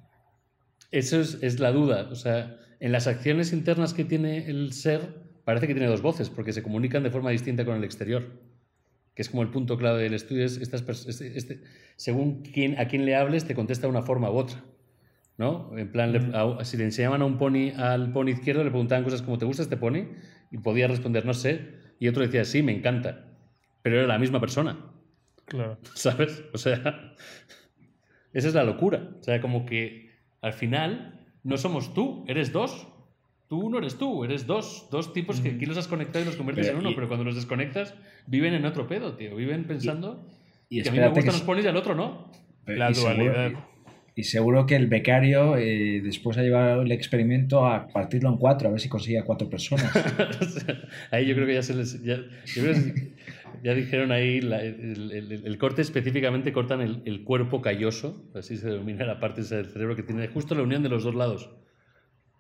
Eso 0.90 1.22
es, 1.22 1.60
la 1.60 1.72
duda. 1.72 2.08
O 2.10 2.16
sea, 2.16 2.58
en 2.80 2.92
las 2.92 3.06
acciones 3.06 3.54
internas 3.54 3.94
que 3.94 4.04
tiene 4.04 4.48
el 4.48 4.74
ser, 4.74 5.02
parece 5.46 5.68
que 5.68 5.76
tiene 5.76 5.90
dos 5.90 6.02
voces, 6.02 6.32
porque 6.32 6.54
se 6.54 6.64
comunican 6.64 7.04
de 7.04 7.12
forma 7.12 7.30
distinta 7.30 7.66
con 7.66 7.78
el 7.78 7.84
exterior. 7.84 8.32
Que 9.15 9.21
es 9.21 9.30
como 9.30 9.43
el 9.43 9.49
punto 9.49 9.78
clave 9.78 10.02
del 10.04 10.13
estudio, 10.13 10.45
es 10.45 10.58
estas, 10.58 10.82
este, 11.08 11.38
este, 11.38 11.63
según 11.95 12.41
quién, 12.41 12.80
a 12.80 12.88
quién 12.88 13.06
le 13.06 13.15
hables, 13.15 13.45
te 13.45 13.56
contesta 13.56 13.88
de 13.88 13.91
una 13.91 14.02
forma 14.02 14.32
u 14.32 14.36
otra. 14.36 14.63
¿no? 15.38 15.76
En 15.78 15.91
plan, 15.91 16.34
si 16.63 16.78
le 16.78 16.84
enseñaban 16.84 17.21
a 17.21 17.26
un 17.26 17.38
pony 17.38 17.71
al 17.76 18.12
pony 18.12 18.30
izquierdo, 18.30 18.63
le 18.63 18.69
preguntaban 18.69 19.04
cosas 19.04 19.21
como, 19.21 19.38
¿te 19.38 19.45
gusta 19.45 19.63
este 19.63 19.78
pony? 19.78 20.08
Y 20.52 20.60
podía 20.60 20.88
responder, 20.88 21.26
no 21.26 21.34
sé. 21.34 21.80
Y 21.99 22.08
otro 22.08 22.23
decía, 22.23 22.45
sí, 22.45 22.62
me 22.62 22.76
encanta. 22.76 23.26
Pero 23.82 23.97
era 23.97 24.08
la 24.08 24.19
misma 24.19 24.39
persona. 24.39 24.78
Claro. 25.45 25.78
¿Sabes? 25.95 26.43
O 26.54 26.58
sea, 26.58 27.15
esa 28.34 28.47
es 28.47 28.54
la 28.54 28.63
locura. 28.63 29.10
O 29.19 29.23
sea, 29.23 29.41
como 29.41 29.65
que 29.65 30.12
al 30.41 30.54
final 30.54 31.28
no 31.43 31.58
somos 31.58 31.93
tú, 31.93 32.26
eres 32.28 32.52
dos. 32.52 32.88
Tú 33.54 33.70
no 33.70 33.78
eres 33.78 34.00
tú, 34.00 34.24
eres 34.24 34.48
dos. 34.48 34.88
Dos 34.89 35.13
tipos 35.13 35.39
que 35.39 35.50
aquí 35.50 35.68
los 35.68 35.78
has 35.78 35.88
conectado 35.88 36.24
y 36.24 36.26
los 36.26 36.36
conviertes 36.36 36.70
en 36.70 36.78
uno, 36.78 36.89
pero 36.96 37.08
cuando 37.08 37.24
los 37.24 37.36
desconectas, 37.36 37.94
viven 38.26 38.56
en 38.56 38.66
otro 38.66 38.88
pedo, 38.88 39.13
tío. 39.13 39.36
Viven 39.36 39.66
pensando 39.66 40.26
y, 40.70 40.82
que 40.82 40.89
a 40.89 40.92
mí 40.92 40.98
me 40.98 41.08
gustan 41.10 41.34
los 41.34 41.44
ponis 41.44 41.63
y 41.63 41.68
al 41.68 41.78
otro 41.78 41.94
no. 41.94 42.32
La 42.66 42.89
dualidad. 42.89 43.52
Y 44.16 44.24
seguro 44.24 44.66
que 44.66 44.76
el 44.76 44.88
becario 44.88 45.56
eh, 45.56 46.02
después 46.04 46.36
ha 46.39 46.42
llevado 46.42 46.82
el 46.82 46.92
experimento 46.92 47.68
a 47.68 47.89
partirlo 47.89 48.30
en 48.30 48.38
cuatro, 48.38 48.70
a 48.70 48.72
ver 48.72 48.80
si 48.82 48.89
conseguía 48.89 49.24
cuatro 49.24 49.48
personas. 49.52 49.86
ahí 51.12 51.28
yo 51.28 51.36
creo 51.36 51.46
que 51.46 51.54
ya 51.54 51.62
se 51.62 51.76
les. 51.76 52.02
Ya, 52.02 52.22
ya 53.63 53.76
dijeron 53.76 54.12
ahí, 54.12 54.39
el, 54.39 55.58
corte 55.60 55.84
específicamente 55.84 56.52
cortan 56.52 56.82
el, 56.82 57.24
cuerpo 57.24 57.62
calloso, 57.62 58.20
así 58.34 58.58
se 58.58 58.70
denomina 58.70 59.06
la 59.06 59.20
parte 59.20 59.44
del 59.44 59.68
cerebro 59.68 59.96
que 59.96 60.02
tiene 60.02 60.28
justo 60.28 60.56
la 60.56 60.63
unión 60.63 60.82
de 60.82 60.89
los 60.89 61.04
dos 61.04 61.13
lados. 61.13 61.52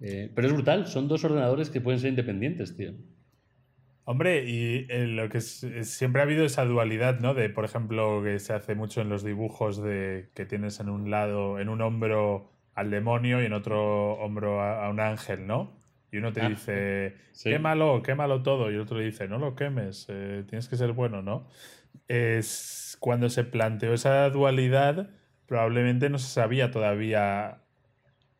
Eh, 0.05 0.29
pero 0.35 0.47
es 0.47 0.53
brutal, 0.53 0.85
son 0.85 1.07
dos 1.07 1.23
ordenadores 1.23 1.69
que 1.69 1.79
pueden 1.79 1.99
ser 1.99 2.09
independientes, 2.09 2.75
tío. 2.75 2.91
Hombre, 4.03 4.43
y 4.43 4.85
eh, 4.89 5.07
lo 5.07 5.29
que 5.29 5.39
siempre 5.39 6.21
ha 6.21 6.25
habido 6.25 6.43
esa 6.43 6.65
dualidad, 6.65 7.21
¿no? 7.21 7.33
De, 7.33 7.49
por 7.49 7.63
ejemplo, 7.63 8.21
que 8.21 8.37
se 8.39 8.51
hace 8.51 8.75
mucho 8.75 8.99
en 8.99 9.07
los 9.07 9.23
dibujos 9.23 9.81
de 9.81 10.29
que 10.33 10.45
tienes 10.45 10.81
en 10.81 10.89
un 10.89 11.09
lado, 11.09 11.57
en 11.57 11.69
un 11.69 11.81
hombro 11.81 12.51
al 12.75 12.91
demonio 12.91 13.41
y 13.41 13.45
en 13.45 13.53
otro 13.53 14.15
hombro 14.15 14.61
a, 14.61 14.89
un 14.89 14.99
ángel, 14.99 15.47
¿no? 15.47 15.81
Y 16.11 16.17
uno 16.17 16.33
te 16.33 16.41
ah, 16.41 16.49
dice, 16.49 17.15
quémalo, 17.41 18.03
quémalo 18.03 18.43
todo. 18.43 18.71
Y 18.71 18.75
el 18.75 18.81
otro 18.81 18.97
le 18.97 19.05
dice, 19.05 19.29
no 19.29 19.37
lo 19.37 19.55
quemes, 19.55 20.07
eh, 20.09 20.43
tienes 20.49 20.67
que 20.67 20.75
ser 20.75 20.91
bueno, 20.91 21.21
¿no? 21.21 21.47
Es 22.09 22.97
cuando 22.99 23.29
se 23.29 23.45
planteó 23.45 23.93
esa 23.93 24.29
dualidad, 24.29 25.11
probablemente 25.45 26.09
no 26.09 26.17
se 26.17 26.27
sabía 26.27 26.71
todavía 26.71 27.62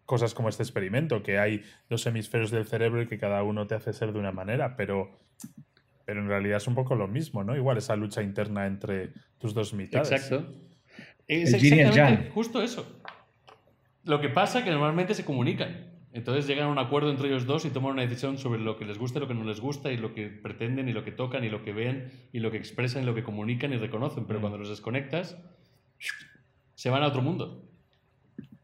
cosas 0.05 0.33
como 0.33 0.49
este 0.49 0.63
experimento, 0.63 1.23
que 1.23 1.39
hay 1.39 1.63
dos 1.89 2.05
hemisferios 2.05 2.51
del 2.51 2.65
cerebro 2.65 3.01
y 3.01 3.07
que 3.07 3.17
cada 3.17 3.43
uno 3.43 3.67
te 3.67 3.75
hace 3.75 3.93
ser 3.93 4.13
de 4.13 4.19
una 4.19 4.31
manera, 4.31 4.75
pero 4.75 5.19
pero 6.05 6.21
en 6.21 6.27
realidad 6.27 6.57
es 6.57 6.67
un 6.67 6.75
poco 6.75 6.95
lo 6.95 7.07
mismo, 7.07 7.43
¿no? 7.43 7.55
Igual 7.55 7.77
esa 7.77 7.95
lucha 7.95 8.21
interna 8.21 8.67
entre 8.67 9.13
tus 9.37 9.53
dos 9.53 9.73
mitades. 9.73 10.11
Exacto. 10.11 10.45
Es 11.27 11.53
exactamente 11.53 12.29
justo 12.31 12.61
eso. 12.61 12.85
Lo 14.03 14.19
que 14.19 14.29
pasa 14.29 14.59
es 14.59 14.65
que 14.65 14.71
normalmente 14.71 15.13
se 15.13 15.23
comunican. 15.23 15.91
Entonces 16.11 16.45
llegan 16.45 16.65
a 16.65 16.71
un 16.71 16.77
acuerdo 16.77 17.09
entre 17.09 17.27
ellos 17.27 17.45
dos 17.45 17.65
y 17.65 17.69
toman 17.69 17.93
una 17.93 18.01
decisión 18.03 18.37
sobre 18.37 18.59
lo 18.59 18.77
que 18.77 18.85
les 18.85 18.99
gusta 18.99 19.17
y 19.17 19.21
lo 19.21 19.27
que 19.27 19.33
no 19.33 19.45
les 19.45 19.61
gusta 19.61 19.91
y 19.91 19.97
lo 19.97 20.13
que 20.13 20.27
pretenden 20.27 20.87
y 20.89 20.93
lo 20.93 21.03
que 21.03 21.11
tocan 21.11 21.43
y 21.43 21.49
lo 21.49 21.63
que 21.63 21.73
ven 21.73 22.11
y 22.31 22.39
lo 22.39 22.51
que 22.51 22.57
expresan 22.57 23.03
y 23.03 23.05
lo 23.05 23.15
que 23.15 23.23
comunican 23.23 23.73
y 23.73 23.77
reconocen. 23.77 24.25
Pero 24.25 24.39
mm. 24.39 24.41
cuando 24.41 24.57
los 24.59 24.69
desconectas, 24.69 25.37
se 26.75 26.89
van 26.89 27.01
a 27.01 27.07
otro 27.07 27.21
mundo. 27.21 27.63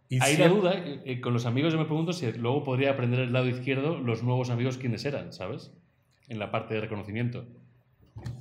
Y 0.10 0.22
Hay 0.22 0.38
la 0.38 0.48
duda, 0.48 0.74
eh, 0.74 1.02
eh, 1.06 1.22
con 1.22 1.34
los 1.34 1.46
amigos 1.46 1.72
yo 1.72 1.80
me 1.80 1.86
pregunto 1.86 2.14
si 2.14 2.32
luego 2.34 2.64
podría 2.64 2.92
aprender 2.92 3.20
el 3.20 3.32
lado 3.32 3.48
izquierdo 3.48 4.00
los 4.00 4.24
nuevos 4.24 4.50
amigos 4.50 4.78
quiénes 4.78 5.06
eran, 5.06 5.32
¿sabes? 5.32 5.72
en 6.30 6.40
la 6.40 6.52
parte 6.52 6.76
de 6.76 6.82
reconocimiento. 6.82 7.46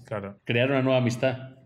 Claro. 0.05 0.39
Crear 0.45 0.71
una 0.71 0.83
nueva 0.83 0.99
amistad. 0.99 1.57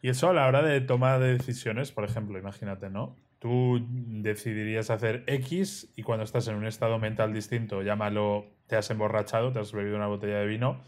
Y 0.00 0.08
eso 0.08 0.30
a 0.30 0.32
la 0.32 0.46
hora 0.46 0.62
de 0.62 0.80
toma 0.80 1.18
de 1.18 1.36
decisiones, 1.36 1.92
por 1.92 2.04
ejemplo, 2.04 2.38
imagínate, 2.38 2.88
¿no? 2.88 3.16
Tú 3.40 3.84
decidirías 3.90 4.90
hacer 4.90 5.24
X 5.26 5.92
y 5.96 6.02
cuando 6.02 6.24
estás 6.24 6.46
en 6.48 6.54
un 6.54 6.66
estado 6.66 6.98
mental 6.98 7.32
distinto, 7.32 7.82
llámalo, 7.82 8.46
te 8.66 8.76
has 8.76 8.90
emborrachado, 8.90 9.52
te 9.52 9.58
has 9.58 9.72
bebido 9.72 9.96
una 9.96 10.06
botella 10.06 10.38
de 10.38 10.46
vino, 10.46 10.82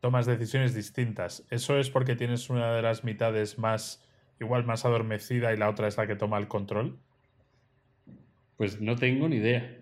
tomas 0.00 0.26
decisiones 0.26 0.74
distintas. 0.74 1.44
¿Eso 1.50 1.78
es 1.78 1.90
porque 1.90 2.16
tienes 2.16 2.50
una 2.50 2.72
de 2.72 2.82
las 2.82 3.04
mitades 3.04 3.58
más, 3.58 4.04
igual 4.40 4.64
más 4.64 4.84
adormecida 4.84 5.52
y 5.52 5.56
la 5.56 5.68
otra 5.68 5.88
es 5.88 5.96
la 5.96 6.06
que 6.06 6.16
toma 6.16 6.38
el 6.38 6.48
control? 6.48 6.98
Pues 8.62 8.80
no 8.80 8.94
tengo 8.94 9.28
ni 9.28 9.38
idea. 9.38 9.76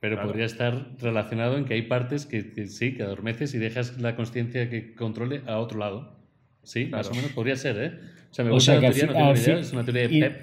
Pero 0.00 0.18
podría 0.22 0.46
estar 0.46 0.96
relacionado 0.98 1.58
en 1.58 1.66
que 1.66 1.74
hay 1.74 1.82
partes 1.82 2.24
que, 2.24 2.68
sí, 2.68 2.94
que 2.94 3.02
adormeces 3.02 3.52
y 3.52 3.58
dejas 3.58 4.00
la 4.00 4.16
conciencia 4.16 4.70
que 4.70 4.94
controle 4.94 5.42
a 5.46 5.58
otro 5.58 5.78
lado. 5.78 6.16
Sí, 6.62 6.86
más 6.86 7.10
o 7.10 7.14
menos 7.14 7.32
podría 7.32 7.54
ser, 7.56 7.76
¿eh? 7.76 7.92
O 8.30 8.34
sea, 8.34 8.46
me 8.46 8.50
gusta 8.50 8.76
la 8.76 8.80
teoría, 8.80 9.06
no 9.08 9.12
tengo 9.12 9.34
idea, 9.34 9.58
es 9.58 9.72
una 9.74 9.84
teoría 9.84 10.08
de 10.08 10.08
Pep. 10.08 10.40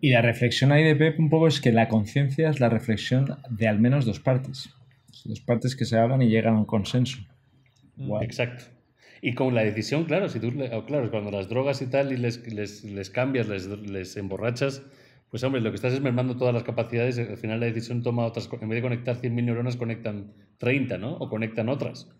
Y 0.00 0.08
la 0.08 0.22
reflexión 0.22 0.72
ahí 0.72 0.84
de 0.84 0.96
Pep 0.96 1.18
un 1.18 1.28
poco 1.28 1.48
es 1.48 1.60
que 1.60 1.70
la 1.70 1.86
conciencia 1.88 2.48
es 2.48 2.60
la 2.60 2.70
reflexión 2.70 3.36
de 3.50 3.68
al 3.68 3.78
menos 3.78 4.06
dos 4.06 4.18
partes. 4.18 4.70
Dos 5.26 5.40
partes 5.42 5.76
que 5.76 5.84
se 5.84 5.98
hablan 5.98 6.22
y 6.22 6.30
llegan 6.30 6.54
a 6.54 6.60
un 6.60 6.64
consenso. 6.64 7.18
Mm. 7.96 8.22
Exacto. 8.22 8.64
Y 9.20 9.34
con 9.34 9.54
la 9.54 9.64
decisión, 9.64 10.04
claro, 10.04 10.30
si 10.30 10.40
tú, 10.40 10.50
claro, 10.86 11.10
cuando 11.10 11.30
las 11.30 11.50
drogas 11.50 11.82
y 11.82 11.88
tal 11.88 12.10
y 12.10 12.16
les, 12.16 12.50
les, 12.50 12.84
les 12.84 13.10
cambias, 13.10 13.48
les, 13.48 13.66
les 13.66 14.16
emborrachas, 14.16 14.82
pues 15.32 15.42
hombre, 15.44 15.62
lo 15.62 15.70
que 15.70 15.76
estás 15.76 15.94
es 15.94 16.02
mermando 16.02 16.36
todas 16.36 16.52
las 16.52 16.62
capacidades, 16.62 17.18
al 17.18 17.38
final 17.38 17.58
la 17.58 17.64
decisión 17.64 18.02
toma 18.02 18.26
otras, 18.26 18.50
en 18.52 18.68
vez 18.68 18.76
de 18.76 18.82
conectar 18.82 19.16
100.000 19.16 19.44
neuronas, 19.44 19.78
conectan 19.78 20.34
30, 20.58 20.98
¿no? 20.98 21.14
O 21.14 21.30
conectan 21.30 21.70
otras 21.70 22.14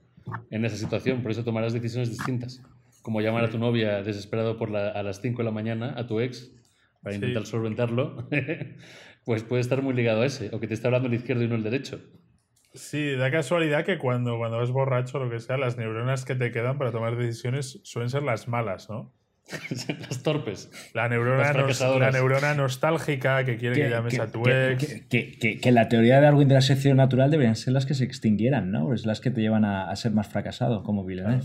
en 0.48 0.64
esa 0.64 0.78
situación, 0.78 1.20
por 1.20 1.30
eso 1.30 1.44
tomarás 1.44 1.74
decisiones 1.74 2.08
distintas. 2.08 2.62
Como 3.02 3.20
llamar 3.20 3.44
a 3.44 3.50
tu 3.50 3.58
novia 3.58 4.02
desesperado 4.02 4.56
por 4.56 4.70
la, 4.70 4.88
a 4.88 5.02
las 5.02 5.20
5 5.20 5.36
de 5.36 5.44
la 5.44 5.50
mañana, 5.50 5.92
a 5.94 6.06
tu 6.06 6.20
ex, 6.20 6.52
para 7.02 7.14
intentar 7.14 7.44
solventarlo, 7.44 8.28
pues 9.26 9.42
puede 9.42 9.60
estar 9.60 9.82
muy 9.82 9.92
ligado 9.92 10.22
a 10.22 10.24
ese, 10.24 10.48
o 10.50 10.58
que 10.58 10.66
te 10.66 10.72
está 10.72 10.88
hablando 10.88 11.08
el 11.08 11.14
izquierdo 11.14 11.42
y 11.42 11.48
no 11.48 11.56
el 11.56 11.64
derecho. 11.64 12.00
Sí, 12.72 13.14
da 13.16 13.30
casualidad 13.30 13.84
que 13.84 13.98
cuando, 13.98 14.38
cuando 14.38 14.56
vas 14.56 14.70
borracho 14.70 15.18
o 15.18 15.24
lo 15.24 15.30
que 15.30 15.38
sea, 15.38 15.58
las 15.58 15.76
neuronas 15.76 16.24
que 16.24 16.34
te 16.34 16.50
quedan 16.50 16.78
para 16.78 16.92
tomar 16.92 17.18
decisiones 17.18 17.78
suelen 17.82 18.08
ser 18.08 18.22
las 18.22 18.48
malas, 18.48 18.88
¿no? 18.88 19.12
las 20.08 20.22
torpes. 20.22 20.70
La 20.94 21.08
neurona, 21.08 21.52
la 21.52 22.10
neurona 22.10 22.54
nostálgica 22.54 23.44
que 23.44 23.56
quiere 23.56 23.74
que, 23.74 23.90
llames 23.90 24.18
a 24.18 24.30
tu 24.30 24.48
ex. 24.48 25.06
Que, 25.08 25.72
la 25.72 25.88
teoría 25.88 26.16
de 26.16 26.22
Darwin 26.22 26.48
de 26.48 26.54
la 26.54 26.60
sección 26.60 26.96
natural 26.96 27.30
deberían 27.30 27.56
ser 27.56 27.72
las 27.72 27.86
que 27.86 27.94
se 27.94 28.04
extinguieran, 28.04 28.70
¿no? 28.70 28.92
Es 28.94 29.06
las 29.06 29.20
que 29.20 29.30
te 29.30 29.40
llevan 29.40 29.64
a, 29.64 29.94
ser 29.96 30.12
más 30.12 30.28
fracasado, 30.28 30.82
como 30.82 31.04
Villeneuve. 31.04 31.44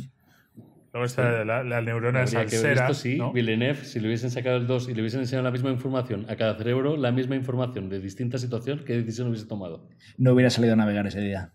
Luego 0.94 1.06
está 1.06 1.44
la, 1.46 1.64
la, 1.64 1.82
neurona 1.82 2.26
salsera. 2.26 2.94
sí, 2.94 3.20
Villeneuve, 3.34 3.84
si 3.84 4.00
le 4.00 4.08
hubiesen 4.08 4.32
sacado 4.32 4.58
el 4.58 4.68
2 4.68 4.90
y 4.90 4.94
le 4.96 5.02
hubiesen 5.02 5.20
enseñado 5.20 5.44
la 5.44 5.52
misma 5.52 5.70
información 5.70 6.26
a 6.30 6.36
cada 6.36 6.56
cerebro, 6.56 6.98
la 6.98 7.12
misma 7.12 7.36
información 7.36 7.90
de 7.90 8.00
distinta 8.00 8.38
situación, 8.38 8.84
¿qué 8.86 8.94
decisión 8.94 9.28
hubiese 9.28 9.46
tomado? 9.46 9.88
No 10.18 10.34
hubiera 10.34 10.50
salido 10.50 10.74
a 10.74 10.76
navegar 10.76 11.06
ese 11.06 11.22
día. 11.22 11.54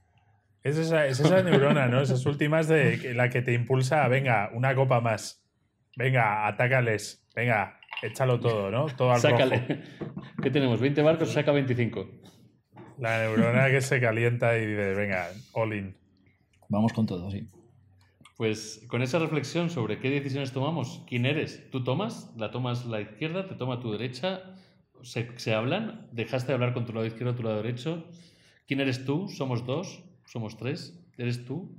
Es 0.63 0.77
esa, 0.77 1.07
es 1.07 1.19
esa 1.19 1.43
neurona, 1.43 1.89
¿no? 1.89 2.01
Esas 2.01 2.25
últimas 2.25 2.69
de 2.69 3.15
la 3.15 3.31
que 3.31 3.43
te 3.43 3.53
impulsa 3.53 4.05
a, 4.05 4.09
venga, 4.09 4.51
una 4.55 4.75
copa 4.77 5.01
más. 5.01 5.42
Venga, 5.97 6.47
atácales. 6.47 7.27
Venga, 7.35 7.79
échalo 8.03 8.41
todo, 8.41 8.71
¿no? 8.71 8.87
Todo 8.87 9.13
al 9.13 9.21
Sácale. 9.21 9.83
¿Qué 10.43 10.51
tenemos? 10.51 10.81
¿20 10.81 11.03
barcos? 11.03 11.33
Saca 11.33 11.53
25. 11.53 12.09
La 12.99 13.19
neurona 13.19 13.71
que 13.71 13.81
se 13.81 14.01
calienta 14.01 14.57
y 14.57 14.67
dice, 14.67 14.95
venga, 14.95 15.29
all 15.53 15.75
in. 15.75 15.97
Vamos 16.69 16.93
con 16.93 17.07
todo, 17.07 17.31
sí. 17.31 17.49
Pues 18.37 18.85
con 18.89 19.03
esa 19.03 19.19
reflexión 19.19 19.71
sobre 19.71 19.99
qué 19.99 20.11
decisiones 20.11 20.53
tomamos, 20.53 21.05
¿quién 21.07 21.27
eres? 21.27 21.71
¿Tú 21.71 21.85
tomas? 21.85 22.33
¿La 22.37 22.51
tomas 22.51 22.87
la 22.87 23.01
izquierda? 23.01 23.47
¿Te 23.47 23.55
toma 23.55 23.81
tu 23.81 23.93
derecha? 23.93 24.55
¿Se, 25.03 25.39
se 25.39 25.55
hablan? 25.55 26.09
¿Dejaste 26.13 26.49
de 26.49 26.55
hablar 26.55 26.75
con 26.75 26.87
tu 26.87 26.93
lado 26.93 27.07
izquierdo 27.07 27.33
o 27.33 27.35
tu 27.37 27.43
lado 27.43 27.57
derecho? 27.63 28.09
¿Quién 28.67 28.81
eres 28.81 29.05
tú? 29.05 29.29
¿Somos 29.29 29.67
dos? 29.67 30.03
¿Somos 30.25 30.57
tres? 30.57 30.99
¿Eres 31.19 31.45
tú? 31.45 31.77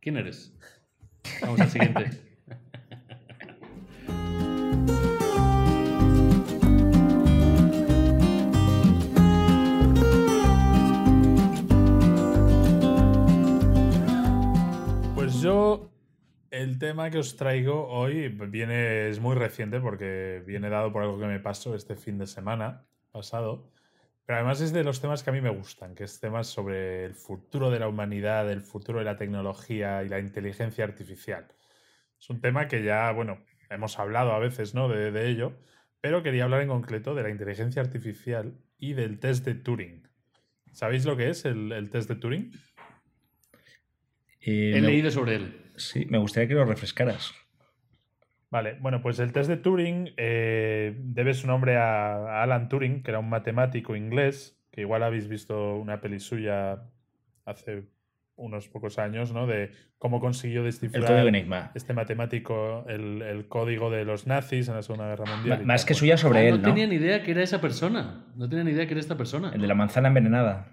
¿Quién 0.00 0.16
eres? 0.16 0.56
Vamos 1.40 1.60
al 1.60 1.70
siguiente. 1.70 2.10
el 16.50 16.78
tema 16.78 17.10
que 17.10 17.18
os 17.18 17.36
traigo 17.36 17.88
hoy 17.88 18.28
viene, 18.28 19.08
es 19.10 19.20
muy 19.20 19.34
reciente 19.34 19.78
porque 19.78 20.42
viene 20.46 20.70
dado 20.70 20.90
por 20.90 21.02
algo 21.02 21.18
que 21.18 21.26
me 21.26 21.38
pasó 21.38 21.74
este 21.74 21.96
fin 21.96 22.16
de 22.16 22.26
semana 22.26 22.86
pasado. 23.12 23.70
Pero 24.24 24.38
además 24.38 24.62
es 24.62 24.72
de 24.72 24.84
los 24.84 25.02
temas 25.02 25.22
que 25.22 25.28
a 25.28 25.32
mí 25.34 25.42
me 25.42 25.50
gustan, 25.50 25.94
que 25.94 26.04
es 26.04 26.18
temas 26.18 26.46
sobre 26.46 27.04
el 27.04 27.14
futuro 27.14 27.70
de 27.70 27.78
la 27.78 27.88
humanidad, 27.88 28.50
el 28.50 28.62
futuro 28.62 29.00
de 29.00 29.04
la 29.04 29.18
tecnología 29.18 30.02
y 30.02 30.08
la 30.08 30.18
inteligencia 30.18 30.84
artificial. 30.84 31.46
Es 32.18 32.30
un 32.30 32.40
tema 32.40 32.66
que 32.66 32.82
ya, 32.82 33.12
bueno, 33.12 33.44
hemos 33.68 33.98
hablado 33.98 34.32
a 34.32 34.38
veces, 34.38 34.74
¿no? 34.74 34.88
De, 34.88 35.12
de 35.12 35.28
ello, 35.28 35.52
pero 36.00 36.22
quería 36.22 36.44
hablar 36.44 36.62
en 36.62 36.68
concreto 36.68 37.14
de 37.14 37.22
la 37.22 37.28
inteligencia 37.28 37.82
artificial 37.82 38.56
y 38.78 38.94
del 38.94 39.20
test 39.20 39.44
de 39.44 39.56
Turing. 39.56 40.08
¿Sabéis 40.72 41.04
lo 41.04 41.18
que 41.18 41.28
es 41.28 41.44
el, 41.44 41.70
el 41.70 41.90
test 41.90 42.08
de 42.08 42.16
Turing? 42.16 42.50
Eh, 44.46 44.72
He 44.76 44.80
me- 44.80 44.88
leído 44.88 45.10
sobre 45.10 45.36
él. 45.36 45.60
Sí, 45.76 46.06
me 46.08 46.18
gustaría 46.18 46.48
que 46.48 46.54
lo 46.54 46.64
refrescaras. 46.64 47.32
Vale, 48.50 48.76
bueno, 48.80 49.02
pues 49.02 49.18
el 49.18 49.32
test 49.32 49.48
de 49.48 49.56
Turing 49.56 50.10
eh, 50.16 50.94
debe 50.98 51.34
su 51.34 51.46
nombre 51.48 51.76
a, 51.76 52.14
a 52.14 52.42
Alan 52.44 52.68
Turing, 52.68 53.02
que 53.02 53.10
era 53.10 53.18
un 53.18 53.28
matemático 53.28 53.96
inglés, 53.96 54.56
que 54.70 54.82
igual 54.82 55.02
habéis 55.02 55.26
visto 55.28 55.74
una 55.76 56.00
peli 56.00 56.20
suya 56.20 56.82
hace 57.44 57.88
unos 58.36 58.68
pocos 58.68 58.98
años, 58.98 59.32
¿no? 59.32 59.46
De 59.48 59.70
cómo 59.98 60.20
consiguió 60.20 60.60
El 60.60 60.66
descifrar 60.66 61.04
código 61.04 61.28
Enigma. 61.28 61.70
este 61.74 61.94
matemático 61.94 62.84
el, 62.88 63.22
el 63.22 63.48
código 63.48 63.90
de 63.90 64.04
los 64.04 64.26
nazis 64.26 64.68
en 64.68 64.74
la 64.74 64.82
Segunda 64.82 65.08
Guerra 65.08 65.24
Mundial. 65.36 65.64
Más 65.66 65.82
tal. 65.82 65.88
que 65.88 65.94
suya 65.94 66.16
sobre 66.16 66.38
Ah, 66.40 66.42
él, 66.44 66.50
no 66.50 66.56
¿no? 66.58 66.62
tenía 66.74 66.86
ni 66.86 66.96
idea 66.96 67.22
que 67.22 67.30
era 67.32 67.42
esa 67.42 67.60
persona. 67.60 68.26
No 68.36 68.48
tenía 68.48 68.64
ni 68.64 68.70
idea 68.72 68.86
que 68.86 68.92
era 68.92 69.00
esta 69.00 69.16
persona. 69.16 69.50
El 69.54 69.60
de 69.60 69.66
la 69.68 69.74
manzana 69.74 70.08
envenenada. 70.08 70.68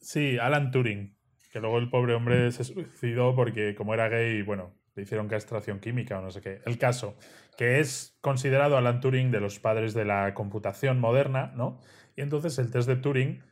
Sí, 0.00 0.38
Alan 0.38 0.70
Turing, 0.70 1.15
que 1.56 1.60
luego 1.60 1.78
el 1.78 1.88
pobre 1.88 2.12
hombre 2.12 2.52
se 2.52 2.64
suicidó 2.64 3.34
porque 3.34 3.74
como 3.74 3.94
era 3.94 4.10
gay, 4.10 4.42
bueno, 4.42 4.74
le 4.94 5.04
hicieron 5.04 5.26
castración 5.26 5.80
química 5.80 6.18
o 6.18 6.20
no 6.20 6.30
sé 6.30 6.42
qué. 6.42 6.60
El 6.66 6.76
caso, 6.76 7.16
que 7.56 7.80
es 7.80 8.18
considerado 8.20 8.76
Alan 8.76 9.00
Turing 9.00 9.30
de 9.30 9.40
los 9.40 9.58
padres 9.58 9.94
de 9.94 10.04
la 10.04 10.34
computación 10.34 11.00
moderna, 11.00 11.54
¿no? 11.56 11.80
Y 12.14 12.20
entonces 12.20 12.58
el 12.58 12.70
test 12.70 12.86
de 12.86 12.96
Turing 12.96 13.42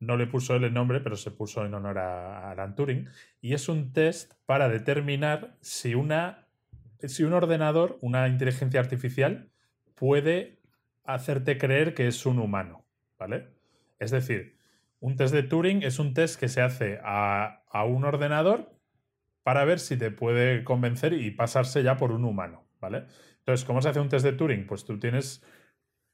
no 0.00 0.18
le 0.18 0.26
puso 0.26 0.54
él 0.54 0.64
el 0.64 0.74
nombre, 0.74 1.00
pero 1.00 1.16
se 1.16 1.30
puso 1.30 1.64
en 1.64 1.72
honor 1.72 1.96
a 1.96 2.50
Alan 2.50 2.74
Turing. 2.74 3.08
Y 3.40 3.54
es 3.54 3.70
un 3.70 3.94
test 3.94 4.34
para 4.44 4.68
determinar 4.68 5.56
si, 5.62 5.94
una, 5.94 6.48
si 7.04 7.24
un 7.24 7.32
ordenador, 7.32 7.96
una 8.02 8.28
inteligencia 8.28 8.80
artificial, 8.80 9.48
puede 9.94 10.60
hacerte 11.04 11.56
creer 11.56 11.94
que 11.94 12.06
es 12.06 12.26
un 12.26 12.38
humano, 12.38 12.84
¿vale? 13.18 13.48
Es 13.98 14.10
decir, 14.10 14.55
un 15.06 15.14
test 15.14 15.32
de 15.32 15.44
Turing 15.44 15.84
es 15.84 16.00
un 16.00 16.14
test 16.14 16.38
que 16.40 16.48
se 16.48 16.60
hace 16.60 16.98
a, 17.04 17.62
a 17.70 17.84
un 17.84 18.04
ordenador 18.04 18.72
para 19.44 19.64
ver 19.64 19.78
si 19.78 19.96
te 19.96 20.10
puede 20.10 20.64
convencer 20.64 21.12
y 21.12 21.30
pasarse 21.30 21.84
ya 21.84 21.96
por 21.96 22.10
un 22.10 22.24
humano, 22.24 22.66
¿vale? 22.80 23.04
Entonces, 23.38 23.64
¿cómo 23.64 23.80
se 23.80 23.88
hace 23.88 24.00
un 24.00 24.08
test 24.08 24.24
de 24.24 24.32
Turing? 24.32 24.66
Pues 24.66 24.84
tú 24.84 24.98
tienes, 24.98 25.44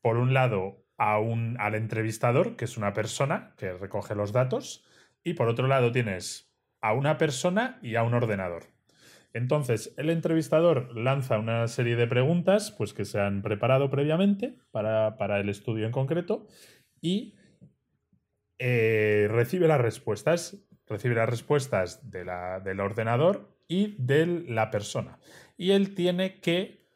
por 0.02 0.18
un 0.18 0.34
lado, 0.34 0.84
a 0.98 1.18
un, 1.18 1.56
al 1.58 1.74
entrevistador, 1.74 2.54
que 2.54 2.66
es 2.66 2.76
una 2.76 2.92
persona 2.92 3.54
que 3.56 3.72
recoge 3.72 4.14
los 4.14 4.30
datos, 4.30 4.84
y 5.24 5.32
por 5.32 5.48
otro 5.48 5.68
lado 5.68 5.90
tienes 5.90 6.52
a 6.82 6.92
una 6.92 7.16
persona 7.16 7.78
y 7.80 7.94
a 7.94 8.02
un 8.02 8.12
ordenador. 8.12 8.64
Entonces, 9.32 9.94
el 9.96 10.10
entrevistador 10.10 10.94
lanza 10.94 11.38
una 11.38 11.66
serie 11.66 11.96
de 11.96 12.06
preguntas 12.06 12.70
pues, 12.72 12.92
que 12.92 13.06
se 13.06 13.18
han 13.18 13.40
preparado 13.40 13.88
previamente 13.88 14.58
para, 14.70 15.16
para 15.16 15.40
el 15.40 15.48
estudio 15.48 15.86
en 15.86 15.92
concreto 15.92 16.46
y 17.00 17.36
eh, 18.64 19.26
recibe 19.28 19.66
las 19.66 19.80
respuestas. 19.80 20.56
Recibe 20.86 21.16
las 21.16 21.28
respuestas 21.28 22.10
de 22.10 22.24
la- 22.24 22.60
del 22.60 22.78
ordenador 22.80 23.56
y 23.66 23.96
de 23.98 24.26
la 24.26 24.70
persona. 24.70 25.18
Y 25.56 25.72
él 25.72 25.94
tiene 25.94 26.40
que, 26.40 26.86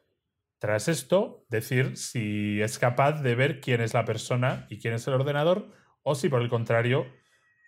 tras 0.59 0.89
esto, 0.89 1.45
decir 1.49 1.97
si 1.97 2.61
es 2.63 2.79
capaz 2.79 3.23
de 3.23 3.35
ver 3.35 3.61
quién 3.61 3.81
es 3.81 3.95
la 3.95 4.05
persona 4.05 4.67
y 4.71 4.79
quién 4.79 4.95
es 4.95 5.07
el 5.09 5.15
ordenador, 5.15 5.71
o 6.03 6.15
si 6.15 6.29
por 6.29 6.41
el 6.43 6.49
contrario, 6.49 7.07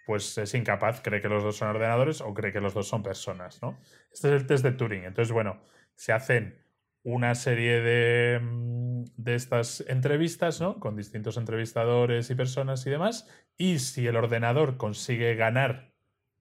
pues 0.06 0.38
es 0.38 0.54
incapaz, 0.54 1.00
cree 1.02 1.20
que 1.20 1.28
los 1.28 1.42
dos 1.42 1.56
son 1.56 1.68
ordenadores 1.68 2.20
o 2.20 2.32
cree 2.34 2.52
que 2.52 2.60
los 2.60 2.74
dos 2.74 2.88
son 2.88 3.02
personas, 3.02 3.60
¿no? 3.62 3.78
Este 4.12 4.28
es 4.28 4.34
el 4.40 4.46
test 4.46 4.64
de 4.64 4.72
Turing. 4.72 5.04
Entonces, 5.04 5.32
bueno, 5.32 5.60
se 5.96 6.12
hacen 6.12 6.62
una 7.08 7.34
serie 7.34 7.80
de, 7.80 8.38
mm, 8.38 9.04
de 9.16 9.34
estas 9.34 9.82
entrevistas, 9.88 10.60
¿no? 10.60 10.78
Con 10.78 10.94
distintos 10.94 11.38
entrevistadores 11.38 12.28
y 12.28 12.34
personas 12.34 12.86
y 12.86 12.90
demás. 12.90 13.26
Y 13.56 13.78
si 13.78 14.06
el 14.06 14.16
ordenador 14.16 14.76
consigue 14.76 15.34
ganar 15.34 15.94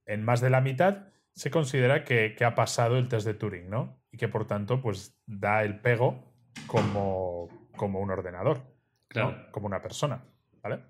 en 0.05 0.25
más 0.25 0.41
de 0.41 0.49
la 0.49 0.59
mitad, 0.59 1.07
se 1.33 1.51
considera 1.51 2.03
que, 2.03 2.35
que 2.35 2.43
ha 2.43 2.53
pasado 2.53 2.97
el 2.97 3.07
test 3.07 3.25
de 3.25 3.33
Turing, 3.33 3.69
¿no? 3.69 3.97
Y 4.11 4.17
que 4.17 4.27
por 4.27 4.45
tanto, 4.45 4.81
pues 4.81 5.15
da 5.25 5.63
el 5.63 5.79
pego 5.79 6.33
como, 6.65 7.47
como 7.77 8.01
un 8.01 8.11
ordenador, 8.11 8.57
¿no? 8.57 8.65
Claro, 9.07 9.47
Como 9.51 9.67
una 9.67 9.81
persona, 9.81 10.21
¿vale? 10.61 10.81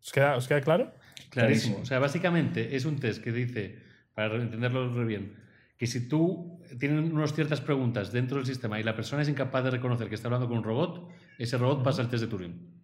¿Os 0.00 0.12
queda, 0.12 0.36
¿Os 0.36 0.48
queda 0.48 0.62
claro? 0.62 0.92
clarísimo. 1.28 1.30
Clarísimo. 1.30 1.78
O 1.82 1.84
sea, 1.84 1.98
básicamente 1.98 2.74
es 2.74 2.86
un 2.86 2.98
test 2.98 3.22
que 3.22 3.32
dice, 3.32 3.78
para 4.14 4.34
entenderlo 4.36 4.94
re 4.94 5.04
bien, 5.04 5.43
que 5.76 5.86
si 5.86 6.08
tú 6.08 6.60
tienes 6.78 7.10
unas 7.12 7.32
ciertas 7.34 7.60
preguntas 7.60 8.12
dentro 8.12 8.36
del 8.38 8.46
sistema 8.46 8.78
y 8.78 8.82
la 8.82 8.94
persona 8.94 9.22
es 9.22 9.28
incapaz 9.28 9.64
de 9.64 9.70
reconocer 9.70 10.08
que 10.08 10.14
está 10.14 10.28
hablando 10.28 10.48
con 10.48 10.58
un 10.58 10.64
robot, 10.64 11.08
ese 11.38 11.58
robot 11.58 11.82
pasa 11.82 12.02
el 12.02 12.08
test 12.08 12.24
de 12.24 12.30
Turing. 12.30 12.74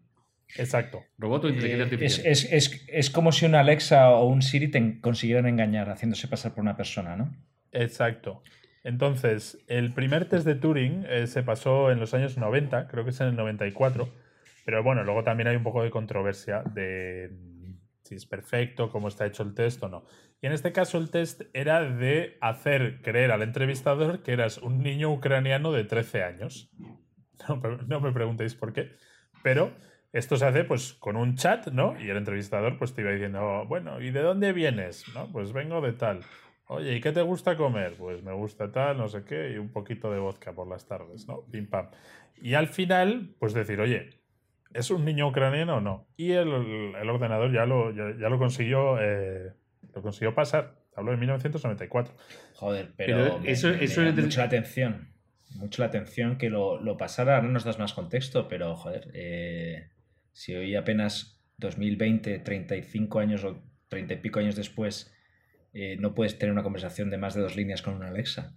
Exacto. 0.56 1.04
Robot 1.18 1.44
o 1.44 1.48
inteligencia 1.48 1.84
Eh, 1.84 1.86
es, 2.06 2.18
artificial. 2.18 2.26
es- 2.32 2.52
es- 2.52 2.84
es 2.88 3.10
como 3.10 3.30
si 3.30 3.46
una 3.46 3.60
Alexa 3.60 4.10
o 4.10 4.26
un 4.26 4.42
Siri 4.42 4.68
te 4.68 5.00
consiguieran 5.00 5.46
engañar 5.46 5.88
haciéndose 5.90 6.26
pasar 6.26 6.52
por 6.54 6.62
una 6.62 6.76
persona, 6.76 7.16
¿no? 7.16 7.32
Exacto. 7.70 8.42
Entonces, 8.82 9.58
el 9.68 9.92
primer 9.92 10.28
test 10.28 10.44
de 10.46 10.54
Turing 10.56 11.04
eh, 11.08 11.26
se 11.28 11.42
pasó 11.44 11.92
en 11.92 12.00
los 12.00 12.14
años 12.14 12.36
90, 12.38 12.88
creo 12.88 13.04
que 13.04 13.10
es 13.10 13.20
en 13.20 13.28
el 13.28 13.36
94, 13.36 14.08
pero 14.64 14.82
bueno, 14.82 15.04
luego 15.04 15.22
también 15.22 15.46
hay 15.48 15.56
un 15.56 15.62
poco 15.62 15.82
de 15.84 15.90
controversia 15.90 16.62
de 16.74 17.30
si 18.02 18.16
es 18.16 18.26
perfecto, 18.26 18.90
cómo 18.90 19.06
está 19.06 19.26
hecho 19.26 19.44
el 19.44 19.54
test 19.54 19.80
o 19.84 19.88
no. 19.88 20.04
Y 20.42 20.46
en 20.46 20.52
este 20.52 20.72
caso 20.72 20.98
el 20.98 21.10
test 21.10 21.42
era 21.52 21.82
de 21.82 22.38
hacer 22.40 23.02
creer 23.02 23.30
al 23.30 23.42
entrevistador 23.42 24.22
que 24.22 24.32
eras 24.32 24.58
un 24.58 24.82
niño 24.82 25.10
ucraniano 25.12 25.72
de 25.72 25.84
13 25.84 26.22
años. 26.22 26.70
No, 27.88 28.00
me- 28.00 28.12
preguntéis 28.12 28.54
por 28.54 28.72
qué, 28.72 28.90
pero 29.42 29.72
esto 30.12 30.36
se 30.36 30.44
hace 30.44 30.64
pues 30.64 30.92
con 30.94 31.16
un 31.16 31.36
chat, 31.36 31.68
¿no? 31.68 31.98
Y 32.00 32.10
el 32.10 32.16
entrevistador 32.18 32.78
pues 32.78 32.94
te 32.94 33.00
iba 33.02 33.10
diciendo, 33.12 33.64
bueno, 33.66 34.00
¿y 34.00 34.10
de 34.10 34.20
dónde 34.20 34.52
vienes? 34.52 35.04
No, 35.14 35.30
pues 35.32 35.52
vengo 35.52 35.80
de 35.80 35.92
tal. 35.94 36.20
Oye, 36.66 36.94
¿y 36.96 37.00
qué 37.00 37.12
te 37.12 37.22
gusta 37.22 37.56
comer? 37.56 37.94
Pues 37.98 38.22
me 38.22 38.32
gusta 38.32 38.70
tal, 38.70 38.98
no 38.98 39.08
sé 39.08 39.24
qué, 39.24 39.52
y 39.52 39.56
un 39.58 39.70
poquito 39.72 40.10
de 40.12 40.18
vodka 40.18 40.52
por 40.52 40.68
las 40.68 40.86
tardes, 40.86 41.26
¿no? 41.26 41.46
Pim 41.50 41.66
pam. 41.68 41.88
Y 42.42 42.54
al 42.54 42.68
final, 42.68 43.34
pues 43.38 43.54
decir, 43.54 43.80
oye, 43.80 44.10
¿es 44.72 44.90
un 44.90 45.04
niño 45.04 45.28
ucraniano 45.28 45.76
o 45.76 45.80
no? 45.80 46.08
Y 46.16 46.32
el, 46.32 46.48
el 46.94 47.10
ordenador 47.10 47.52
ya 47.52 47.66
lo, 47.66 47.90
ya, 47.92 48.16
ya 48.18 48.28
lo 48.28 48.38
consiguió 48.38 48.98
eh, 49.00 49.54
lo 49.94 50.02
consiguió 50.02 50.34
pasar. 50.34 50.76
Hablo 50.94 51.12
de 51.12 51.16
1994. 51.18 52.14
Joder, 52.54 52.92
Pero 52.96 53.16
pero, 53.24 53.38
me- 53.38 53.50
eso- 53.50 53.68
me- 53.70 53.84
eso 53.84 54.02
es- 54.02 54.14
mucho 54.14 54.40
la 54.40 54.46
atención. 54.46 55.08
Mucho 55.56 55.82
la 55.82 55.86
atención 55.88 56.38
que 56.38 56.48
lo, 56.50 56.80
lo 56.80 56.96
pasara. 56.96 57.36
Ahora 57.36 57.48
nos 57.48 57.64
das 57.64 57.78
más 57.78 57.92
contexto, 57.92 58.46
pero 58.48 58.76
joder, 58.76 59.10
eh, 59.14 59.88
si 60.32 60.54
hoy 60.54 60.74
apenas 60.76 61.40
2020, 61.58 62.38
35 62.38 63.18
años 63.18 63.44
o 63.44 63.62
30 63.88 64.14
y 64.14 64.16
pico 64.18 64.38
años 64.40 64.54
después, 64.56 65.12
eh, 65.72 65.96
no 65.98 66.14
puedes 66.14 66.38
tener 66.38 66.52
una 66.52 66.62
conversación 66.62 67.10
de 67.10 67.18
más 67.18 67.34
de 67.34 67.42
dos 67.42 67.56
líneas 67.56 67.82
con 67.82 67.94
una 67.94 68.08
Alexa. 68.08 68.54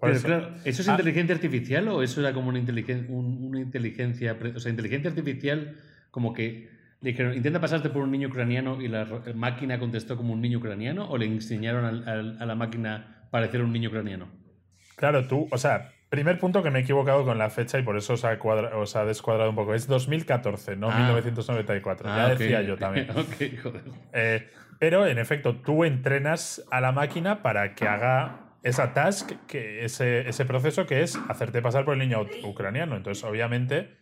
Pero 0.00 0.12
eso- 0.14 0.26
claro, 0.26 0.54
¿eso 0.64 0.82
es 0.82 0.88
Ah. 0.88 0.92
inteligencia 0.92 1.34
artificial 1.34 1.88
o 1.88 2.02
eso 2.02 2.20
era 2.20 2.32
como 2.32 2.48
una, 2.48 2.58
inteligen- 2.58 3.06
un- 3.10 3.44
una 3.44 3.60
inteligencia... 3.60 4.38
pre- 4.38 4.50
O 4.52 4.58
sea, 4.60 4.70
inteligencia 4.70 5.10
artificial 5.10 5.76
como 6.10 6.32
que 6.32 6.70
dijeron, 7.00 7.34
intenta 7.34 7.60
pasarte 7.60 7.90
por 7.90 8.02
un 8.02 8.10
niño 8.10 8.28
ucraniano 8.28 8.80
y 8.80 8.88
la 8.88 9.06
máquina 9.34 9.78
contestó 9.78 10.16
como 10.16 10.32
un 10.34 10.40
niño 10.40 10.58
ucraniano 10.58 11.08
o 11.08 11.16
le 11.18 11.26
enseñaron 11.26 11.84
al- 11.84 12.08
al- 12.08 12.36
a 12.40 12.46
la 12.46 12.54
máquina 12.54 13.26
parecer 13.30 13.62
un 13.62 13.72
niño 13.72 13.88
ucraniano? 13.88 14.28
Claro, 14.96 15.26
tú, 15.26 15.48
o 15.50 15.56
sea, 15.58 15.92
primer 16.10 16.38
punto 16.38 16.62
que 16.62 16.70
me 16.70 16.80
he 16.80 16.82
equivocado 16.82 17.24
con 17.24 17.38
la 17.38 17.48
fecha 17.48 17.78
y 17.78 17.82
por 17.82 17.96
eso 17.96 18.14
os 18.14 18.24
ha, 18.24 18.38
cuadra- 18.38 18.76
os 18.76 18.96
ha 18.96 19.04
descuadrado 19.04 19.48
un 19.50 19.56
poco. 19.56 19.72
Es 19.74 19.86
2014, 19.86 20.76
no 20.76 20.90
Ah. 20.90 20.98
1994. 20.98 22.08
ya 22.08 22.24
Ah, 22.26 22.32
ok, 22.32 22.38
decía 22.38 22.62
yo 22.62 22.76
también. 22.76 23.08
ok, 23.16 23.60
joder. 23.62 23.82
Eh, 24.12 24.48
pero 24.78 25.06
en 25.06 25.18
efecto, 25.18 25.56
tú 25.56 25.84
entrenas 25.84 26.62
a 26.70 26.80
la 26.80 26.92
máquina 26.92 27.42
para 27.42 27.74
que 27.74 27.86
haga 27.88 28.40
esa 28.62 28.92
task, 28.92 29.30
que 29.46 29.84
ese, 29.86 30.28
ese 30.28 30.44
proceso 30.44 30.84
que 30.86 31.02
es 31.02 31.18
hacerte 31.28 31.62
pasar 31.62 31.84
por 31.86 31.94
el 31.94 32.00
niño 32.00 32.26
ucraniano. 32.44 32.96
Entonces, 32.96 33.24
obviamente, 33.24 33.96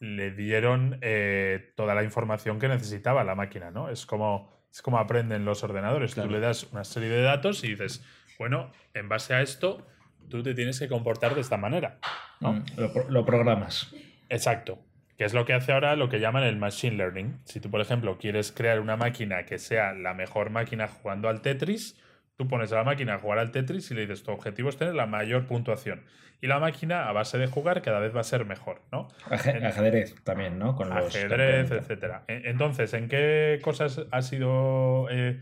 le 0.00 0.30
dieron 0.30 0.98
eh, 1.02 1.72
toda 1.76 1.94
la 1.94 2.02
información 2.02 2.58
que 2.58 2.68
necesitaba 2.68 3.22
la 3.22 3.34
máquina, 3.34 3.70
¿no? 3.70 3.90
Es 3.90 4.06
como, 4.06 4.50
es 4.72 4.82
como 4.82 4.98
aprenden 4.98 5.44
los 5.44 5.62
ordenadores. 5.62 6.14
Claro. 6.14 6.28
Tú 6.28 6.34
le 6.34 6.40
das 6.40 6.64
una 6.72 6.84
serie 6.84 7.10
de 7.10 7.22
datos 7.22 7.62
y 7.64 7.68
dices, 7.68 8.04
bueno, 8.38 8.72
en 8.94 9.08
base 9.08 9.34
a 9.34 9.42
esto, 9.42 9.86
tú 10.28 10.42
te 10.42 10.54
tienes 10.54 10.78
que 10.78 10.88
comportar 10.88 11.34
de 11.34 11.42
esta 11.42 11.58
manera. 11.58 11.98
¿no? 12.40 12.54
Mm, 12.54 12.64
lo 13.08 13.24
programas. 13.26 13.94
Exacto. 14.30 14.78
Que 15.18 15.26
es 15.26 15.34
lo 15.34 15.44
que 15.44 15.52
hace 15.52 15.72
ahora 15.72 15.96
lo 15.96 16.08
que 16.08 16.18
llaman 16.18 16.44
el 16.44 16.56
machine 16.56 16.96
learning. 16.96 17.40
Si 17.44 17.60
tú, 17.60 17.70
por 17.70 17.82
ejemplo, 17.82 18.16
quieres 18.16 18.52
crear 18.52 18.80
una 18.80 18.96
máquina 18.96 19.44
que 19.44 19.58
sea 19.58 19.92
la 19.92 20.14
mejor 20.14 20.48
máquina 20.48 20.88
jugando 20.88 21.28
al 21.28 21.42
Tetris, 21.42 22.00
Tú 22.40 22.48
pones 22.48 22.72
a 22.72 22.76
la 22.76 22.84
máquina 22.84 23.16
a 23.16 23.18
jugar 23.18 23.38
al 23.38 23.50
Tetris 23.50 23.90
y 23.90 23.94
le 23.94 24.00
dices, 24.00 24.22
tu 24.22 24.30
objetivo 24.30 24.70
es 24.70 24.78
tener 24.78 24.94
la 24.94 25.04
mayor 25.04 25.44
puntuación. 25.44 26.06
Y 26.40 26.46
la 26.46 26.58
máquina, 26.58 27.06
a 27.06 27.12
base 27.12 27.36
de 27.36 27.46
jugar, 27.48 27.82
cada 27.82 28.00
vez 28.00 28.16
va 28.16 28.20
a 28.20 28.24
ser 28.24 28.46
mejor, 28.46 28.80
¿no? 28.90 29.08
ajedrez 29.30 30.14
también, 30.24 30.58
¿no? 30.58 30.74
Con 30.74 30.88
los 30.88 31.14
ajedrez, 31.14 31.70
etcétera. 31.70 32.24
E, 32.28 32.44
entonces, 32.46 32.94
¿en 32.94 33.08
qué 33.08 33.58
cosas 33.60 34.06
ha 34.10 34.22
sido... 34.22 35.06
Eh, 35.10 35.38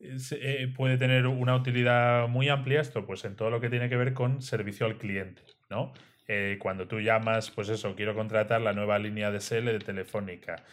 eh, 0.00 0.72
puede 0.74 0.96
tener 0.96 1.26
una 1.26 1.54
utilidad 1.54 2.28
muy 2.28 2.48
amplia 2.48 2.80
esto? 2.80 3.04
Pues 3.04 3.26
en 3.26 3.36
todo 3.36 3.50
lo 3.50 3.60
que 3.60 3.68
tiene 3.68 3.90
que 3.90 3.96
ver 3.98 4.14
con 4.14 4.40
servicio 4.40 4.86
al 4.86 4.96
cliente, 4.96 5.42
¿no? 5.68 5.92
Eh, 6.28 6.56
cuando 6.58 6.88
tú 6.88 6.98
llamas, 6.98 7.50
pues 7.50 7.68
eso, 7.68 7.94
quiero 7.94 8.14
contratar 8.14 8.62
la 8.62 8.72
nueva 8.72 8.98
línea 8.98 9.30
de 9.30 9.40
SL 9.42 9.66
de 9.66 9.80
Telefónica 9.80 10.64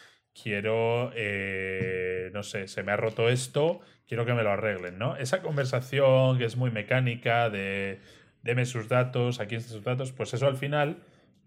quiero, 0.42 1.10
eh, 1.14 2.30
no 2.32 2.42
sé, 2.42 2.68
se 2.68 2.82
me 2.82 2.92
ha 2.92 2.96
roto 2.96 3.28
esto, 3.28 3.80
quiero 4.06 4.26
que 4.26 4.34
me 4.34 4.42
lo 4.42 4.50
arreglen, 4.50 4.98
¿no? 4.98 5.16
Esa 5.16 5.42
conversación 5.42 6.38
que 6.38 6.44
es 6.44 6.56
muy 6.56 6.70
mecánica 6.70 7.50
de 7.50 8.00
deme 8.42 8.64
sus 8.66 8.88
datos, 8.88 9.40
aquí 9.40 9.56
están 9.56 9.72
sus 9.72 9.84
datos, 9.84 10.12
pues 10.12 10.34
eso 10.34 10.46
al 10.46 10.56
final 10.56 10.98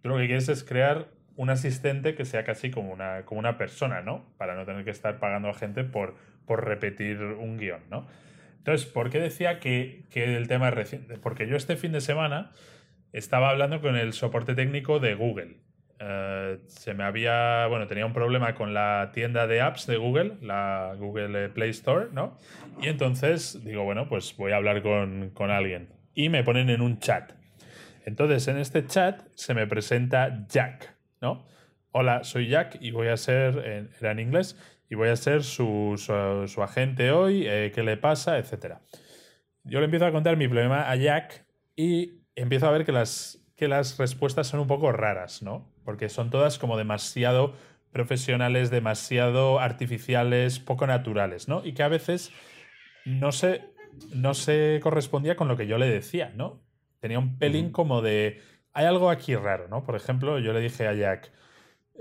tú 0.01 0.09
lo 0.09 0.17
que 0.17 0.25
quieres 0.25 0.49
es 0.49 0.63
crear 0.63 1.07
un 1.35 1.49
asistente 1.49 2.15
que 2.15 2.25
sea 2.25 2.43
casi 2.43 2.71
como 2.71 2.91
una, 2.91 3.23
como 3.25 3.39
una 3.39 3.57
persona, 3.57 4.01
¿no? 4.01 4.25
Para 4.37 4.55
no 4.55 4.65
tener 4.65 4.83
que 4.83 4.91
estar 4.91 5.19
pagando 5.19 5.49
a 5.49 5.53
gente 5.53 5.83
por, 5.85 6.15
por 6.45 6.65
repetir 6.65 7.21
un 7.21 7.57
guion, 7.57 7.81
¿no? 7.89 8.07
Entonces, 8.57 8.85
¿por 8.85 9.09
qué 9.09 9.19
decía 9.19 9.59
que, 9.59 10.03
que 10.09 10.35
el 10.35 10.49
tema 10.49 10.67
es 10.67 10.73
reciente? 10.73 11.17
Porque 11.17 11.47
yo 11.47 11.55
este 11.55 11.77
fin 11.77 11.93
de 11.93 12.01
semana 12.01 12.51
estaba 13.13 13.49
hablando 13.49 13.79
con 13.79 13.95
el 13.95 14.11
soporte 14.11 14.53
técnico 14.53 14.99
de 14.99 15.15
Google, 15.15 15.55
eh, 15.99 16.59
se 16.67 16.93
me 16.93 17.03
había, 17.03 17.67
bueno, 17.67 17.87
tenía 17.87 18.05
un 18.05 18.13
problema 18.13 18.55
con 18.55 18.73
la 18.73 19.11
tienda 19.13 19.47
de 19.47 19.61
apps 19.61 19.85
de 19.85 19.97
Google, 19.97 20.37
la 20.41 20.95
Google 20.97 21.49
Play 21.49 21.71
Store, 21.71 22.07
¿no? 22.11 22.37
Y 22.81 22.87
entonces 22.87 23.63
digo, 23.63 23.83
bueno, 23.83 24.07
pues 24.07 24.35
voy 24.37 24.53
a 24.53 24.57
hablar 24.57 24.81
con, 24.81 25.31
con 25.31 25.51
alguien. 25.51 25.89
Y 26.13 26.29
me 26.29 26.43
ponen 26.43 26.69
en 26.69 26.81
un 26.81 26.99
chat. 26.99 27.33
Entonces, 28.05 28.47
en 28.47 28.57
este 28.57 28.85
chat 28.85 29.21
se 29.35 29.53
me 29.53 29.67
presenta 29.67 30.45
Jack, 30.47 30.95
¿no? 31.21 31.45
Hola, 31.91 32.23
soy 32.23 32.47
Jack 32.47 32.77
y 32.79 32.91
voy 32.91 33.07
a 33.07 33.17
ser, 33.17 33.89
era 33.99 34.11
en 34.11 34.19
inglés, 34.19 34.57
y 34.89 34.95
voy 34.95 35.09
a 35.09 35.15
ser 35.15 35.43
su, 35.43 35.95
su, 36.47 36.63
agente 36.63 37.11
hoy, 37.11 37.45
eh, 37.47 37.71
qué 37.73 37.83
le 37.83 37.97
pasa, 37.97 38.37
etcétera. 38.37 38.81
Yo 39.63 39.79
le 39.79 39.85
empiezo 39.85 40.05
a 40.05 40.11
contar 40.11 40.37
mi 40.37 40.47
problema 40.47 40.89
a 40.89 40.95
Jack 40.95 41.45
y 41.75 42.23
empiezo 42.35 42.67
a 42.67 42.71
ver 42.71 42.85
que 42.85 42.91
las, 42.91 43.38
que 43.59 43.67
las 43.67 43.97
respuestas 43.97 44.47
son 44.47 44.61
un 44.61 44.67
poco 44.67 44.91
raras, 44.91 45.43
¿no? 45.43 45.67
porque 45.89 46.07
son 46.07 46.29
todas 46.29 46.59
como 46.59 46.77
demasiado 46.77 47.55
profesionales, 47.91 48.69
demasiado 48.69 49.59
artificiales, 49.59 50.59
poco 50.59 50.85
naturales, 50.85 51.47
¿no? 51.47 51.65
Y 51.65 51.73
que 51.73 51.81
a 51.81 51.87
veces 51.87 52.31
no 53.05 53.31
se, 53.31 53.63
no 54.13 54.35
se 54.35 54.79
correspondía 54.83 55.35
con 55.35 55.47
lo 55.47 55.57
que 55.57 55.65
yo 55.65 55.79
le 55.79 55.89
decía, 55.89 56.31
¿no? 56.35 56.61
Tenía 56.99 57.17
un 57.17 57.39
pelín 57.39 57.71
como 57.71 58.03
de, 58.03 58.39
hay 58.71 58.85
algo 58.85 59.09
aquí 59.09 59.35
raro, 59.35 59.67
¿no? 59.67 59.83
Por 59.83 59.95
ejemplo, 59.95 60.37
yo 60.37 60.53
le 60.53 60.59
dije 60.59 60.87
a 60.87 60.93
Jack, 60.93 61.31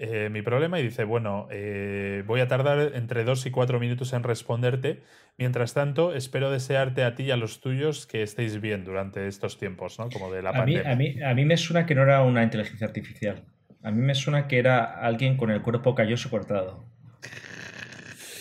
eh, 0.01 0.29
mi 0.31 0.43
problema 0.43 0.79
y 0.79 0.85
dice, 0.85 1.05
bueno, 1.05 1.49
eh, 1.51 2.23
voy 2.27 2.41
a 2.41 2.47
tardar 2.47 2.93
entre 2.95 3.25
dos 3.25 3.45
y 3.47 3.51
cuatro 3.51 3.81
minutos 3.81 4.13
en 4.13 4.23
responderte. 4.23 5.03
Mientras 5.37 5.75
tanto, 5.75 6.15
espero 6.15 6.51
desearte 6.51 7.03
a 7.03 7.15
ti 7.15 7.25
y 7.25 7.31
a 7.33 7.37
los 7.37 7.61
tuyos 7.61 8.07
que 8.07 8.23
estéis 8.23 8.61
bien 8.61 8.85
durante 8.85 9.27
estos 9.27 9.59
tiempos, 9.59 9.99
¿no? 9.99 10.09
Como 10.09 10.33
de 10.33 10.43
la 10.43 10.51
a 10.51 10.65
Mí, 10.65 10.77
a, 10.77 10.95
mí, 10.95 11.21
a 11.23 11.35
mí 11.35 11.45
me 11.45 11.57
suena 11.57 11.85
que 11.85 11.95
no 11.95 12.03
era 12.03 12.23
una 12.23 12.43
inteligencia 12.43 12.87
artificial. 12.87 13.45
A 13.83 13.91
mí 13.91 14.01
me 14.01 14.15
suena 14.15 14.47
que 14.47 14.59
era 14.59 14.85
alguien 15.01 15.37
con 15.37 15.51
el 15.51 15.63
cuerpo 15.63 15.95
calloso 15.95 16.31
cortado. 16.31 16.87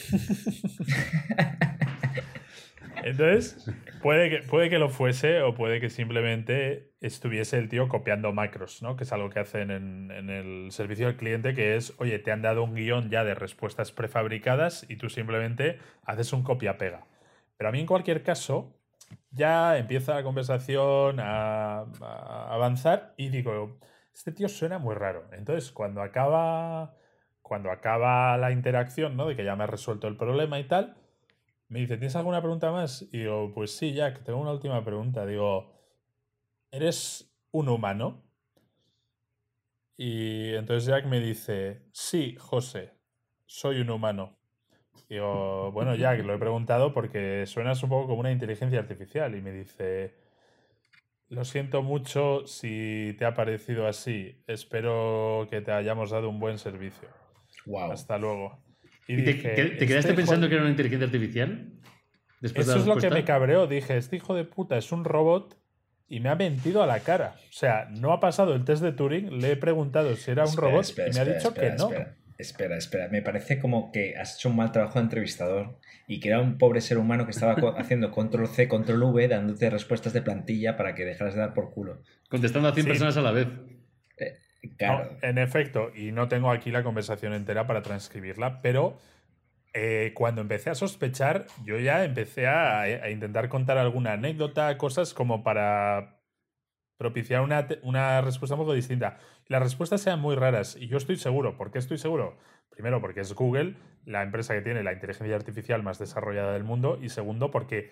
Entonces, 3.08 3.66
puede 4.02 4.30
que, 4.30 4.38
puede 4.48 4.70
que 4.70 4.80
lo 4.80 4.90
fuese 4.90 5.42
o 5.42 5.54
puede 5.56 5.80
que 5.80 5.90
simplemente 5.90 6.92
estuviese 7.00 7.58
el 7.58 7.70
tío 7.70 7.88
copiando 7.88 8.34
macros, 8.34 8.82
¿no? 8.82 8.98
Que 8.98 9.06
es 9.06 9.14
algo 9.14 9.30
que 9.30 9.40
hacen 9.40 9.72
en, 9.72 10.30
el 10.30 10.72
servicio 10.72 11.08
al 11.08 11.16
cliente, 11.16 11.54
que 11.54 11.78
es, 11.78 11.94
oye, 12.00 12.20
te 12.20 12.32
han 12.32 12.42
dado 12.42 12.64
un 12.64 12.76
guion 12.76 13.10
ya 13.10 13.24
de 13.24 13.34
respuestas 13.34 13.92
prefabricadas 13.94 14.86
y 14.90 14.98
tú 14.98 15.10
simplemente 15.10 15.80
haces 16.04 16.34
un 16.34 16.44
copia-pega. 16.44 17.06
Pero 17.56 17.70
a 17.70 17.72
mí, 17.72 17.80
en 17.80 17.86
cualquier 17.86 18.24
caso, 18.24 18.76
ya 19.32 19.78
empieza 19.78 20.16
la 20.16 20.24
conversación 20.24 21.20
a, 21.20 21.86
a 22.02 22.54
avanzar 22.54 23.14
y 23.16 23.30
digo, 23.30 23.80
este 24.14 24.34
tío 24.34 24.50
suena 24.50 24.80
muy 24.80 24.96
raro. 24.96 25.30
Entonces, 25.32 25.72
cuando 25.72 26.02
acaba, 26.02 26.96
cuando 27.42 27.72
acaba 27.72 28.36
la 28.38 28.52
interacción, 28.52 29.16
¿no? 29.16 29.28
De 29.28 29.38
que 29.38 29.46
ya 29.46 29.56
me 29.56 29.64
ha 29.64 29.68
resuelto 29.68 30.08
el 30.08 30.18
problema 30.18 30.60
y 30.60 30.66
tal, 30.66 30.98
me 31.70 31.80
dice, 31.80 31.98
¿tienes 31.98 32.16
alguna 32.16 32.42
pregunta 32.42 32.72
más? 32.72 33.02
Y 33.12 33.20
digo, 33.20 33.52
pues 33.54 33.76
sí, 33.76 33.94
Jack, 33.94 34.24
tengo 34.24 34.40
una 34.40 34.52
última 34.52 34.84
pregunta. 34.84 35.26
Digo, 35.26 35.74
¿eres 36.72 37.34
un 37.52 37.70
humano? 37.70 38.24
Y 39.98 40.54
entonces 40.54 40.86
Jack 40.86 41.06
me 41.06 41.20
dice, 41.20 41.82
sí, 41.92 42.36
José, 42.40 42.94
soy 43.46 43.82
un 43.82 43.90
humano. 43.90 44.38
Digo, 45.10 45.72
bueno, 45.72 45.96
Jack, 45.96 46.24
lo 46.24 46.34
he 46.34 46.38
preguntado 46.38 46.94
porque 46.94 47.46
suenas 47.46 47.82
un 47.84 47.90
poco 47.90 48.08
como 48.08 48.20
una 48.20 48.32
inteligencia 48.32 48.80
artificial. 48.80 49.36
Y 49.36 49.42
me 49.42 49.52
dice, 49.52 50.16
lo 51.30 51.46
siento 51.46 51.82
mucho 51.82 52.46
si 52.46 53.16
te 53.18 53.26
ha 53.26 53.34
parecido 53.34 53.88
así. 53.88 54.44
Espero 54.48 55.48
que 55.50 55.62
te 55.62 55.72
hayamos 55.72 56.12
dado 56.12 56.30
un 56.30 56.40
buen 56.40 56.60
servicio. 56.60 57.10
Wow. 57.66 57.92
Hasta 57.92 58.18
luego. 58.18 58.67
Y, 59.08 59.24
te, 59.24 59.40
quedaste 59.40 59.98
este 59.98 60.14
pensando 60.14 60.50
que 60.50 60.56
era 60.56 60.64
una 60.64 60.72
inteligencia 60.72 61.06
artificial? 61.06 61.72
Eso 62.42 62.76
es 62.76 62.86
lo 62.86 62.98
que 62.98 63.10
me 63.10 63.24
cabreó. 63.24 63.68
Dije, 63.68 63.98
este 63.98 64.18
hijo 64.18 64.36
de 64.36 64.44
puta 64.44 64.78
es 64.78 64.92
un 64.92 65.06
robot 65.06 65.58
y 66.08 66.20
me 66.20 66.30
ha 66.30 66.36
mentido 66.36 66.84
a 66.84 66.86
la 66.86 67.00
cara. 67.00 67.36
O 67.50 67.54
sea, 67.54 67.88
no 67.92 68.12
ha 68.14 68.20
pasado 68.20 68.54
el 68.54 68.64
test 68.64 68.82
de 68.82 68.92
Turing, 68.92 69.40
le 69.40 69.54
he 69.54 69.58
preguntado 69.58 70.16
si 70.16 70.32
era 70.32 70.46
un 70.46 70.56
robot 70.56 70.86
y 70.90 71.14
me 71.14 71.20
ha 71.20 71.26
dicho 71.26 71.54
que 71.54 71.72
no. 71.72 71.90
Espera, 72.38 72.78
espera. 72.78 73.08
Me 73.08 73.24
parece 73.24 73.60
como 73.60 73.92
que 73.92 74.16
has 74.16 74.36
hecho 74.36 74.50
un 74.50 74.58
mal 74.58 74.72
trabajo 74.72 75.00
de 75.00 75.06
entrevistador 75.06 75.80
y 76.08 76.20
que 76.20 76.30
era 76.30 76.40
un 76.40 76.60
pobre 76.60 76.82
ser 76.82 77.00
humano 77.00 77.26
que 77.26 77.32
estaba 77.32 77.56
haciendo 77.80 78.12
control 78.12 78.48
C, 78.48 78.68
control 78.68 79.04
V, 79.04 79.28
dándote 79.28 79.70
respuestas 79.70 80.14
de 80.14 80.22
plantilla 80.22 80.78
para 80.78 80.94
que 80.94 81.04
dejaras 81.04 81.34
de 81.34 81.40
dar 81.40 81.54
por 81.54 81.72
culo. 81.72 82.04
Contestando 82.30 82.70
a 82.70 82.74
100 82.74 82.86
personas 82.86 83.18
a 83.18 83.22
la 83.22 83.32
vez. 83.32 83.48
Eh, 84.18 84.38
claro. 84.78 85.18
en 85.22 85.38
efecto, 85.38 85.92
y 85.96 86.12
no 86.12 86.28
tengo 86.28 86.52
aquí 86.52 86.72
la 86.72 86.84
conversación 86.84 87.34
entera 87.34 87.68
para 87.68 87.82
transcribirla, 87.82 88.62
pero 88.62 88.98
eh, 89.74 90.12
cuando 90.16 90.42
empecé 90.42 90.70
a 90.70 90.76
sospechar, 90.76 91.46
yo 91.64 91.78
ya 91.78 92.04
empecé 92.04 92.48
a, 92.48 92.82
a, 92.82 93.10
intentar 93.10 93.50
contar 93.50 93.78
alguna 93.78 94.14
anécdota, 94.14 94.78
cosas 94.78 95.14
como 95.14 95.44
para 95.44 96.18
propiciar 96.98 97.42
una, 97.42 97.68
una, 97.84 98.22
respuesta 98.22 98.56
un 98.56 98.62
poco 98.62 98.74
distinta. 98.74 99.20
Las 99.48 99.62
respuestas 99.62 100.02
sean 100.02 100.20
muy 100.20 100.36
raras 100.36 100.76
y 100.80 100.88
yo 100.88 100.98
estoy 100.98 101.18
seguro. 101.18 101.58
¿Por 101.58 101.72
qué 101.72 101.80
estoy 101.80 101.98
seguro? 101.98 102.38
Primero, 102.70 103.02
porque 103.02 103.22
es 103.22 103.34
Google, 103.34 103.76
la 104.06 104.24
empresa 104.24 104.54
que 104.54 104.62
tiene 104.62 104.84
la 104.84 104.94
inteligencia 104.94 105.36
artificial 105.36 105.84
más 105.84 106.00
desarrollada 106.00 106.54
del 106.54 106.64
mundo. 106.64 106.98
Y 107.02 107.10
segundo, 107.10 107.52
porque 107.52 107.92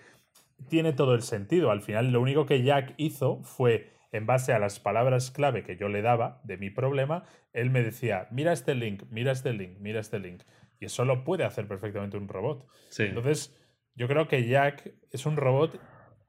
tiene 0.70 0.94
todo 0.94 1.14
el 1.14 1.22
sentido. 1.22 1.72
Al 1.72 1.82
final, 1.82 2.12
lo 2.12 2.22
único 2.22 2.46
que 2.46 2.64
Jack 2.64 2.94
hizo 2.98 3.42
fue, 3.44 3.95
en 4.16 4.26
base 4.26 4.54
a 4.54 4.60
las 4.60 4.80
palabras 4.80 5.30
clave 5.32 5.64
que 5.64 5.76
yo 5.76 5.90
le 5.90 6.02
daba 6.02 6.42
de 6.44 6.58
mi 6.58 6.70
problema, 6.70 7.26
él 7.54 7.70
me 7.70 7.84
decía, 7.84 8.28
mira 8.32 8.54
este 8.54 8.74
link, 8.74 9.04
mira 9.10 9.32
este 9.32 9.52
link, 9.54 9.78
mira 9.80 10.00
este 10.00 10.20
link. 10.20 10.44
Y 10.80 10.86
eso 10.86 11.04
lo 11.04 11.24
puede 11.24 11.44
hacer 11.44 11.68
perfectamente 11.68 12.18
un 12.18 12.28
robot. 12.28 12.66
Entonces, 12.98 13.56
yo 13.96 14.08
creo 14.08 14.28
que 14.28 14.48
Jack 14.48 14.94
es 15.12 15.26
un 15.26 15.36
robot, 15.36 15.80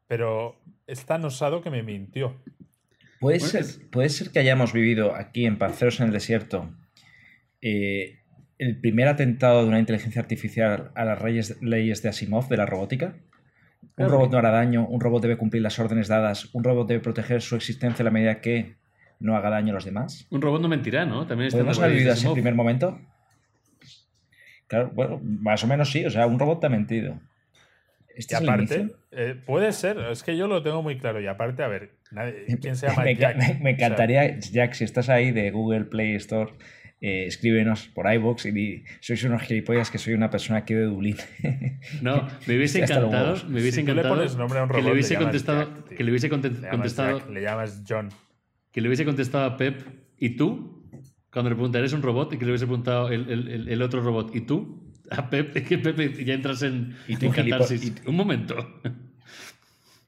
pero 0.08 0.60
es 0.86 1.06
tan 1.06 1.24
osado 1.24 1.62
que 1.62 1.70
me 1.70 1.82
mintió. 1.82 2.36
Puede 3.20 3.40
ser, 3.40 3.64
puede 3.90 4.08
ser 4.08 4.30
que 4.30 4.40
hayamos 4.40 4.72
vivido 4.72 5.14
aquí 5.14 5.46
en 5.46 5.58
Panceros 5.58 6.00
en 6.00 6.06
el 6.06 6.12
Desierto 6.12 6.70
eh, 7.62 8.20
el 8.58 8.80
primer 8.80 9.08
atentado 9.08 9.62
de 9.62 9.68
una 9.68 9.78
inteligencia 9.78 10.20
artificial 10.20 10.90
a 10.94 11.04
las 11.04 11.22
leyes 11.60 12.02
de 12.02 12.08
Asimov 12.08 12.48
de 12.48 12.56
la 12.56 12.66
robótica. 12.66 13.16
Un 13.96 14.08
robot 14.10 14.30
no 14.30 14.38
hará 14.38 14.50
daño, 14.50 14.86
un 14.86 15.00
robot 15.00 15.22
debe 15.22 15.36
cumplir 15.36 15.62
las 15.62 15.78
órdenes 15.78 16.08
dadas, 16.08 16.54
un 16.54 16.64
robot 16.64 16.86
debe 16.86 17.00
proteger 17.00 17.40
su 17.40 17.56
existencia 17.56 18.02
a 18.02 18.04
la 18.04 18.10
medida 18.10 18.40
que 18.40 18.76
no 19.20 19.36
haga 19.36 19.50
daño 19.50 19.70
a 19.70 19.74
los 19.74 19.84
demás. 19.84 20.26
Un 20.30 20.42
robot 20.42 20.60
no 20.60 20.68
mentirá, 20.68 21.06
¿no? 21.06 21.26
También 21.26 21.50
¿Podemos 21.50 21.78
haber 21.78 21.92
vivido 21.92 22.12
ese 22.12 22.30
primer 22.30 22.54
momento? 22.54 23.00
Claro, 24.66 24.90
bueno, 24.92 25.20
más 25.22 25.62
o 25.64 25.66
menos 25.66 25.90
sí, 25.90 26.04
o 26.04 26.10
sea, 26.10 26.26
un 26.26 26.38
robot 26.38 26.60
te 26.60 26.66
ha 26.66 26.70
mentido. 26.70 27.18
Este 28.14 28.34
y 28.34 28.36
aparte, 28.36 28.88
eh, 29.12 29.40
puede 29.44 29.72
ser, 29.72 29.98
es 30.10 30.22
que 30.22 30.36
yo 30.36 30.46
lo 30.46 30.62
tengo 30.62 30.82
muy 30.82 30.98
claro. 30.98 31.20
Y 31.20 31.26
aparte, 31.26 31.62
a 31.62 31.68
ver, 31.68 31.92
¿quién 32.60 32.76
se 32.76 32.88
llama 32.88 33.02
me, 33.04 33.14
Jack? 33.14 33.60
Me, 33.60 33.70
encantaría, 33.70 34.38
Jack, 34.38 34.72
si 34.72 34.84
estás 34.84 35.08
ahí 35.08 35.32
de 35.32 35.50
Google 35.50 35.84
Play 35.84 36.14
Store, 36.14 36.52
eh, 37.06 37.26
escríbenos 37.26 37.86
por 37.94 38.12
iBox 38.12 38.46
y 38.46 38.50
di, 38.50 38.84
sois 39.00 39.22
unos 39.22 39.42
gilipollas 39.42 39.92
que 39.92 39.98
soy 39.98 40.14
una 40.14 40.28
persona 40.28 40.58
aquí 40.58 40.74
de 40.74 40.86
Dublín. 40.86 41.16
No, 42.02 42.26
me 42.46 42.56
hubiese 42.56 42.78
encantado, 42.82 43.36
me 43.48 43.60
hubiese 43.60 43.80
encantado 43.80 44.16
que 44.68 44.82
le 44.82 44.92
hubiese 44.92 45.16
contestado, 45.16 45.84
que 45.84 46.02
le 46.02 46.10
hubiese 46.10 46.28
contestado, 46.28 47.22
le 47.30 47.42
llamas 47.42 47.84
John. 47.88 48.08
Que 48.72 48.80
le 48.80 48.88
hubiese 48.88 49.04
contestado 49.04 49.44
a 49.44 49.56
Pep, 49.56 49.82
¿y 50.18 50.30
tú? 50.30 50.90
Cuando 51.30 51.50
le 51.50 51.54
preguntarías 51.54 51.92
un 51.92 52.02
robot 52.02 52.32
y 52.32 52.38
que 52.38 52.44
le 52.44 52.50
hubiese 52.50 52.66
preguntado 52.66 53.08
el, 53.10 53.30
el, 53.30 53.68
el 53.68 53.82
otro 53.82 54.02
robot, 54.02 54.34
¿y 54.34 54.40
tú? 54.40 54.82
a 55.10 55.30
Pepe, 55.30 55.62
que 55.62 55.78
Pepe 55.78 56.24
ya 56.24 56.34
entras 56.34 56.62
en, 56.62 56.96
¿Y 57.06 57.16
tú, 57.16 57.32
Un 58.06 58.16
momento. 58.16 58.80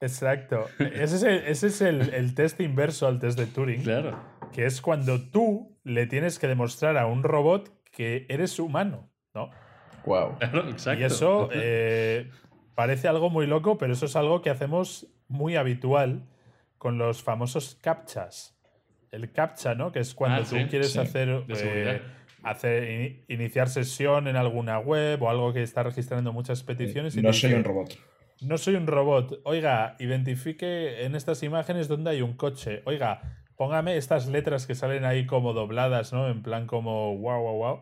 Exacto. 0.01 0.67
Ese 0.79 1.17
es, 1.17 1.23
el, 1.23 1.37
ese 1.47 1.67
es 1.69 1.81
el, 1.81 2.15
el 2.15 2.35
test 2.35 2.61
inverso 2.61 3.07
al 3.07 3.19
test 3.19 3.39
de 3.39 3.47
Turing. 3.47 3.83
Claro. 3.83 4.38
Que 4.53 4.67
es 4.67 4.81
cuando 4.81 5.21
tú 5.31 5.77
le 5.85 6.07
tienes 6.07 6.39
que 6.39 6.47
demostrar 6.49 6.97
a 6.97 7.07
un 7.07 7.23
robot 7.23 7.71
que 7.91 8.27
eres 8.29 8.59
humano, 8.59 9.11
¿no? 9.35 9.51
Wow. 10.05 10.37
Exacto. 10.71 11.01
Y 11.01 11.05
eso 11.05 11.49
eh, 11.53 12.31
parece 12.75 13.09
algo 13.09 13.31
muy 13.31 13.47
loco, 13.47 13.79
pero 13.79 13.93
eso 13.93 14.07
es 14.07 14.17
algo 14.17 14.43
que 14.43 14.51
hacemos 14.51 15.07
muy 15.29 15.57
habitual 15.57 16.27
con 16.79 16.97
los 16.99 17.23
famosos 17.23 17.77
captchas. 17.81 18.57
El 19.11 19.33
captcha, 19.33 19.75
¿no? 19.75 19.91
Que 19.93 20.01
es 20.01 20.15
cuando 20.15 20.43
Ah, 20.43 20.45
tú 20.49 20.57
sí, 20.57 20.65
quieres 20.69 20.93
sí, 20.93 20.99
hacer, 20.99 21.45
eh, 21.49 22.03
hacer 22.43 22.85
ini- 22.85 23.25
iniciar 23.29 23.69
sesión 23.69 24.29
en 24.29 24.37
alguna 24.37 24.79
web 24.79 25.23
o 25.23 25.31
algo 25.31 25.53
que 25.53 25.63
está 25.63 25.83
registrando 25.83 26.33
muchas 26.33 26.63
peticiones. 26.63 27.17
y 27.17 27.23
No 27.23 27.33
soy 27.33 27.51
dice, 27.51 27.59
un 27.59 27.65
robot. 27.65 27.99
No 28.43 28.59
soy 28.59 28.75
un 28.77 28.87
robot. 28.87 29.41
Oiga, 29.45 29.97
identifique 29.99 31.05
en 31.05 31.15
estas 31.15 31.43
imágenes 31.43 31.89
dónde 31.89 32.11
hay 32.11 32.23
un 32.23 32.35
coche. 32.35 32.83
Oiga, 32.85 33.23
póngame 33.59 33.97
estas 33.99 34.27
letras 34.29 34.67
que 34.67 34.75
salen 34.75 35.05
ahí 35.05 35.27
como 35.27 35.53
dobladas, 35.53 36.13
¿no? 36.15 36.29
En 36.31 36.43
plan 36.43 36.67
como 36.67 37.17
wow, 37.19 37.43
wow, 37.43 37.57
wow. 37.59 37.81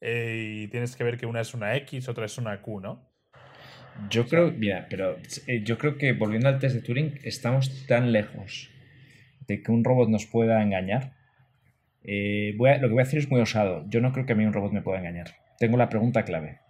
Eh, 0.00 0.62
y 0.64 0.68
tienes 0.68 0.96
que 0.96 1.04
ver 1.04 1.18
que 1.18 1.26
una 1.26 1.42
es 1.42 1.54
una 1.54 1.76
X, 1.76 2.08
otra 2.08 2.26
es 2.26 2.38
una 2.38 2.62
Q, 2.62 2.80
¿no? 2.80 3.08
Yo 4.10 4.26
creo, 4.26 4.50
mira, 4.52 4.86
pero 4.88 5.16
eh, 5.46 5.62
yo 5.64 5.78
creo 5.78 5.98
que 5.98 6.12
volviendo 6.12 6.48
al 6.48 6.58
test 6.58 6.74
de 6.76 6.82
Turing, 6.82 7.18
estamos 7.22 7.86
tan 7.86 8.12
lejos 8.12 8.70
de 9.46 9.62
que 9.62 9.72
un 9.72 9.84
robot 9.84 10.08
nos 10.08 10.26
pueda 10.26 10.62
engañar. 10.62 11.14
Eh, 12.04 12.54
voy 12.58 12.70
a- 12.70 12.78
lo 12.78 12.88
que 12.88 12.94
voy 12.94 13.02
a 13.02 13.04
decir 13.04 13.20
es 13.20 13.30
muy 13.30 13.40
osado. 13.40 13.84
Yo 13.88 14.00
no 14.00 14.12
creo 14.12 14.26
que 14.26 14.32
a 14.34 14.36
mí 14.36 14.44
un 14.46 14.52
robot 14.54 14.72
me 14.72 14.82
pueda 14.82 15.00
engañar. 15.00 15.36
Tengo 15.58 15.76
la 15.78 15.88
pregunta 15.90 16.24
clave. 16.24 16.60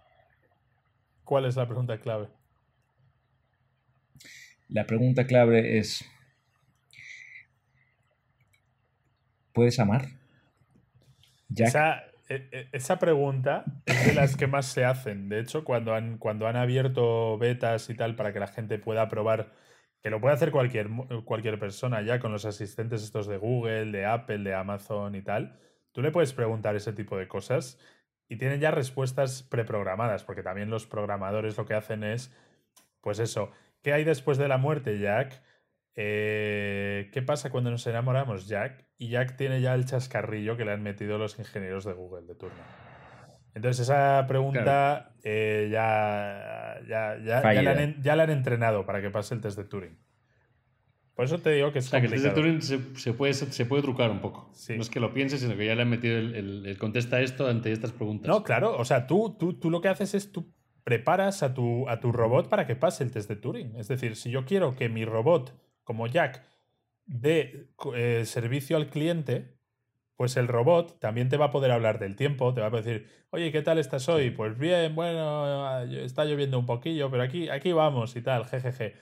¿Cuál 1.23 1.45
es 1.45 1.55
la 1.55 1.65
pregunta 1.67 1.99
clave? 1.99 2.29
La 4.69 4.85
pregunta 4.87 5.27
clave 5.27 5.77
es: 5.77 6.03
¿Puedes 9.53 9.79
amar? 9.79 10.07
Esa, 11.55 12.03
e- 12.29 12.47
e- 12.51 12.67
esa 12.71 12.97
pregunta 12.99 13.65
es 13.85 14.05
de 14.05 14.13
las 14.13 14.37
que 14.37 14.47
más 14.47 14.65
se 14.67 14.85
hacen. 14.85 15.29
De 15.29 15.39
hecho, 15.39 15.63
cuando 15.63 15.93
han, 15.93 16.17
cuando 16.17 16.47
han 16.47 16.55
abierto 16.55 17.37
betas 17.37 17.89
y 17.89 17.95
tal 17.95 18.15
para 18.15 18.31
que 18.33 18.39
la 18.39 18.47
gente 18.47 18.79
pueda 18.79 19.09
probar, 19.09 19.51
que 20.01 20.09
lo 20.09 20.21
puede 20.21 20.33
hacer 20.33 20.51
cualquier, 20.51 20.89
cualquier 21.25 21.59
persona 21.59 22.01
ya 22.01 22.19
con 22.19 22.31
los 22.31 22.45
asistentes 22.45 23.03
estos 23.03 23.27
de 23.27 23.37
Google, 23.37 23.91
de 23.91 24.05
Apple, 24.05 24.39
de 24.39 24.55
Amazon 24.55 25.15
y 25.15 25.21
tal, 25.21 25.59
tú 25.91 26.01
le 26.01 26.11
puedes 26.11 26.33
preguntar 26.33 26.75
ese 26.75 26.93
tipo 26.93 27.17
de 27.17 27.27
cosas 27.27 27.77
y 28.29 28.37
tienen 28.37 28.61
ya 28.61 28.71
respuestas 28.71 29.43
preprogramadas, 29.43 30.23
porque 30.23 30.41
también 30.41 30.69
los 30.69 30.87
programadores 30.87 31.57
lo 31.57 31.65
que 31.65 31.73
hacen 31.73 32.03
es, 32.05 32.33
pues 33.01 33.19
eso, 33.19 33.51
¿qué 33.83 33.91
hay 33.91 34.05
después 34.05 34.37
de 34.37 34.47
la 34.47 34.57
muerte, 34.57 34.97
Jack? 34.99 35.41
Eh, 35.95 37.09
¿Qué 37.13 37.21
pasa 37.21 37.49
cuando 37.49 37.69
nos 37.71 37.85
enamoramos, 37.87 38.47
Jack? 38.47 38.85
Y 38.97 39.09
Jack 39.09 39.35
tiene 39.35 39.61
ya 39.61 39.73
el 39.75 39.85
chascarrillo 39.85 40.55
que 40.57 40.65
le 40.65 40.71
han 40.71 40.83
metido 40.83 41.17
los 41.17 41.37
ingenieros 41.39 41.85
de 41.85 41.93
Google 41.93 42.27
de 42.27 42.35
turno. 42.35 42.57
Entonces 43.53 43.81
esa 43.81 44.25
pregunta 44.27 45.13
eh, 45.23 45.67
ya, 45.71 46.79
ya, 46.87 47.17
ya, 47.17 47.41
ya, 47.53 47.61
la 47.61 47.71
han, 47.71 48.01
ya 48.01 48.15
la 48.15 48.23
han 48.23 48.29
entrenado 48.29 48.85
para 48.85 49.01
que 49.01 49.09
pase 49.09 49.35
el 49.35 49.41
test 49.41 49.57
de 49.57 49.65
Turing. 49.65 49.97
Por 51.13 51.25
eso 51.25 51.39
te 51.39 51.51
digo 51.51 51.73
que 51.73 51.79
es 51.79 51.87
O 51.87 51.89
sea, 51.89 51.99
que 51.99 52.05
el 52.05 52.13
test 52.13 52.23
de. 52.23 52.31
Turing 52.31 52.61
se, 52.61 52.79
se 52.95 53.11
puede, 53.13 53.33
se 53.33 53.65
puede 53.65 53.81
trucar 53.83 54.09
un 54.09 54.21
poco. 54.21 54.49
Sí. 54.53 54.75
No 54.77 54.81
es 54.81 54.89
que 54.89 55.01
lo 55.01 55.13
pienses, 55.13 55.41
sino 55.41 55.57
que 55.57 55.65
ya 55.65 55.75
le 55.75 55.81
han 55.81 55.89
metido 55.89 56.17
el, 56.17 56.33
el- 56.35 56.65
el 56.65 56.77
contesta 56.77 57.19
esto 57.19 57.47
ante 57.47 57.73
estas 57.73 57.91
preguntas. 57.91 58.29
No, 58.29 58.43
claro, 58.43 58.77
o 58.77 58.85
sea, 58.85 59.05
tú, 59.07 59.35
tú, 59.37 59.59
tú 59.59 59.69
lo 59.69 59.81
que 59.81 59.89
haces 59.89 60.13
es 60.13 60.31
tú 60.31 60.53
preparas 60.85 61.43
a 61.43 61.53
tu, 61.53 61.87
a 61.89 61.99
tu 61.99 62.11
robot 62.13 62.47
para 62.49 62.65
que 62.65 62.75
pase 62.77 63.03
el 63.03 63.11
test 63.11 63.27
de 63.29 63.35
Turing. 63.35 63.75
Es 63.75 63.89
decir, 63.89 64.15
si 64.15 64.31
yo 64.31 64.45
quiero 64.45 64.75
que 64.75 64.87
mi 64.87 65.03
robot, 65.03 65.53
como 65.91 66.07
Jack, 66.07 66.41
dé 67.05 67.67
eh, 67.93 68.23
servicio 68.25 68.77
al 68.77 68.87
cliente, 68.87 69.57
pues 70.15 70.37
el 70.37 70.47
robot 70.47 71.01
también 71.01 71.27
te 71.27 71.35
va 71.35 71.47
a 71.47 71.51
poder 71.51 71.69
hablar 71.69 71.99
del 71.99 72.15
tiempo, 72.15 72.53
te 72.53 72.61
va 72.61 72.67
a 72.67 72.69
decir, 72.69 73.09
oye, 73.31 73.51
¿qué 73.51 73.61
tal 73.61 73.77
estás 73.77 74.07
hoy? 74.07 74.31
Pues 74.31 74.57
bien, 74.57 74.95
bueno, 74.95 75.81
está 75.81 76.23
lloviendo 76.23 76.57
un 76.57 76.65
poquillo, 76.65 77.11
pero 77.11 77.23
aquí, 77.23 77.49
aquí 77.49 77.73
vamos 77.73 78.15
y 78.15 78.21
tal, 78.21 78.45
jejeje. 78.45 78.95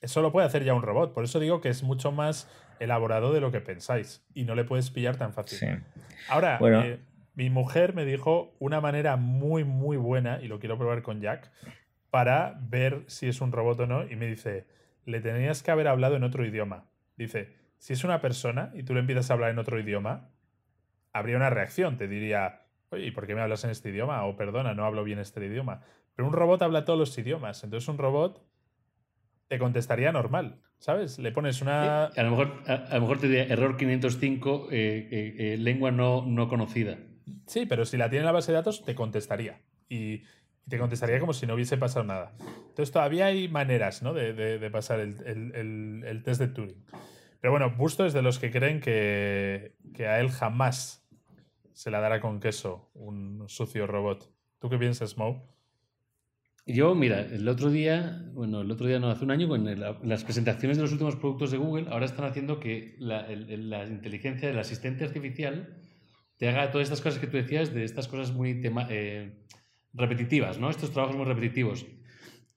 Eso 0.00 0.22
lo 0.22 0.32
puede 0.32 0.46
hacer 0.46 0.64
ya 0.64 0.72
un 0.72 0.80
robot, 0.80 1.12
por 1.12 1.22
eso 1.24 1.38
digo 1.38 1.60
que 1.60 1.68
es 1.68 1.82
mucho 1.82 2.12
más 2.12 2.48
elaborado 2.80 3.34
de 3.34 3.42
lo 3.42 3.52
que 3.52 3.60
pensáis 3.60 4.24
y 4.32 4.44
no 4.44 4.54
le 4.54 4.64
puedes 4.64 4.90
pillar 4.90 5.16
tan 5.18 5.34
fácil. 5.34 5.58
sí. 5.58 5.66
Ahora, 6.30 6.56
Bueno. 6.58 6.80
eh, 6.80 6.98
mi 7.34 7.50
mujer 7.50 7.94
me 7.94 8.06
dijo 8.06 8.54
una 8.58 8.80
manera 8.80 9.16
muy, 9.16 9.64
muy 9.64 9.98
buena, 9.98 10.40
y 10.40 10.48
lo 10.48 10.58
quiero 10.58 10.78
probar 10.78 11.02
con 11.02 11.20
Jack, 11.20 11.52
para 12.08 12.58
ver 12.62 13.04
si 13.06 13.28
es 13.28 13.42
un 13.42 13.52
robot 13.52 13.80
o 13.80 13.86
no, 13.86 14.10
y 14.10 14.16
me 14.16 14.26
dice, 14.26 14.66
le 15.04 15.20
tenías 15.20 15.62
que 15.62 15.70
haber 15.70 15.88
hablado 15.88 16.16
en 16.16 16.24
otro 16.24 16.44
idioma. 16.44 16.86
Dice, 17.16 17.54
si 17.78 17.92
es 17.92 18.04
una 18.04 18.20
persona 18.20 18.70
y 18.74 18.82
tú 18.82 18.94
le 18.94 19.00
empiezas 19.00 19.30
a 19.30 19.34
hablar 19.34 19.50
en 19.50 19.58
otro 19.58 19.78
idioma, 19.78 20.30
habría 21.12 21.36
una 21.36 21.50
reacción, 21.50 21.96
te 21.96 22.08
diría, 22.08 22.62
oye, 22.90 23.06
¿y 23.06 23.10
por 23.10 23.26
qué 23.26 23.34
me 23.34 23.40
hablas 23.40 23.64
en 23.64 23.70
este 23.70 23.90
idioma? 23.90 24.24
O 24.24 24.36
perdona, 24.36 24.74
no 24.74 24.84
hablo 24.84 25.04
bien 25.04 25.18
este 25.18 25.44
idioma. 25.44 25.82
Pero 26.14 26.28
un 26.28 26.34
robot 26.34 26.62
habla 26.62 26.84
todos 26.84 26.98
los 26.98 27.16
idiomas, 27.18 27.64
entonces 27.64 27.88
un 27.88 27.98
robot 27.98 28.46
te 29.48 29.58
contestaría 29.58 30.12
normal, 30.12 30.60
¿sabes? 30.78 31.18
Le 31.18 31.32
pones 31.32 31.60
una... 31.60 32.06
A 32.06 32.22
lo 32.22 32.30
mejor, 32.30 32.62
a, 32.66 32.74
a 32.74 32.94
lo 32.94 33.02
mejor 33.02 33.18
te 33.18 33.28
diría 33.28 33.44
error 33.44 33.76
505, 33.76 34.68
eh, 34.70 35.08
eh, 35.10 35.34
eh, 35.38 35.56
lengua 35.58 35.90
no, 35.90 36.24
no 36.26 36.48
conocida. 36.48 36.98
Sí, 37.46 37.66
pero 37.66 37.84
si 37.84 37.96
la 37.96 38.08
tiene 38.08 38.20
en 38.20 38.26
la 38.26 38.32
base 38.32 38.52
de 38.52 38.56
datos, 38.56 38.84
te 38.84 38.94
contestaría. 38.94 39.60
Y, 39.88 40.22
y 40.66 40.70
te 40.70 40.78
contestaría 40.78 41.18
como 41.20 41.32
si 41.32 41.46
no 41.46 41.54
hubiese 41.54 41.76
pasado 41.76 42.04
nada. 42.04 42.32
Entonces 42.68 42.90
todavía 42.92 43.26
hay 43.26 43.48
maneras 43.48 44.02
¿no? 44.02 44.14
de, 44.14 44.32
de- 44.32 44.70
pasar 44.70 45.00
el, 45.00 45.16
el- 45.26 46.04
el- 46.04 46.22
test 46.22 46.40
de 46.40 46.48
Turing. 46.48 46.84
Pero 47.40 47.50
bueno, 47.50 47.70
Busto 47.76 48.06
es 48.06 48.12
de 48.12 48.22
los 48.22 48.38
que 48.38 48.50
creen 48.50 48.80
que, 48.80 49.74
que 49.94 50.06
a 50.06 50.20
él 50.20 50.30
jamás 50.30 51.04
se 51.72 51.90
la 51.90 52.00
dará 52.00 52.20
con 52.20 52.38
queso 52.40 52.90
un 52.94 53.44
sucio 53.48 53.86
robot. 53.86 54.32
¿Tú 54.60 54.70
qué 54.70 54.78
piensas, 54.78 55.18
Mo? 55.18 55.48
Yo, 56.64 56.94
mira, 56.94 57.22
el 57.22 57.48
otro 57.48 57.70
día, 57.70 58.22
bueno, 58.34 58.60
el 58.60 58.70
otro 58.70 58.86
día 58.86 59.00
no, 59.00 59.10
hace 59.10 59.24
un 59.24 59.32
año, 59.32 59.48
con 59.48 59.64
las 60.08 60.22
presentaciones 60.22 60.76
de 60.76 60.82
los 60.84 60.92
últimos 60.92 61.16
productos 61.16 61.50
de 61.50 61.58
Google, 61.58 61.86
ahora 61.90 62.04
están 62.04 62.24
haciendo 62.24 62.60
que 62.60 62.94
la, 63.00 63.26
la 63.28 63.84
inteligencia 63.84 64.46
del 64.48 64.60
asistente 64.60 65.04
artificial 65.04 65.76
te 66.36 66.48
haga 66.48 66.70
todas 66.70 66.86
estas 66.86 67.00
cosas 67.00 67.18
que 67.18 67.26
tú 67.26 67.36
decías, 67.36 67.74
de 67.74 67.82
estas 67.82 68.06
cosas 68.06 68.32
muy 68.32 68.60
tema- 68.60 68.86
eh, 68.90 69.42
repetitivas, 69.94 70.58
¿no? 70.58 70.70
Estos 70.70 70.90
trabajos 70.90 71.16
muy 71.16 71.26
repetitivos. 71.26 71.86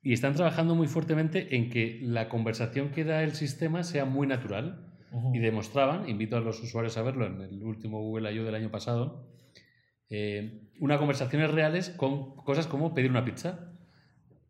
Y 0.02 0.14
están 0.14 0.36
trabajando 0.36 0.76
muy 0.76 0.88
fuertemente 0.88 1.56
en 1.56 1.70
que 1.70 2.00
la 2.04 2.30
conversación 2.30 2.90
que 2.92 3.04
da 3.04 3.24
el 3.24 3.34
sistema 3.34 3.84
sea 3.84 4.06
muy 4.06 4.28
natural. 4.28 4.92
Y 5.34 5.40
demostraban, 5.40 6.10
invito 6.10 6.36
a 6.36 6.42
los 6.42 6.62
usuarios 6.62 6.98
a 6.98 7.02
verlo 7.02 7.26
en 7.26 7.40
el 7.40 7.64
último 7.64 8.02
Google 8.02 8.34
I.O. 8.34 8.44
del 8.44 8.56
año 8.56 8.70
pasado, 8.70 9.30
eh, 10.10 10.70
unas 10.82 10.98
conversaciones 10.98 11.52
reales 11.52 11.90
con 11.90 12.36
cosas 12.36 12.68
como 12.68 12.94
pedir 12.94 13.12
una 13.12 13.24
pizza. 13.24 13.72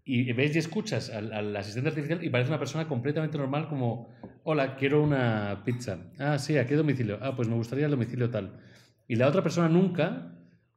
Y 0.03 0.31
ves 0.33 0.55
y 0.55 0.59
escuchas 0.59 1.11
al, 1.11 1.33
al 1.33 1.55
asistente 1.55 1.89
artificial 1.89 2.23
y 2.23 2.29
parece 2.29 2.49
una 2.49 2.59
persona 2.59 2.87
completamente 2.87 3.37
normal 3.37 3.67
como, 3.67 4.09
hola, 4.43 4.75
quiero 4.75 5.03
una 5.03 5.63
pizza. 5.65 6.11
Ah, 6.19 6.37
sí, 6.37 6.57
¿a 6.57 6.65
qué 6.67 6.75
domicilio? 6.75 7.17
Ah, 7.21 7.35
pues 7.35 7.47
me 7.47 7.55
gustaría 7.55 7.85
el 7.85 7.91
domicilio 7.91 8.29
tal. 8.29 8.59
Y 9.07 9.15
la 9.15 9.27
otra 9.27 9.41
persona 9.43 9.69
nunca, 9.69 10.35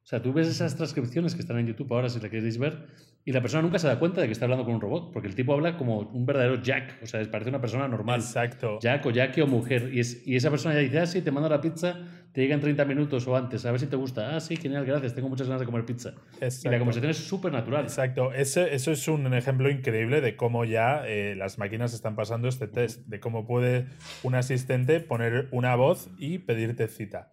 o 0.09 0.11
sea, 0.11 0.23
tú 0.23 0.33
ves 0.33 0.49
esas 0.49 0.75
transcripciones 0.75 1.35
que 1.35 1.43
están 1.43 1.59
en 1.59 1.67
YouTube 1.67 1.93
ahora 1.93 2.09
si 2.09 2.19
la 2.19 2.31
queréis 2.31 2.57
ver, 2.57 2.87
y 3.27 3.33
la 3.33 3.43
persona 3.43 3.61
nunca 3.61 3.79
se 3.79 3.87
da 3.89 3.99
cuenta 3.99 4.23
de 4.23 4.27
que 4.27 4.33
está 4.33 4.47
hablando 4.47 4.65
con 4.65 4.75
un 4.77 4.81
robot, 4.81 5.13
porque 5.13 5.29
el 5.29 5.35
tipo 5.35 5.53
habla 5.53 5.77
como 5.77 5.99
un 5.99 6.25
verdadero 6.25 6.63
Jack, 6.63 7.01
o 7.03 7.07
sea, 7.07 7.23
parece 7.31 7.51
una 7.51 7.61
persona 7.61 7.87
normal. 7.87 8.21
Exacto. 8.21 8.79
Jack 8.81 9.05
o 9.05 9.11
Jackie 9.11 9.43
o 9.43 9.47
mujer. 9.47 9.91
Y, 9.93 10.01
es- 10.01 10.27
y 10.27 10.35
esa 10.37 10.49
persona 10.49 10.75
ya 10.77 10.81
dice, 10.81 10.99
ah, 11.01 11.07
sí, 11.07 11.21
te 11.21 11.31
mando 11.31 11.51
la 11.51 11.61
pizza, 11.61 11.95
te 12.33 12.41
llega 12.41 12.55
en 12.55 12.61
30 12.63 12.87
minutos 12.87 13.27
o 13.29 13.37
antes, 13.37 13.67
a 13.67 13.71
ver 13.71 13.81
si 13.81 13.87
te 13.87 13.97
gusta. 13.97 14.35
Ah, 14.35 14.41
sí, 14.41 14.57
genial, 14.57 14.87
gracias, 14.87 15.15
tengo 15.15 15.29
muchas 15.29 15.47
ganas 15.47 15.61
de 15.61 15.67
comer 15.67 15.85
pizza. 15.85 16.15
Y 16.37 16.41
la 16.41 16.47
Exacto. 16.47 16.79
conversación 16.79 17.11
es 17.11 17.19
súper 17.19 17.53
natural. 17.53 17.83
Exacto, 17.85 18.33
Ese- 18.33 18.75
eso 18.75 18.93
es 18.93 19.07
un 19.09 19.35
ejemplo 19.35 19.69
increíble 19.69 20.23
de 20.23 20.37
cómo 20.37 20.65
ya 20.65 21.03
eh, 21.07 21.35
las 21.37 21.59
máquinas 21.59 21.93
están 21.93 22.17
pasando 22.17 22.49
este 22.49 22.67
test, 22.67 23.07
de 23.09 23.21
cómo 23.21 23.47
puede 23.47 23.89
un 24.23 24.35
asistente 24.37 25.01
poner 25.01 25.49
una 25.51 25.75
voz 25.77 26.09
y 26.17 26.39
pedirte 26.39 26.89
cita. 26.89 27.33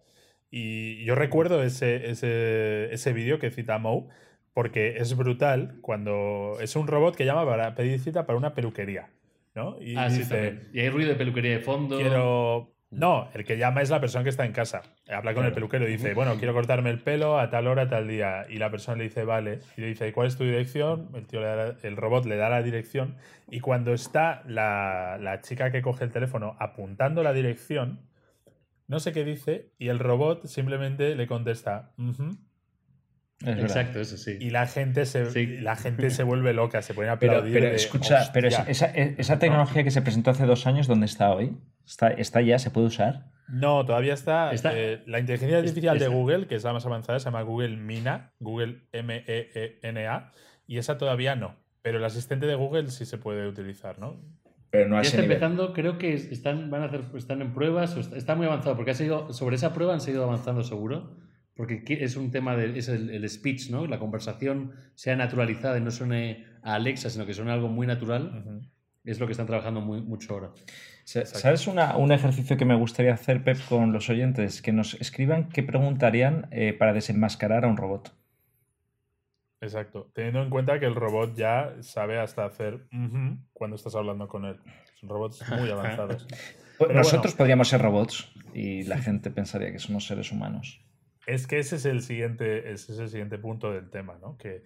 Y 0.50 1.04
yo 1.04 1.14
recuerdo 1.14 1.62
ese, 1.62 2.10
ese, 2.10 2.92
ese 2.92 3.12
vídeo 3.12 3.38
que 3.38 3.50
cita 3.50 3.78
Mo, 3.78 4.08
porque 4.54 4.96
es 4.98 5.16
brutal 5.16 5.76
cuando 5.82 6.56
es 6.60 6.76
un 6.76 6.86
robot 6.86 7.16
que 7.16 7.24
llama 7.26 7.44
para 7.44 7.74
pedir 7.74 8.00
cita 8.00 8.26
para 8.26 8.38
una 8.38 8.54
peluquería, 8.54 9.10
¿no? 9.54 9.76
Y 9.80 9.96
Ah, 9.96 10.08
sí, 10.08 10.18
dice, 10.18 10.34
también. 10.34 10.68
Y 10.72 10.80
hay 10.80 10.88
ruido 10.90 11.10
de 11.10 11.16
peluquería 11.16 11.52
de 11.52 11.60
fondo. 11.60 11.98
quiero... 11.98 12.72
No, 12.88 13.28
el 13.34 13.44
que 13.44 13.58
llama 13.58 13.82
es 13.82 13.90
la 13.90 14.00
persona 14.00 14.22
que 14.22 14.30
está 14.30 14.46
en 14.46 14.52
casa. 14.52 14.80
Habla 15.10 15.34
con 15.34 15.44
el 15.44 15.52
peluquero 15.52 15.86
y 15.88 15.90
dice, 15.92 16.14
bueno, 16.14 16.36
quiero 16.38 16.54
cortarme 16.54 16.88
el 16.88 17.00
pelo 17.00 17.36
a 17.38 17.50
tal 17.50 17.66
hora, 17.66 17.82
a 17.82 17.88
tal 17.88 18.06
día. 18.06 18.46
Y 18.48 18.58
la 18.58 18.70
persona 18.70 18.96
le 18.96 19.04
dice, 19.04 19.24
vale. 19.24 19.58
Y 19.76 19.80
le 19.80 19.88
dice, 19.88 20.12
¿cuál 20.12 20.28
es 20.28 20.36
tu 20.38 20.44
dirección? 20.44 21.10
El, 21.14 21.26
tío 21.26 21.40
le 21.40 21.46
da- 21.46 21.76
el 21.82 21.96
robot 21.96 22.26
le 22.26 22.36
da 22.36 22.48
la 22.48 22.62
dirección. 22.62 23.16
Y 23.50 23.58
cuando 23.58 23.92
está 23.92 24.44
la, 24.46 25.18
la 25.20 25.40
chica 25.40 25.72
que 25.72 25.82
coge 25.82 26.04
el 26.04 26.12
teléfono 26.12 26.56
apuntando 26.60 27.24
la 27.24 27.32
dirección, 27.32 28.00
no 28.88 29.00
sé 29.00 29.12
qué 29.12 29.24
dice, 29.24 29.72
y 29.78 29.88
el 29.88 29.98
robot 29.98 30.46
simplemente 30.46 31.14
le 31.14 31.26
contesta. 31.26 31.92
Es 33.40 33.44
verdad. 33.44 33.62
Exacto, 33.64 34.00
eso 34.00 34.16
sí. 34.16 34.38
Y 34.40 34.50
la 34.50 34.66
gente 34.66 35.04
se, 35.04 35.30
Sí. 35.30 35.46
la 35.58 35.76
gente 35.76 36.10
se 36.10 36.22
vuelve 36.22 36.54
loca, 36.54 36.80
se 36.80 36.94
pone 36.94 37.08
a 37.10 37.18
Pero, 37.18 37.32
aplaudir. 37.32 37.54
pero 37.54 37.66
de, 37.70 37.76
escucha, 37.76 38.30
pero 38.32 38.48
esa, 38.48 38.60
"Hostia". 38.62 38.70
esa- 38.72 38.86
esa 38.94 39.38
tecnología 39.38 39.84
que 39.84 39.90
se 39.90 40.00
presentó 40.00 40.30
hace 40.30 40.46
dos 40.46 40.66
años, 40.66 40.86
¿dónde 40.86 41.04
está 41.06 41.30
hoy? 41.32 41.56
¿Está, 41.84 42.08
está 42.08 42.40
ya? 42.40 42.58
¿Se 42.58 42.70
puede 42.70 42.86
usar? 42.86 43.26
No, 43.48 43.84
todavía 43.84 44.14
está. 44.14 44.52
Está- 44.52 44.72
eh, 44.76 45.02
la 45.06 45.20
inteligencia 45.20 45.58
artificial 45.58 45.98
de 45.98 46.08
Google, 46.08 46.46
que 46.46 46.54
es 46.54 46.64
la 46.64 46.72
más 46.72 46.86
avanzada, 46.86 47.18
se 47.20 47.26
llama 47.26 47.42
Google 47.42 47.76
Mina, 47.76 48.32
Google 48.40 48.80
M-E-E-N-A, 48.92 50.32
y 50.66 50.78
esa 50.78 50.96
todavía 50.98 51.36
no. 51.36 51.56
Pero 51.82 51.98
el 51.98 52.04
asistente 52.04 52.46
de 52.46 52.54
Google 52.56 52.88
sí 52.90 53.04
se 53.04 53.18
puede 53.18 53.46
utilizar, 53.46 53.98
¿no? 53.98 54.16
Pero 54.70 54.88
no 54.88 54.96
a 54.96 55.02
Ya 55.02 55.08
ese 55.08 55.16
está 55.16 55.22
nivel. 55.22 55.36
empezando, 55.36 55.72
creo 55.72 55.98
que 55.98 56.14
están, 56.14 56.70
van 56.70 56.82
a 56.82 56.84
hacer, 56.86 57.02
están 57.16 57.40
en 57.42 57.52
pruebas, 57.54 57.96
o 57.96 58.00
está, 58.00 58.16
está 58.16 58.34
muy 58.34 58.46
avanzado, 58.46 58.76
porque 58.76 58.90
ha 58.90 58.94
sido, 58.94 59.32
sobre 59.32 59.56
esa 59.56 59.72
prueba 59.72 59.94
han 59.94 60.00
seguido 60.00 60.24
avanzando 60.24 60.62
seguro, 60.64 61.16
porque 61.54 61.82
es 61.88 62.16
un 62.16 62.30
tema 62.30 62.56
de, 62.56 62.78
es 62.78 62.88
el, 62.88 63.10
el 63.10 63.28
speech, 63.30 63.70
¿no? 63.70 63.86
La 63.86 63.98
conversación 63.98 64.72
sea 64.94 65.16
naturalizada 65.16 65.78
y 65.78 65.80
no 65.80 65.90
suene 65.90 66.44
a 66.62 66.74
Alexa, 66.74 67.08
sino 67.10 67.24
que 67.26 67.32
suene 67.34 67.52
algo 67.52 67.68
muy 67.68 67.86
natural, 67.86 68.60
es 69.04 69.20
lo 69.20 69.26
que 69.26 69.32
están 69.32 69.46
trabajando 69.46 69.80
muy, 69.80 70.02
mucho 70.02 70.34
ahora. 70.34 70.50
Sa- 71.04 71.24
¿Sabes 71.24 71.68
una- 71.68 71.96
un 71.96 72.10
ejercicio 72.10 72.56
que 72.56 72.64
me 72.64 72.74
gustaría 72.74 73.14
hacer, 73.14 73.44
Pep, 73.44 73.56
con 73.68 73.92
los 73.92 74.10
oyentes? 74.10 74.60
Que 74.60 74.72
nos 74.72 74.94
escriban 74.94 75.48
qué 75.48 75.62
preguntarían 75.62 76.48
eh, 76.50 76.72
para 76.72 76.92
desenmascarar 76.92 77.64
a 77.64 77.68
un 77.68 77.76
robot. 77.76 78.12
Exacto. 79.60 80.10
Teniendo 80.14 80.42
en 80.42 80.50
cuenta 80.50 80.78
que 80.78 80.86
el 80.86 80.94
robot 80.94 81.34
ya 81.34 81.74
sabe 81.80 82.18
hasta 82.18 82.44
hacer 82.44 82.86
cuando 83.52 83.76
estás 83.76 83.94
hablando 83.94 84.28
con 84.28 84.44
él. 84.44 84.58
Son 85.00 85.08
robots 85.08 85.44
muy 85.48 85.70
avanzados. 85.70 86.26
Pero 86.78 86.92
Nosotros 86.92 87.32
bueno. 87.32 87.38
podríamos 87.38 87.68
ser 87.68 87.80
robots 87.80 88.32
y 88.52 88.82
la 88.82 88.98
gente 88.98 89.30
pensaría 89.30 89.72
que 89.72 89.78
somos 89.78 90.06
seres 90.06 90.30
humanos. 90.30 90.80
Es 91.26 91.46
que 91.46 91.58
ese 91.58 91.76
es 91.76 91.86
el 91.86 92.02
siguiente, 92.02 92.70
ese 92.70 92.92
es 92.92 92.98
el 92.98 93.08
siguiente 93.08 93.38
punto 93.38 93.72
del 93.72 93.90
tema, 93.90 94.18
¿no? 94.20 94.36
Que 94.36 94.62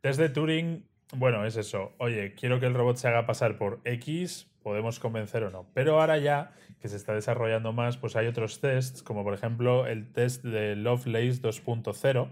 test 0.00 0.18
de 0.18 0.28
Turing, 0.28 0.84
bueno, 1.16 1.46
es 1.46 1.56
eso. 1.56 1.92
Oye, 1.98 2.34
quiero 2.34 2.60
que 2.60 2.66
el 2.66 2.74
robot 2.74 2.96
se 2.96 3.08
haga 3.08 3.24
pasar 3.24 3.56
por 3.56 3.80
X, 3.84 4.50
podemos 4.62 4.98
convencer 4.98 5.44
o 5.44 5.50
no. 5.50 5.70
Pero 5.74 6.00
ahora 6.00 6.18
ya 6.18 6.52
que 6.80 6.88
se 6.88 6.96
está 6.96 7.14
desarrollando 7.14 7.72
más, 7.72 7.96
pues 7.96 8.16
hay 8.16 8.26
otros 8.26 8.60
tests, 8.60 9.02
como 9.02 9.22
por 9.22 9.32
ejemplo 9.32 9.86
el 9.86 10.12
test 10.12 10.44
de 10.44 10.76
Lovelace 10.76 11.40
2.0, 11.40 12.28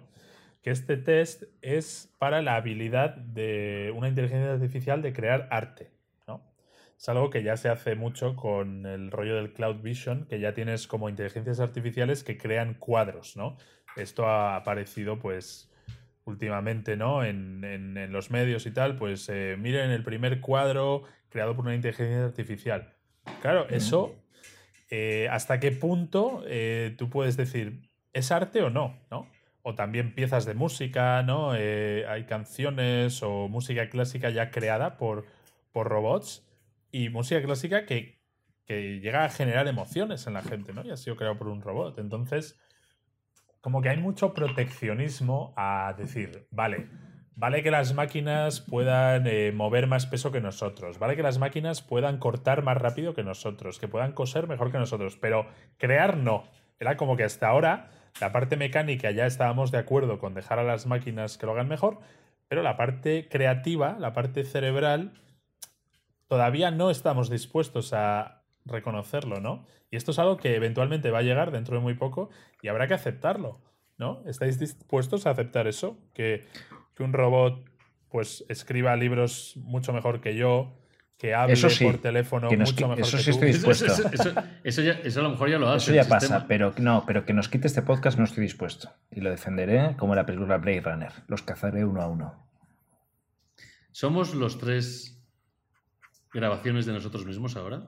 que 0.62 0.70
este 0.70 0.96
test 0.96 1.44
es 1.60 2.14
para 2.18 2.40
la 2.42 2.56
habilidad 2.56 3.16
de 3.16 3.92
una 3.96 4.08
inteligencia 4.08 4.52
artificial 4.52 5.02
de 5.02 5.12
crear 5.12 5.48
arte, 5.50 5.90
¿no? 6.28 6.42
Es 6.96 7.08
algo 7.08 7.30
que 7.30 7.42
ya 7.42 7.56
se 7.56 7.68
hace 7.68 7.96
mucho 7.96 8.36
con 8.36 8.86
el 8.86 9.10
rollo 9.10 9.34
del 9.36 9.52
Cloud 9.52 9.82
Vision, 9.82 10.26
que 10.26 10.38
ya 10.38 10.54
tienes 10.54 10.86
como 10.86 11.08
inteligencias 11.08 11.58
artificiales 11.60 12.22
que 12.22 12.38
crean 12.38 12.74
cuadros, 12.74 13.36
¿no? 13.36 13.56
Esto 13.96 14.26
ha 14.28 14.54
aparecido, 14.56 15.18
pues, 15.18 15.68
últimamente, 16.24 16.96
¿no? 16.96 17.24
En, 17.24 17.64
en- 17.64 17.96
en 17.98 18.12
los 18.12 18.30
medios 18.30 18.64
y 18.66 18.70
tal, 18.70 18.94
pues, 18.96 19.28
eh, 19.28 19.56
miren 19.58 19.90
el 19.90 20.04
primer 20.04 20.40
cuadro 20.40 21.02
creado 21.28 21.56
por 21.56 21.64
una 21.64 21.74
inteligencia 21.74 22.24
artificial. 22.24 22.94
Claro, 23.40 23.68
eso, 23.68 24.14
eh, 24.90 25.28
¿hasta 25.30 25.58
qué 25.58 25.72
punto 25.72 26.44
eh, 26.46 26.94
tú 26.96 27.10
puedes 27.10 27.36
decir, 27.36 27.88
¿es 28.12 28.30
arte 28.30 28.62
o 28.62 28.70
no? 28.70 28.96
¿no? 29.10 29.26
O 29.62 29.74
también 29.74 30.14
piezas 30.14 30.44
de 30.44 30.54
música, 30.54 31.22
¿no? 31.22 31.54
Eh, 31.54 32.04
hay 32.08 32.24
canciones 32.24 33.22
o 33.22 33.48
música 33.48 33.88
clásica 33.88 34.30
ya 34.30 34.50
creada 34.50 34.96
por, 34.96 35.24
por 35.72 35.88
robots 35.88 36.44
y 36.90 37.08
música 37.08 37.40
clásica 37.42 37.86
que, 37.86 38.20
que 38.66 39.00
llega 39.00 39.24
a 39.24 39.28
generar 39.28 39.68
emociones 39.68 40.26
en 40.26 40.34
la 40.34 40.42
gente, 40.42 40.72
¿no? 40.72 40.84
Y 40.84 40.90
ha 40.90 40.96
sido 40.96 41.16
creado 41.16 41.38
por 41.38 41.48
un 41.48 41.62
robot. 41.62 41.98
Entonces, 41.98 42.58
como 43.60 43.80
que 43.80 43.88
hay 43.88 43.96
mucho 43.96 44.34
proteccionismo 44.34 45.54
a 45.56 45.94
decir, 45.96 46.48
vale, 46.50 46.88
vale 47.36 47.62
que 47.62 47.70
las 47.70 47.94
máquinas 47.94 48.60
puedan 48.60 49.26
eh, 49.26 49.52
mover 49.52 49.86
más 49.86 50.06
peso 50.06 50.32
que 50.32 50.40
nosotros, 50.40 50.98
vale 50.98 51.16
que 51.16 51.22
las 51.22 51.38
máquinas 51.38 51.80
puedan 51.80 52.18
cortar 52.18 52.62
más 52.62 52.76
rápido 52.76 53.14
que 53.14 53.22
nosotros, 53.22 53.78
que 53.78 53.88
puedan 53.88 54.12
coser 54.12 54.48
mejor 54.48 54.72
que 54.72 54.78
nosotros, 54.78 55.16
pero 55.16 55.46
crear 55.78 56.16
no. 56.16 56.44
Era 56.80 56.96
como 56.96 57.16
que 57.16 57.22
hasta 57.22 57.48
ahora 57.48 57.90
la 58.20 58.32
parte 58.32 58.56
mecánica 58.56 59.10
ya 59.10 59.26
estábamos 59.26 59.70
de 59.70 59.78
acuerdo 59.78 60.18
con 60.18 60.34
dejar 60.34 60.58
a 60.58 60.64
las 60.64 60.86
máquinas 60.86 61.38
que 61.38 61.46
lo 61.46 61.52
hagan 61.52 61.68
mejor, 61.68 62.00
pero 62.48 62.62
la 62.62 62.76
parte 62.76 63.28
creativa, 63.28 63.96
la 63.98 64.12
parte 64.12 64.44
cerebral, 64.44 65.12
todavía 66.28 66.70
no 66.70 66.90
estamos 66.90 67.30
dispuestos 67.30 67.92
a 67.92 68.42
reconocerlo, 68.64 69.40
¿no? 69.40 69.66
Y 69.90 69.96
esto 69.96 70.12
es 70.12 70.18
algo 70.18 70.36
que 70.36 70.54
eventualmente 70.54 71.10
va 71.10 71.18
a 71.18 71.22
llegar 71.22 71.50
dentro 71.50 71.76
de 71.76 71.82
muy 71.82 71.94
poco 71.94 72.30
y 72.62 72.68
habrá 72.68 72.86
que 72.88 72.94
aceptarlo, 72.94 73.60
¿no? 73.98 74.22
¿Estáis 74.26 74.58
dispuestos 74.58 75.26
a 75.26 75.30
aceptar 75.30 75.66
eso? 75.66 75.98
Que, 76.14 76.46
que 76.94 77.02
un 77.02 77.12
robot 77.12 77.64
pues 78.10 78.44
escriba 78.48 78.94
libros 78.96 79.54
mucho 79.56 79.92
mejor 79.92 80.20
que 80.20 80.36
yo, 80.36 80.72
que 81.22 81.34
hable 81.34 81.52
Eso 81.52 81.70
sí, 81.70 81.84
por 81.84 81.98
teléfono 81.98 82.48
que 82.48 82.56
nos 82.56 82.72
mucho 82.72 82.88
mejor 82.88 83.00
eso 83.04 83.16
que 83.16 83.22
sí 83.22 83.30
tú. 83.30 83.36
estoy 83.36 83.48
dispuesto. 83.52 83.86
eso- 83.86 84.08
eso- 84.12 84.42
eso 84.64 84.82
ya- 84.82 84.98
eso 85.04 85.20
a 85.20 85.22
lo 85.22 85.30
mejor 85.30 85.48
ya 85.50 85.58
lo 85.58 85.68
hace. 85.68 85.84
Eso 85.84 85.94
ya 85.94 86.02
el 86.02 86.08
pasa, 86.08 86.20
sistema. 86.26 86.46
pero 86.48 86.74
no, 86.78 87.04
pero 87.06 87.24
que 87.24 87.32
nos 87.32 87.48
quite 87.48 87.68
este 87.68 87.82
podcast 87.82 88.18
no 88.18 88.24
estoy 88.24 88.42
dispuesto. 88.42 88.90
Y 89.10 89.20
lo 89.20 89.30
defenderé 89.30 89.96
como 89.96 90.14
la 90.16 90.26
película 90.26 90.58
Blade 90.58 90.80
Runner. 90.80 91.12
Los 91.28 91.42
cazaré 91.42 91.84
uno 91.84 92.02
a 92.02 92.08
uno. 92.08 92.48
¿Somos 93.92 94.34
los 94.34 94.58
tres 94.58 95.22
grabaciones 96.34 96.86
de 96.86 96.92
nosotros 96.94 97.24
mismos 97.24 97.56
ahora? 97.56 97.86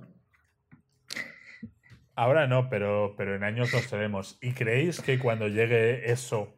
Ahora 2.16 2.47
no, 2.47 2.68
pero, 2.70 3.14
pero 3.16 3.35
en 3.35 3.43
años 3.43 3.72
los 3.72 3.82
seremos. 3.82 4.39
¿Y 4.41 4.53
creéis 4.53 5.01
que 5.01 5.18
cuando 5.18 5.49
llegue 5.49 6.11
eso 6.12 6.55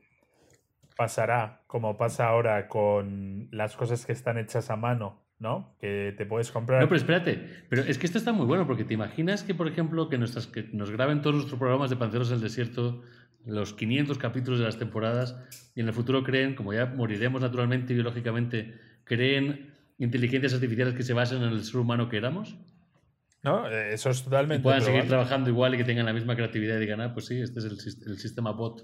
pasará 0.97 1.63
como 1.67 1.97
pasa 1.97 2.29
ahora 2.29 2.69
con 2.69 3.49
las 3.51 3.77
cosas 3.77 4.05
que 4.05 4.13
están 4.13 4.37
hechas 4.39 4.69
a 4.71 4.77
mano, 4.77 5.26
¿no? 5.39 5.75
Que 5.81 6.15
te 6.17 6.27
puedes 6.27 6.51
comprar. 6.51 6.81
No, 6.81 6.89
pero 6.89 6.97
espérate, 6.97 7.65
pero 7.69 7.83
es 7.83 7.99
que 7.99 8.07
esto 8.07 8.19
está 8.19 8.33
muy 8.33 8.47
bueno 8.47 8.67
porque 8.67 8.85
te 8.85 8.95
imaginas 8.95 9.43
que, 9.43 9.55
por 9.55 9.69
ejemplo, 9.69 10.09
que, 10.09 10.19
nuestras, 10.19 10.47
que 10.47 10.65
nos 10.73 10.91
graben 10.91 11.23
todos 11.23 11.37
nuestros 11.37 11.59
programas 11.59 11.91
de 11.91 11.97
Panceros 11.97 12.31
del 12.31 12.41
Desierto, 12.41 13.03
los 13.45 13.75
500 13.75 14.19
capítulos 14.19 14.59
de 14.59 14.65
las 14.67 14.79
temporadas, 14.79 15.37
y 15.75 15.81
en 15.81 15.89
el 15.89 15.95
futuro 15.95 16.25
creen, 16.25 16.55
como 16.55 16.73
ya 16.73 16.87
moriremos 16.87 17.41
naturalmente 17.41 17.93
y 17.93 17.97
biológicamente, 17.97 18.75
creen 19.05 19.75
inteligencias 19.99 20.55
artificiales 20.55 20.95
que 20.95 21.03
se 21.03 21.13
basen 21.13 21.43
en 21.43 21.51
el 21.51 21.65
ser 21.65 21.77
humano 21.77 22.09
que 22.09 22.17
éramos 22.17 22.57
¿No? 23.43 23.69
Eh, 23.69 23.93
Eso 23.95 24.11
es 24.11 24.21
y 24.21 24.25
totalmente. 24.25 24.63
puedan 24.63 24.83
seguir 24.83 25.07
trabajando 25.07 25.49
igual 25.51 25.75
y 25.75 25.79
que 25.79 25.85
tengan 25.85 26.05
la 26.07 26.13
misma 26.13 26.35
creatividad 26.35 26.79
y 26.79 26.81
digan, 26.81 27.01
ah, 27.01 27.15
pues 27.15 27.27
sí, 27.27 27.41
este 27.41 27.61
es 27.61 27.65
el, 27.65 27.73
el 28.11 28.19
sistema 28.19 28.51
bot 28.51 28.83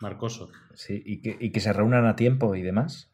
marcoso. 0.00 0.50
Sí, 0.74 1.02
y 1.04 1.20
que, 1.20 1.36
y 1.40 1.50
que 1.50 1.58
se 1.58 1.72
reúnan 1.72 2.06
a 2.06 2.14
tiempo 2.14 2.54
y 2.54 2.62
demás. 2.62 3.10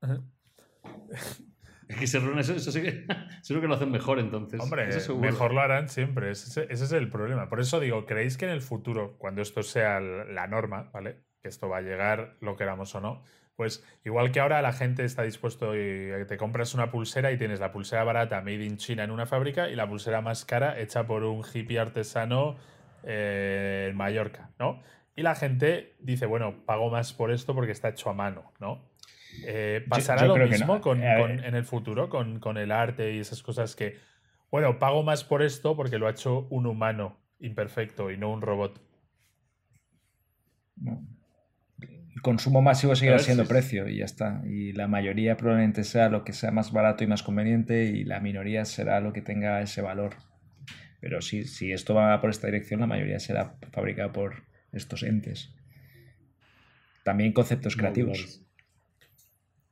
Que 1.98 2.06
se 2.06 2.18
reúnen, 2.18 2.38
eso, 2.38 2.54
eso 2.54 2.70
sí 2.72 2.82
que, 2.82 3.06
seguro 3.42 3.62
que 3.62 3.68
lo 3.68 3.74
hacen 3.74 3.90
mejor 3.90 4.18
entonces. 4.18 4.60
Hombre, 4.60 4.88
Eso 4.88 5.16
mejor 5.16 5.52
lo 5.52 5.60
harán 5.60 5.88
siempre. 5.88 6.30
Ese, 6.30 6.66
ese 6.70 6.84
es 6.84 6.92
el 6.92 7.10
problema. 7.10 7.48
Por 7.48 7.60
eso 7.60 7.80
digo, 7.80 8.06
¿creéis 8.06 8.36
que 8.36 8.44
en 8.44 8.52
el 8.52 8.62
futuro, 8.62 9.16
cuando 9.18 9.42
esto 9.42 9.62
sea 9.62 10.00
la 10.00 10.46
norma, 10.46 10.90
¿vale? 10.92 11.24
Que 11.42 11.48
esto 11.48 11.68
va 11.68 11.78
a 11.78 11.82
llegar, 11.82 12.36
lo 12.40 12.56
queramos 12.56 12.94
o 12.94 13.00
no, 13.00 13.22
pues 13.60 13.84
igual 14.06 14.32
que 14.32 14.40
ahora 14.40 14.62
la 14.62 14.72
gente 14.72 15.04
está 15.04 15.22
dispuesto 15.22 15.76
y 15.76 16.10
te 16.26 16.38
compras 16.38 16.72
una 16.72 16.90
pulsera 16.90 17.30
y 17.30 17.36
tienes 17.36 17.60
la 17.60 17.72
pulsera 17.72 18.04
barata 18.04 18.40
made 18.40 18.64
in 18.64 18.78
China 18.78 19.04
en 19.04 19.10
una 19.10 19.26
fábrica 19.26 19.68
y 19.68 19.76
la 19.76 19.86
pulsera 19.86 20.22
más 20.22 20.46
cara 20.46 20.80
hecha 20.80 21.06
por 21.06 21.24
un 21.24 21.44
hippie 21.44 21.78
artesano 21.78 22.56
eh, 23.02 23.88
en 23.90 23.96
Mallorca, 23.98 24.50
¿no? 24.58 24.82
Y 25.14 25.20
la 25.20 25.34
gente 25.34 25.94
dice, 25.98 26.24
bueno, 26.24 26.64
pago 26.64 26.88
más 26.88 27.12
por 27.12 27.30
esto 27.30 27.54
porque 27.54 27.72
está 27.72 27.90
hecho 27.90 28.08
a 28.08 28.14
mano, 28.14 28.50
¿no? 28.60 28.89
Eh, 29.42 29.84
¿Pasará 29.88 30.26
yo 30.26 30.36
lo 30.36 30.46
mismo 30.46 30.74
no. 30.74 30.80
con- 30.80 31.02
en 31.02 31.54
el 31.54 31.64
futuro 31.64 32.08
con, 32.08 32.40
con 32.40 32.58
el 32.58 32.70
arte 32.72 33.14
y 33.14 33.18
esas 33.18 33.42
cosas 33.42 33.74
que, 33.74 33.96
bueno, 34.50 34.78
pago 34.78 35.02
más 35.02 35.24
por 35.24 35.42
esto 35.42 35.76
porque 35.76 35.98
lo 35.98 36.06
ha 36.06 36.10
hecho 36.10 36.46
un 36.50 36.66
humano 36.66 37.18
imperfecto 37.38 38.10
y 38.10 38.18
no 38.18 38.30
un 38.30 38.42
robot? 38.42 38.80
¿no? 40.76 41.06
El 42.14 42.22
consumo 42.22 42.60
masivo 42.60 42.94
seguirá 42.96 43.18
siendo 43.18 43.44
sí. 43.44 43.48
precio 43.48 43.88
y 43.88 43.98
ya 43.98 44.04
está. 44.04 44.42
Y 44.44 44.72
la 44.72 44.88
mayoría 44.88 45.36
probablemente 45.36 45.84
sea 45.84 46.08
lo 46.08 46.24
que 46.24 46.32
sea 46.32 46.50
más 46.50 46.72
barato 46.72 47.04
y 47.04 47.06
más 47.06 47.22
conveniente 47.22 47.84
y 47.84 48.04
la 48.04 48.20
minoría 48.20 48.64
será 48.64 49.00
lo 49.00 49.12
que 49.12 49.22
tenga 49.22 49.62
ese 49.62 49.80
valor. 49.80 50.16
Pero 51.00 51.22
si, 51.22 51.44
si 51.44 51.72
esto 51.72 51.94
va 51.94 52.20
por 52.20 52.28
esta 52.30 52.46
dirección, 52.48 52.80
la 52.80 52.86
mayoría 52.86 53.18
será 53.20 53.54
fabricada 53.72 54.12
por 54.12 54.42
estos 54.72 55.02
entes. 55.02 55.54
También 57.04 57.32
conceptos 57.32 57.76
creativos. 57.76 58.42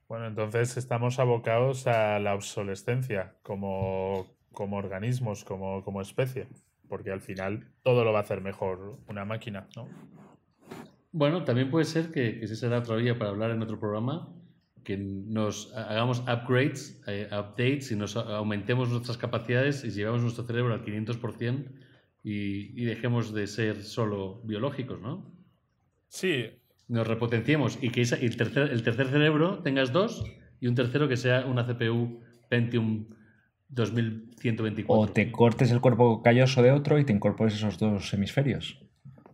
Bueno, 0.08 0.26
entonces 0.26 0.78
estamos 0.78 1.18
abocados 1.18 1.86
a 1.86 2.18
la 2.18 2.34
obsolescencia 2.34 3.34
como, 3.42 4.26
como 4.52 4.78
organismos, 4.78 5.44
como, 5.44 5.84
como 5.84 6.00
especie, 6.00 6.46
porque 6.88 7.10
al 7.10 7.20
final 7.20 7.70
todo 7.82 8.04
lo 8.04 8.12
va 8.12 8.20
a 8.20 8.22
hacer 8.22 8.40
mejor 8.40 8.98
una 9.06 9.26
máquina, 9.26 9.68
¿no? 9.76 9.86
Bueno, 11.12 11.44
también 11.44 11.70
puede 11.70 11.84
ser 11.84 12.10
que, 12.10 12.38
que 12.38 12.44
ese 12.46 12.56
será 12.56 12.78
otro 12.78 12.96
día 12.96 13.18
para 13.18 13.30
hablar 13.30 13.50
en 13.50 13.60
otro 13.60 13.78
programa, 13.78 14.34
que 14.82 14.96
nos 14.96 15.74
hagamos 15.76 16.20
upgrades, 16.20 17.02
eh, 17.06 17.28
updates 17.30 17.92
y 17.92 17.96
nos 17.96 18.16
aumentemos 18.16 18.88
nuestras 18.88 19.18
capacidades 19.18 19.84
y 19.84 19.90
llevamos 19.90 20.22
nuestro 20.22 20.46
cerebro 20.46 20.72
al 20.72 20.84
500% 20.86 21.70
y, 22.24 22.80
y 22.80 22.84
dejemos 22.86 23.34
de 23.34 23.46
ser 23.46 23.82
solo 23.82 24.40
biológicos, 24.44 25.00
¿no? 25.02 25.30
Sí, 26.08 26.46
nos 26.88 27.06
repotenciemos 27.06 27.78
y 27.80 27.90
que 27.90 28.02
el, 28.02 28.36
tercer, 28.36 28.70
el 28.70 28.82
tercer 28.82 29.08
cerebro 29.08 29.60
tengas 29.62 29.92
dos 29.92 30.24
y 30.60 30.66
un 30.66 30.74
tercero 30.74 31.08
que 31.08 31.16
sea 31.16 31.46
una 31.46 31.66
CPU 31.66 32.20
Pentium 32.48 33.06
2124. 33.68 34.86
O 34.88 35.12
te 35.12 35.30
cortes 35.30 35.70
el 35.70 35.80
cuerpo 35.80 36.22
calloso 36.22 36.62
de 36.62 36.72
otro 36.72 36.98
y 36.98 37.04
te 37.04 37.12
incorpores 37.12 37.54
esos 37.54 37.78
dos 37.78 38.12
hemisferios. 38.14 38.82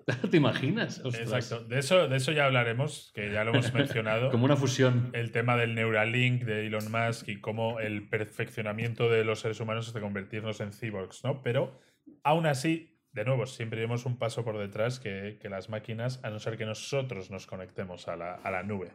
¿Te 0.30 0.36
imaginas? 0.36 1.00
Exacto. 1.04 1.64
De 1.64 1.78
eso, 1.78 2.08
de 2.08 2.16
eso 2.16 2.32
ya 2.32 2.44
hablaremos, 2.44 3.12
que 3.14 3.32
ya 3.32 3.44
lo 3.44 3.52
hemos 3.52 3.72
mencionado. 3.72 4.30
Como 4.32 4.44
una 4.44 4.56
fusión. 4.56 5.10
El 5.14 5.30
tema 5.30 5.56
del 5.56 5.74
Neuralink 5.74 6.42
de 6.42 6.66
Elon 6.66 6.90
Musk 6.90 7.28
y 7.28 7.40
cómo 7.40 7.80
el 7.80 8.08
perfeccionamiento 8.08 9.08
de 9.08 9.24
los 9.24 9.40
seres 9.40 9.60
humanos 9.60 9.88
es 9.88 9.94
de 9.94 10.00
convertirnos 10.00 10.60
en 10.60 10.72
cyborgs, 10.72 11.24
¿no? 11.24 11.42
Pero 11.42 11.80
aún 12.22 12.46
así, 12.46 12.93
de 13.14 13.24
nuevo, 13.24 13.46
siempre 13.46 13.78
llevamos 13.78 14.06
un 14.06 14.18
paso 14.18 14.44
por 14.44 14.58
detrás 14.58 15.00
que, 15.00 15.38
las 15.44 15.68
máquinas, 15.68 16.20
a 16.22 16.30
no 16.30 16.38
ser 16.40 16.58
que 16.58 16.66
nosotros 16.66 17.30
nos 17.30 17.46
conectemos 17.46 18.08
a 18.08 18.16
la, 18.16 18.62
nube. 18.64 18.90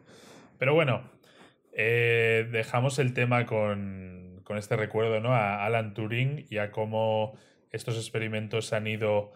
Pero 0.58 0.74
bueno, 0.74 1.10
eh, 1.72 2.46
dejamos 2.52 2.98
el 2.98 3.14
tema 3.14 3.46
con, 3.46 4.42
con 4.44 4.58
este 4.58 4.76
recuerdo 4.76 5.20
¿no? 5.20 5.34
a 5.34 5.64
Alan 5.64 5.94
Turing 5.94 6.46
y 6.50 6.58
a 6.58 6.70
cómo 6.70 7.38
estos 7.70 7.96
experimentos 7.96 8.72
han 8.72 8.86
ido 8.86 9.32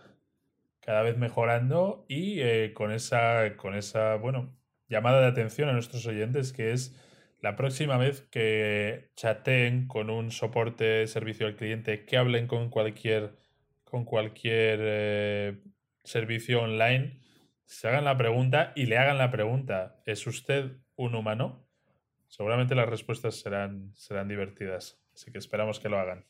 cada 0.80 1.02
vez 1.02 1.16
mejorando 1.16 2.04
y 2.08 2.40
eh, 2.40 2.72
con, 2.74 2.92
esa, 2.92 3.56
con 3.56 3.74
esa, 3.74 4.16
bueno, 4.16 4.54
llamada 4.88 5.20
de 5.22 5.28
atención 5.28 5.70
a 5.70 5.72
nuestros 5.72 6.06
oyentes 6.06 6.52
que 6.52 6.72
es 6.72 6.94
la 7.40 7.56
próxima 7.56 7.96
vez 7.96 8.22
que 8.30 9.10
chateen 9.16 9.86
con 9.86 10.10
un 10.10 10.30
soporte 10.30 11.06
servicio 11.06 11.46
al 11.46 11.56
cliente, 11.56 12.04
que 12.04 12.16
hablen 12.16 12.46
con 12.46 12.70
cualquier, 12.70 13.36
con 13.84 14.04
cualquier 14.04 14.78
eh, 14.82 15.62
servicio 16.02 16.62
online, 16.62 17.20
se 17.64 17.88
hagan 17.88 18.04
la 18.04 18.16
pregunta 18.16 18.72
y 18.74 18.86
le 18.86 18.98
hagan 18.98 19.18
la 19.18 19.30
pregunta, 19.30 20.00
¿es 20.06 20.26
usted 20.26 20.72
un 20.96 21.14
humano? 21.14 21.66
Seguramente 22.28 22.74
las 22.74 22.88
respuestas 22.88 23.36
serán, 23.36 23.92
serán 23.94 24.28
divertidas, 24.28 25.00
así 25.14 25.30
que 25.30 25.38
esperamos 25.38 25.80
que 25.80 25.88
lo 25.88 25.98
hagan. 25.98 26.24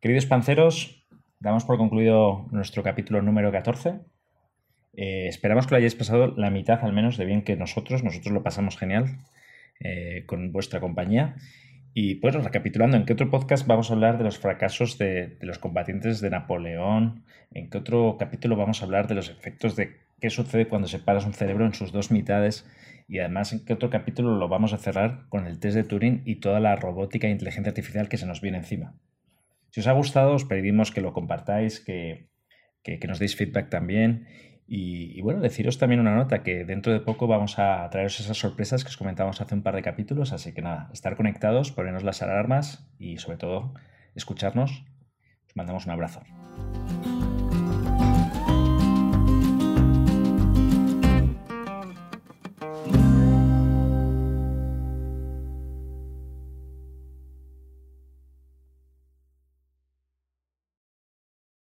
Queridos 0.00 0.26
panceros, 0.26 1.06
damos 1.40 1.64
por 1.64 1.78
concluido 1.78 2.46
nuestro 2.50 2.82
capítulo 2.82 3.22
número 3.22 3.50
14. 3.50 4.00
Eh, 4.96 5.28
esperamos 5.28 5.66
que 5.66 5.70
lo 5.72 5.78
hayáis 5.78 5.94
pasado 5.94 6.34
la 6.36 6.50
mitad 6.50 6.80
al 6.82 6.92
menos 6.92 7.16
de 7.16 7.24
bien 7.24 7.42
que 7.42 7.56
nosotros. 7.56 8.02
Nosotros 8.02 8.32
lo 8.34 8.42
pasamos 8.42 8.76
genial 8.76 9.18
eh, 9.80 10.24
con 10.26 10.52
vuestra 10.52 10.80
compañía. 10.80 11.36
Y 11.96 12.16
pues 12.16 12.34
recapitulando, 12.34 12.96
¿en 12.96 13.04
qué 13.04 13.12
otro 13.12 13.30
podcast 13.30 13.68
vamos 13.68 13.88
a 13.88 13.94
hablar 13.94 14.18
de 14.18 14.24
los 14.24 14.36
fracasos 14.36 14.98
de, 14.98 15.38
los 15.40 15.60
combatientes 15.60 16.20
de 16.20 16.28
Napoleón? 16.28 17.22
¿En 17.52 17.70
qué 17.70 17.78
otro 17.78 18.16
capítulo 18.18 18.56
vamos 18.56 18.82
a 18.82 18.86
hablar 18.86 19.06
de 19.06 19.14
los 19.14 19.30
efectos 19.30 19.76
de 19.76 20.00
qué 20.20 20.28
sucede 20.28 20.66
cuando 20.66 20.88
separas 20.88 21.24
un 21.24 21.34
cerebro 21.34 21.64
en 21.64 21.72
sus 21.72 21.92
dos 21.92 22.10
mitades? 22.10 22.68
Y 23.06 23.20
además, 23.20 23.52
¿en 23.52 23.64
qué 23.64 23.74
otro 23.74 23.90
capítulo 23.90 24.36
lo 24.36 24.48
vamos 24.48 24.72
a 24.72 24.78
cerrar 24.78 25.28
con 25.28 25.46
el 25.46 25.60
test 25.60 25.76
de 25.76 25.84
Turing 25.84 26.22
y 26.24 26.40
toda 26.40 26.58
la 26.58 26.74
robótica 26.74 27.28
e 27.28 27.30
inteligencia 27.30 27.70
artificial 27.70 28.08
que 28.08 28.16
se 28.16 28.26
nos 28.26 28.40
viene 28.40 28.58
encima? 28.58 28.96
Si 29.70 29.78
os 29.78 29.86
ha 29.86 29.92
gustado, 29.92 30.34
os 30.34 30.44
pedimos 30.44 30.90
que 30.90 31.00
lo 31.00 31.12
compartáis, 31.12 31.78
que, 31.78 32.28
nos 33.06 33.20
deis 33.20 33.36
feedback 33.36 33.70
también. 33.70 34.26
Y, 34.66 35.20
bueno, 35.20 35.40
deciros 35.40 35.78
también 35.78 36.00
una 36.00 36.14
nota, 36.14 36.42
que 36.42 36.64
dentro 36.64 36.92
de 36.92 37.00
poco 37.00 37.26
vamos 37.26 37.58
a 37.58 37.88
traeros 37.90 38.18
esas 38.18 38.38
sorpresas 38.38 38.82
que 38.82 38.88
os 38.88 38.96
comentamos 38.96 39.40
hace 39.40 39.54
un 39.54 39.62
par 39.62 39.74
de 39.74 39.82
capítulos, 39.82 40.32
así 40.32 40.54
que 40.54 40.62
nada, 40.62 40.88
estar 40.92 41.16
conectados, 41.16 41.70
ponernos 41.70 42.02
las 42.02 42.22
alarmas 42.22 42.88
y 42.98 43.18
sobre 43.18 43.36
todo 43.36 43.74
escucharnos. 44.14 44.84
Os 45.46 45.56
mandamos 45.56 45.84
un 45.84 45.92
abrazo. 45.92 46.22